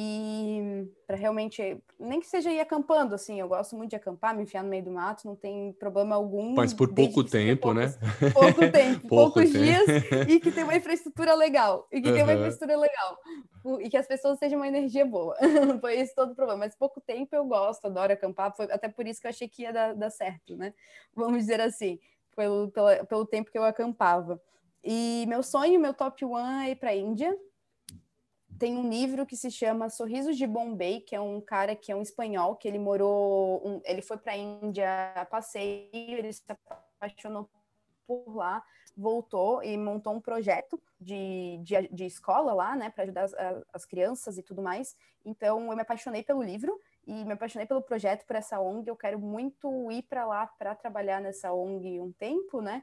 e 0.00 0.88
para 1.08 1.16
realmente, 1.16 1.76
nem 1.98 2.20
que 2.20 2.26
seja 2.28 2.52
ir 2.52 2.60
acampando, 2.60 3.16
assim, 3.16 3.40
eu 3.40 3.48
gosto 3.48 3.74
muito 3.74 3.90
de 3.90 3.96
acampar, 3.96 4.32
me 4.32 4.44
enfiar 4.44 4.62
no 4.62 4.70
meio 4.70 4.84
do 4.84 4.92
mato, 4.92 5.26
não 5.26 5.34
tem 5.34 5.72
problema 5.72 6.14
algum. 6.14 6.54
Mas 6.54 6.72
por 6.72 6.94
pouco 6.94 7.24
tempo, 7.24 7.62
poucos, 7.62 7.96
né? 7.96 8.30
Pouco 8.32 8.60
tempo, 8.70 9.08
pouco 9.08 9.32
poucos 9.34 9.50
tempo. 9.50 9.64
dias, 9.64 10.28
e 10.28 10.38
que 10.38 10.52
tem 10.52 10.62
uma 10.62 10.76
infraestrutura 10.76 11.34
legal, 11.34 11.88
e 11.90 12.00
que 12.00 12.10
uhum. 12.10 12.14
tem 12.14 12.22
uma 12.22 12.32
infraestrutura 12.32 12.78
legal, 12.78 13.18
e 13.80 13.90
que 13.90 13.96
as 13.96 14.06
pessoas 14.06 14.38
sejam 14.38 14.60
uma 14.60 14.68
energia 14.68 15.04
boa. 15.04 15.34
foi 15.80 15.98
esse 15.98 16.14
todo 16.14 16.30
o 16.30 16.36
problema, 16.36 16.60
mas 16.60 16.76
pouco 16.76 17.00
tempo 17.00 17.34
eu 17.34 17.44
gosto, 17.44 17.86
adoro 17.86 18.12
acampar, 18.12 18.54
foi 18.54 18.66
até 18.70 18.88
por 18.88 19.04
isso 19.04 19.20
que 19.20 19.26
eu 19.26 19.30
achei 19.30 19.48
que 19.48 19.62
ia 19.62 19.72
dar, 19.72 19.94
dar 19.94 20.10
certo, 20.10 20.56
né? 20.56 20.74
Vamos 21.12 21.38
dizer 21.38 21.60
assim, 21.60 21.98
pelo, 22.36 22.70
pelo, 22.70 23.04
pelo 23.04 23.26
tempo 23.26 23.50
que 23.50 23.58
eu 23.58 23.64
acampava. 23.64 24.40
E 24.84 25.24
meu 25.26 25.42
sonho, 25.42 25.80
meu 25.80 25.92
top 25.92 26.24
one 26.24 26.68
é 26.68 26.70
ir 26.70 26.76
para 26.76 26.90
a 26.90 26.94
Índia, 26.94 27.36
tem 28.58 28.76
um 28.76 28.88
livro 28.88 29.24
que 29.24 29.36
se 29.36 29.50
chama 29.50 29.88
Sorrisos 29.88 30.36
de 30.36 30.46
Bombay, 30.46 31.00
que 31.00 31.14
é 31.14 31.20
um 31.20 31.40
cara 31.40 31.76
que 31.76 31.92
é 31.92 31.96
um 31.96 32.02
espanhol, 32.02 32.56
que 32.56 32.66
ele 32.66 32.78
morou, 32.78 33.62
um, 33.66 33.80
ele 33.84 34.02
foi 34.02 34.16
para 34.16 34.32
a 34.32 34.36
Índia 34.36 35.12
a 35.14 35.24
passeio, 35.24 35.88
ele 35.92 36.32
se 36.32 36.42
apaixonou 36.48 37.48
por 38.06 38.34
lá, 38.34 38.64
voltou 38.96 39.62
e 39.62 39.76
montou 39.76 40.14
um 40.14 40.20
projeto 40.20 40.80
de, 41.00 41.60
de, 41.62 41.88
de 41.88 42.04
escola 42.06 42.52
lá, 42.52 42.74
né, 42.74 42.90
para 42.90 43.04
ajudar 43.04 43.24
as, 43.24 43.34
as, 43.72 43.84
crianças 43.84 44.38
e 44.38 44.42
tudo 44.42 44.60
mais. 44.60 44.96
Então, 45.24 45.70
eu 45.70 45.76
me 45.76 45.82
apaixonei 45.82 46.24
pelo 46.24 46.42
livro 46.42 46.80
e 47.06 47.24
me 47.24 47.34
apaixonei 47.34 47.66
pelo 47.66 47.80
projeto, 47.80 48.26
por 48.26 48.34
essa 48.34 48.58
ONG. 48.60 48.88
Eu 48.88 48.96
quero 48.96 49.18
muito 49.20 49.92
ir 49.92 50.02
para 50.02 50.26
lá 50.26 50.46
para 50.46 50.74
trabalhar 50.74 51.20
nessa 51.20 51.52
ONG 51.52 52.00
um 52.00 52.10
tempo, 52.10 52.60
né? 52.60 52.82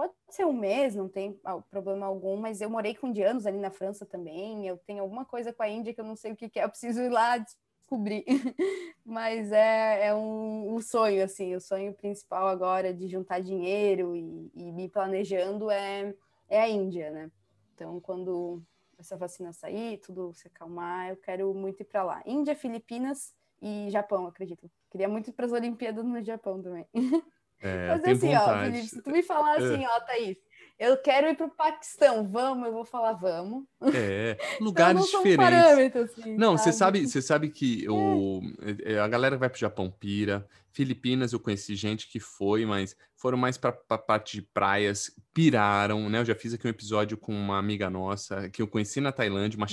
Pode 0.00 0.14
ser 0.30 0.46
um 0.46 0.52
mês, 0.54 0.94
não 0.94 1.10
tem 1.10 1.38
problema 1.70 2.06
algum, 2.06 2.34
mas 2.34 2.62
eu 2.62 2.70
morei 2.70 2.94
com 2.94 3.08
indianos 3.08 3.44
ali 3.44 3.58
na 3.58 3.70
França 3.70 4.06
também. 4.06 4.66
Eu 4.66 4.78
tenho 4.78 5.02
alguma 5.02 5.26
coisa 5.26 5.52
com 5.52 5.62
a 5.62 5.68
Índia 5.68 5.92
que 5.92 6.00
eu 6.00 6.06
não 6.06 6.16
sei 6.16 6.32
o 6.32 6.36
que, 6.36 6.58
é, 6.58 6.64
eu 6.64 6.70
preciso 6.70 7.02
ir 7.02 7.10
lá 7.10 7.36
descobrir. 7.36 8.24
mas 9.04 9.52
é, 9.52 10.06
é 10.06 10.14
um, 10.14 10.74
um, 10.74 10.80
sonho, 10.80 11.22
assim, 11.22 11.54
o 11.54 11.60
sonho 11.60 11.92
principal 11.92 12.48
agora 12.48 12.94
de 12.94 13.08
juntar 13.08 13.40
dinheiro 13.40 14.16
e, 14.16 14.50
e 14.54 14.72
me 14.72 14.88
planejando 14.88 15.70
é, 15.70 16.14
é 16.48 16.62
a 16.62 16.66
Índia, 16.66 17.10
né? 17.10 17.30
Então, 17.74 18.00
quando 18.00 18.62
essa 18.98 19.18
vacina 19.18 19.52
sair, 19.52 19.98
tudo 19.98 20.32
se 20.32 20.46
acalmar, 20.46 21.10
eu 21.10 21.16
quero 21.18 21.52
muito 21.52 21.82
ir 21.82 21.84
para 21.84 22.02
lá. 22.02 22.22
Índia, 22.24 22.56
Filipinas 22.56 23.34
e 23.60 23.90
Japão, 23.90 24.26
acredito. 24.26 24.70
Queria 24.88 25.10
muito 25.10 25.28
ir 25.28 25.34
para 25.34 25.44
as 25.44 25.52
Olimpíadas 25.52 26.02
no 26.06 26.22
Japão 26.22 26.62
também. 26.62 26.86
É, 27.60 27.88
Mas 27.88 28.04
assim, 28.04 28.28
vontade. 28.28 28.50
ó, 28.50 28.72
Felipe, 28.72 28.88
se 28.88 29.02
tu 29.02 29.10
me 29.10 29.22
falar 29.22 29.60
é. 29.60 29.64
assim, 29.64 29.86
ó, 29.86 30.00
Thaís, 30.00 30.36
eu 30.78 30.96
quero 30.96 31.28
ir 31.28 31.36
para 31.36 31.46
o 31.46 31.50
Paquistão, 31.50 32.26
vamos, 32.26 32.66
eu 32.66 32.72
vou 32.72 32.86
falar 32.86 33.12
vamos. 33.12 33.64
É, 33.94 34.38
lugares 34.58 35.06
então, 35.06 35.22
diferentes. 35.22 36.18
Assim, 36.18 36.36
não, 36.36 36.56
você 36.56 36.72
sabe, 36.72 37.06
você 37.06 37.20
sabe 37.20 37.50
que 37.50 37.84
é. 37.84 37.90
o, 37.90 38.40
é, 38.84 38.98
a 38.98 39.06
galera 39.06 39.36
vai 39.36 39.50
para 39.50 39.56
o 39.56 39.60
Japão 39.60 39.90
pira. 39.90 40.46
Filipinas 40.72 41.32
eu 41.32 41.40
conheci 41.40 41.74
gente 41.74 42.08
que 42.08 42.18
foi, 42.18 42.64
mas 42.64 42.96
foram 43.14 43.36
mais 43.36 43.58
para 43.58 43.76
a 43.90 43.98
parte 43.98 44.38
de 44.38 44.42
praias, 44.42 45.14
piraram, 45.34 46.08
né? 46.08 46.20
Eu 46.20 46.24
já 46.24 46.34
fiz 46.34 46.54
aqui 46.54 46.66
um 46.66 46.70
episódio 46.70 47.18
com 47.18 47.32
uma 47.32 47.58
amiga 47.58 47.90
nossa 47.90 48.48
que 48.48 48.62
eu 48.62 48.66
conheci 48.66 49.02
na 49.02 49.12
Tailândia, 49.12 49.58
uma 49.58 49.66
uhum. 49.66 49.72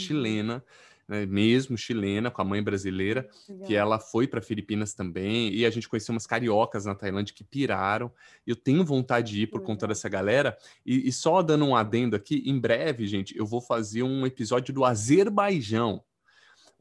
Né, 1.08 1.26
mesmo 1.26 1.78
chilena, 1.78 2.30
com 2.30 2.42
a 2.42 2.46
mãe 2.46 2.62
brasileira, 2.62 3.28
Legal. 3.48 3.68
que 3.68 3.76
ela 3.76 4.00
foi 4.00 4.28
para 4.28 4.42
Filipinas 4.42 4.94
também, 4.94 5.54
e 5.54 5.66
a 5.66 5.70
gente 5.70 5.88
conheceu 5.88 6.14
umas 6.14 6.28
cariocas 6.28 6.86
na 6.86 6.96
Tailândia 6.96 7.34
que 7.34 7.44
piraram. 7.44 8.12
Eu 8.46 8.56
tenho 8.56 8.84
vontade 8.84 9.34
de 9.34 9.44
ir 9.44 9.48
por 9.48 9.60
Legal. 9.60 9.68
conta 9.68 9.88
dessa 9.88 10.10
galera, 10.10 10.58
e, 10.86 11.08
e 11.08 11.12
só 11.12 11.42
dando 11.42 11.66
um 11.66 11.76
adendo 11.76 12.16
aqui, 12.16 12.44
em 12.46 12.60
breve, 12.60 13.08
gente, 13.08 13.38
eu 13.38 13.46
vou 13.46 13.62
fazer 13.62 14.04
um 14.04 14.26
episódio 14.26 14.74
do 14.74 14.84
Azerbaijão. 14.84 16.04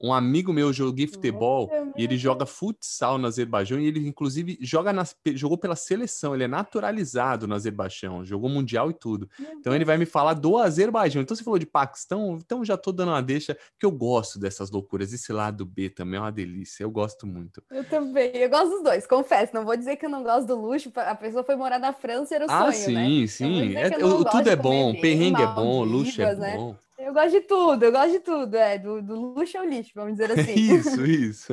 Um 0.01 0.13
amigo 0.13 0.53
meu 0.53 0.73
joga 0.73 1.07
futebol 1.07 1.71
e 1.97 2.05
ele 2.05 2.19
joga 2.19 2.45
futsal 2.45 3.17
no 3.17 3.27
Azerbaijão 3.27 3.81
e 3.81 3.87
ele, 3.87 4.07
inclusive, 4.07 4.59
joga 4.61 4.93
nas, 4.93 5.17
jogou 5.35 5.57
pela 5.57 5.75
seleção. 5.75 6.35
Ele 6.35 6.45
é 6.45 6.49
naturalizado 6.49 7.47
no 7.47 7.55
Azerbaijão, 7.55 8.25
jogou 8.25 8.51
mundial 8.51 8.91
e 8.91 8.95
tudo. 8.95 9.29
Então 9.59 9.75
ele 9.75 9.85
vai 9.85 9.97
me 9.97 10.05
falar 10.05 10.35
do 10.35 10.59
Azerbaijão. 10.59 11.23
Então 11.23 11.35
você 11.35 11.43
falou 11.43 11.59
de 11.59 11.67
Paquistão, 11.67 12.39
então 12.39 12.65
já 12.65 12.77
tô 12.77 12.93
dando 12.93 13.09
uma 13.09 13.23
deixa 13.23 13.57
que 13.79 13.87
eu 13.87 13.91
gosto 13.91 14.39
dessas 14.39 14.71
loucuras. 14.71 15.13
Esse 15.13 15.33
lado 15.33 15.65
B 15.65 15.89
também 15.89 16.19
é 16.19 16.21
uma 16.21 16.33
delícia. 16.33 16.85
Eu 16.85 16.91
gosto 16.91 17.27
muito. 17.27 17.63
Eu 17.71 17.85
também. 17.85 18.31
Eu 18.35 18.51
gosto 18.51 18.71
dos 18.71 18.83
dois, 18.83 19.07
confesso. 19.07 19.55
Não 19.55 19.65
vou 19.65 19.77
dizer 19.77 19.97
que 19.97 20.05
eu 20.05 20.11
não 20.11 20.23
gosto 20.23 20.47
do 20.47 20.61
luxo. 20.61 20.93
A 20.95 21.15
pessoa 21.15 21.43
foi 21.43 21.57
morar 21.57 21.79
na 21.79 21.93
França 21.93 22.35
e 22.35 22.37
era 22.37 22.47
o 22.47 22.51
ah, 22.51 22.73
sonho, 22.73 22.85
sim, 22.85 23.21
né? 23.21 23.27
sim. 23.27 23.77
É, 23.77 23.91
tudo 23.91 24.49
é 24.49 24.57
bom. 24.57 24.95
Perrengue 25.01 25.43
é 25.43 25.47
bom, 25.47 25.83
luxo 25.85 26.21
é 26.21 26.35
né? 26.35 26.77
Eu 26.99 27.13
gosto 27.13 27.33
de 27.33 27.41
tudo, 27.43 27.85
eu 27.85 27.93
gosto 27.93 28.13
de 28.13 28.21
tudo, 28.21 28.57
é, 28.57 28.79
do, 28.79 29.03
do 29.03 29.15
luxo 29.15 29.59
ao 29.59 29.65
lixo, 29.65 29.93
vamos 29.95 30.13
dizer 30.13 30.33
assim. 30.33 30.55
isso, 30.55 31.05
isso. 31.07 31.53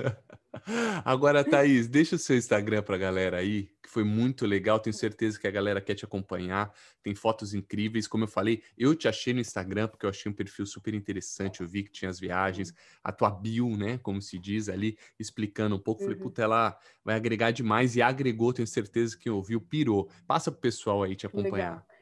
Agora, 1.03 1.43
Thaís, 1.43 1.87
deixa 1.87 2.15
o 2.15 2.19
seu 2.19 2.37
Instagram 2.37 2.81
para 2.81 2.95
a 2.95 2.99
galera 2.99 3.37
aí, 3.37 3.69
que 3.81 3.89
foi 3.89 4.05
muito 4.05 4.45
legal, 4.45 4.79
tenho 4.79 4.93
certeza 4.93 5.37
que 5.37 5.45
a 5.45 5.51
galera 5.51 5.81
quer 5.81 5.95
te 5.95 6.05
acompanhar, 6.05 6.71
tem 7.01 7.13
fotos 7.13 7.53
incríveis, 7.53 8.07
como 8.07 8.23
eu 8.23 8.27
falei, 8.27 8.63
eu 8.77 8.95
te 8.95 9.07
achei 9.07 9.33
no 9.33 9.41
Instagram 9.41 9.89
porque 9.89 10.05
eu 10.05 10.09
achei 10.09 10.31
um 10.31 10.35
perfil 10.35 10.65
super 10.65 10.93
interessante, 10.93 11.59
eu 11.59 11.67
vi 11.67 11.83
que 11.83 11.91
tinha 11.91 12.09
as 12.09 12.19
viagens, 12.19 12.73
a 13.03 13.11
tua 13.11 13.29
bio, 13.29 13.75
né, 13.75 13.97
como 13.97 14.21
se 14.21 14.39
diz 14.39 14.69
ali, 14.69 14.97
explicando 15.19 15.75
um 15.75 15.79
pouco, 15.79 16.03
falei, 16.03 16.15
uhum. 16.15 16.23
puta, 16.23 16.41
ela 16.41 16.77
vai 17.03 17.15
agregar 17.15 17.51
demais 17.51 17.95
e 17.97 18.01
agregou, 18.01 18.53
tenho 18.53 18.67
certeza 18.67 19.17
que 19.17 19.29
ouviu, 19.29 19.59
pirou. 19.59 20.09
Passa 20.25 20.51
pro 20.51 20.61
pessoal 20.61 21.03
aí 21.03 21.15
te 21.15 21.25
acompanhar. 21.25 21.71
Legal. 21.71 21.92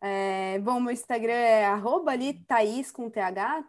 É, 0.00 0.58
bom, 0.60 0.78
meu 0.80 0.92
Instagram 0.92 1.32
é 1.32 1.64
arroba 1.66 2.12
ali, 2.12 2.34
Thaís 2.44 2.90
com 2.90 3.10
TH, 3.10 3.64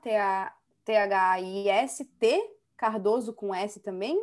T-H-I-S-T, 0.85 2.41
Cardoso 2.77 3.33
com 3.33 3.53
S 3.53 3.79
também. 3.79 4.17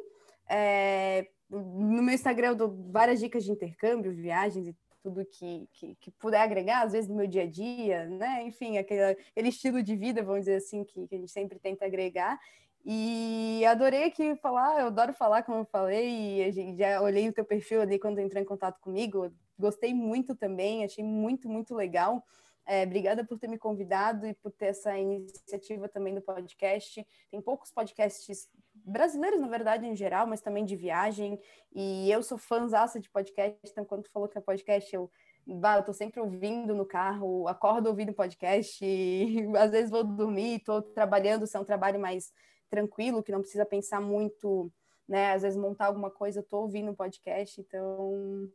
É, 0.49 1.29
no 1.51 2.03
meu 2.03 2.15
Instagram 2.15 2.49
eu 2.49 2.57
dou 2.57 2.91
várias 2.91 3.21
dicas 3.21 3.45
de 3.45 3.51
intercâmbio, 3.51 4.15
viagens 4.15 4.69
e 4.69 4.77
tudo 5.03 5.25
que, 5.25 5.69
que, 5.73 5.95
que, 5.97 6.11
puder 6.13 6.41
agregar, 6.41 6.83
às 6.83 6.93
vezes 6.93 7.09
no 7.09 7.17
meu 7.17 7.27
dia 7.27 7.43
a 7.43 7.47
dia, 7.47 8.07
né? 8.07 8.43
Enfim, 8.45 8.79
aquele, 8.79 9.03
aquele 9.31 9.49
estilo 9.49 9.83
de 9.83 9.95
vida, 9.97 10.23
vamos 10.23 10.41
dizer 10.41 10.57
assim, 10.57 10.85
que, 10.85 11.07
que 11.07 11.15
a 11.15 11.19
gente 11.19 11.31
sempre 11.31 11.59
tenta 11.59 11.85
agregar. 11.85 12.39
E 12.85 13.65
adorei 13.67 14.05
aqui 14.05 14.37
falar, 14.37 14.81
eu 14.81 14.87
adoro 14.87 15.13
falar, 15.13 15.43
como 15.43 15.59
eu 15.59 15.65
falei, 15.65 16.49
e 16.49 16.77
já 16.77 17.01
olhei 17.01 17.29
o 17.29 17.33
teu 17.33 17.45
perfil 17.45 17.81
ali 17.81 17.99
quando 17.99 18.21
entrou 18.21 18.41
em 18.41 18.47
contato 18.47 18.81
comigo, 18.81 19.33
gostei 19.59 19.95
muito 19.95 20.35
também, 20.35 20.85
achei 20.85 21.05
muito, 21.05 21.49
muito 21.49 21.75
legal. 21.75 22.25
É, 22.69 22.83
obrigada 22.83 23.25
por 23.25 23.39
ter 23.39 23.47
me 23.49 23.57
convidado 23.57 24.27
e 24.27 24.35
por 24.35 24.51
ter 24.51 24.67
essa 24.67 24.99
iniciativa 24.99 25.89
também 25.89 26.15
do 26.15 26.21
podcast. 26.21 27.07
Tem 27.31 27.41
poucos 27.41 27.71
podcasts 27.71 28.49
brasileiros, 28.75 29.41
na 29.41 29.47
verdade, 29.47 29.87
em 29.87 29.95
geral, 29.95 30.27
mas 30.27 30.41
também 30.41 30.65
de 30.65 30.75
viagem. 30.75 31.41
E 31.73 32.11
eu 32.11 32.25
sou 32.25 32.37
fãzaça 32.37 32.99
de 32.99 33.09
podcast, 33.09 33.61
então 33.65 33.85
quando 33.85 34.03
tu 34.03 34.11
falou 34.11 34.29
que 34.29 34.37
é 34.37 34.41
podcast, 34.41 34.93
eu 34.95 35.11
eu 35.49 35.85
tô 35.85 35.93
sempre 35.93 36.21
ouvindo 36.21 36.75
no 36.75 36.85
carro, 36.85 37.47
acordo 37.47 37.87
ouvindo 37.87 38.13
podcast, 38.13 38.85
e, 38.85 39.47
às 39.57 39.71
vezes 39.71 39.91
vou 39.91 40.03
dormir, 40.03 40.57
estou 40.57 40.83
trabalhando, 40.83 41.47
se 41.47 41.57
é 41.57 41.61
um 41.61 41.65
trabalho 41.65 42.01
mais 42.01 42.33
tranquilo, 42.69 43.23
que 43.23 43.31
não 43.31 43.41
precisa 43.41 43.65
pensar 43.65 44.01
muito, 44.01 44.73
né? 45.09 45.33
Às 45.35 45.43
vezes 45.43 45.57
montar 45.57 45.87
alguma 45.87 46.11
coisa, 46.11 46.43
tô 46.43 46.63
ouvindo 46.63 46.91
um 46.91 46.97
podcast, 46.97 47.61
então 47.61 48.51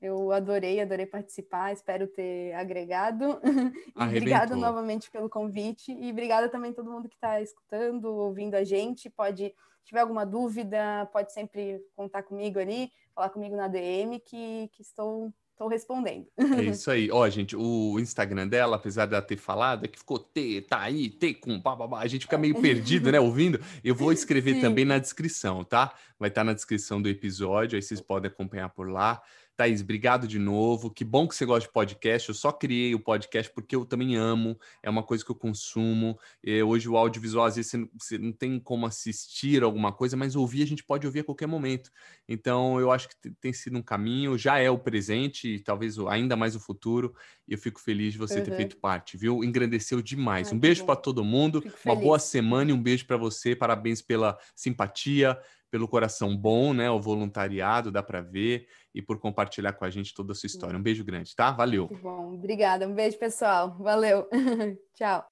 eu 0.00 0.32
adorei, 0.32 0.80
adorei 0.80 1.06
participar, 1.06 1.72
espero 1.72 2.06
ter 2.06 2.52
agregado. 2.54 3.40
obrigada 3.96 4.54
novamente 4.54 5.10
pelo 5.10 5.28
convite 5.28 5.92
e 5.92 6.10
obrigada 6.10 6.48
também 6.48 6.70
a 6.70 6.74
todo 6.74 6.90
mundo 6.90 7.08
que 7.08 7.14
está 7.14 7.40
escutando, 7.40 8.06
ouvindo 8.06 8.54
a 8.54 8.64
gente. 8.64 9.08
Pode 9.08 9.54
tiver 9.84 10.00
alguma 10.00 10.26
dúvida, 10.26 11.08
pode 11.12 11.32
sempre 11.32 11.80
contar 11.94 12.22
comigo 12.22 12.58
ali, 12.58 12.90
falar 13.14 13.30
comigo 13.30 13.56
na 13.56 13.68
DM, 13.68 14.20
que, 14.20 14.68
que 14.72 14.82
estou 14.82 15.32
Estou 15.54 15.68
respondendo. 15.68 16.26
É 16.36 16.62
isso 16.66 16.90
aí. 16.90 17.08
Ó, 17.12 17.28
gente, 17.30 17.54
o 17.54 18.00
Instagram 18.00 18.48
dela, 18.48 18.74
apesar 18.74 19.06
dela 19.06 19.22
ter 19.22 19.36
falado, 19.36 19.84
é 19.84 19.88
que 19.88 20.00
ficou 20.00 20.18
T, 20.18 20.62
tá 20.62 20.80
aí, 20.80 21.08
T 21.08 21.32
com 21.34 21.60
bababá. 21.60 22.00
A 22.00 22.08
gente 22.08 22.22
fica 22.22 22.36
meio 22.36 22.60
perdido, 22.60 23.12
né, 23.12 23.20
ouvindo. 23.20 23.60
Eu 23.84 23.94
vou 23.94 24.12
escrever 24.12 24.54
Sim. 24.54 24.60
também 24.60 24.84
na 24.84 24.98
descrição, 24.98 25.62
tá? 25.62 25.94
Vai 26.18 26.28
estar 26.28 26.40
tá 26.40 26.44
na 26.44 26.54
descrição 26.54 27.00
do 27.00 27.08
episódio, 27.08 27.76
aí 27.76 27.82
vocês 27.82 28.00
podem 28.00 28.28
acompanhar 28.28 28.68
por 28.70 28.90
lá. 28.90 29.22
Thaís, 29.56 29.82
obrigado 29.82 30.26
de 30.26 30.38
novo. 30.38 30.90
Que 30.90 31.04
bom 31.04 31.28
que 31.28 31.34
você 31.34 31.44
gosta 31.46 31.68
de 31.68 31.72
podcast. 31.72 32.28
Eu 32.28 32.34
só 32.34 32.50
criei 32.50 32.94
o 32.94 32.98
podcast 32.98 33.52
porque 33.52 33.76
eu 33.76 33.84
também 33.84 34.16
amo, 34.16 34.58
é 34.82 34.90
uma 34.90 35.02
coisa 35.02 35.24
que 35.24 35.30
eu 35.30 35.34
consumo. 35.34 36.18
E 36.42 36.62
hoje 36.62 36.88
o 36.88 36.96
audiovisual, 36.96 37.46
às 37.46 37.56
vezes, 37.56 37.70
você 37.70 37.76
não, 37.76 37.88
você 37.96 38.18
não, 38.18 38.32
tem 38.32 38.58
como 38.58 38.84
assistir 38.84 39.62
alguma 39.62 39.92
coisa, 39.92 40.16
mas 40.16 40.34
ouvir 40.34 40.62
a 40.62 40.66
gente 40.66 40.82
pode 40.82 41.06
ouvir 41.06 41.20
a 41.20 41.24
qualquer 41.24 41.46
momento. 41.46 41.90
Então, 42.28 42.80
eu 42.80 42.90
acho 42.90 43.08
que 43.08 43.30
tem 43.40 43.52
sido 43.52 43.78
um 43.78 43.82
caminho, 43.82 44.36
já 44.36 44.58
é 44.58 44.68
o 44.68 44.78
presente, 44.78 45.48
e 45.48 45.60
talvez 45.60 45.98
ainda 45.98 46.34
mais 46.34 46.56
o 46.56 46.60
futuro. 46.60 47.14
E 47.46 47.52
eu 47.52 47.58
fico 47.58 47.80
feliz 47.80 48.12
de 48.12 48.18
você 48.18 48.38
uhum. 48.38 48.44
ter 48.44 48.56
feito 48.56 48.76
parte, 48.78 49.16
viu? 49.16 49.44
Engrandeceu 49.44 50.02
demais. 50.02 50.48
Ai, 50.48 50.54
um 50.54 50.58
beijo 50.58 50.84
para 50.84 50.96
todo 50.96 51.22
mundo, 51.22 51.62
uma 51.84 51.94
boa 51.94 52.18
semana 52.18 52.70
e 52.70 52.74
um 52.74 52.82
beijo 52.82 53.06
para 53.06 53.16
você. 53.16 53.54
Parabéns 53.54 54.02
pela 54.02 54.36
simpatia, 54.56 55.38
pelo 55.74 55.88
coração 55.88 56.36
bom, 56.36 56.72
né? 56.72 56.88
O 56.88 57.00
voluntariado, 57.00 57.90
dá 57.90 58.00
para 58.00 58.20
ver, 58.20 58.68
e 58.94 59.02
por 59.02 59.18
compartilhar 59.18 59.72
com 59.72 59.84
a 59.84 59.90
gente 59.90 60.14
toda 60.14 60.32
a 60.32 60.34
sua 60.34 60.46
história. 60.46 60.78
Um 60.78 60.82
beijo 60.82 61.04
grande, 61.04 61.34
tá? 61.34 61.50
Valeu. 61.50 61.88
Muito 61.88 62.02
bom. 62.02 62.34
Obrigada. 62.34 62.86
Um 62.86 62.94
beijo, 62.94 63.18
pessoal. 63.18 63.76
Valeu. 63.78 64.28
Tchau. 64.94 65.26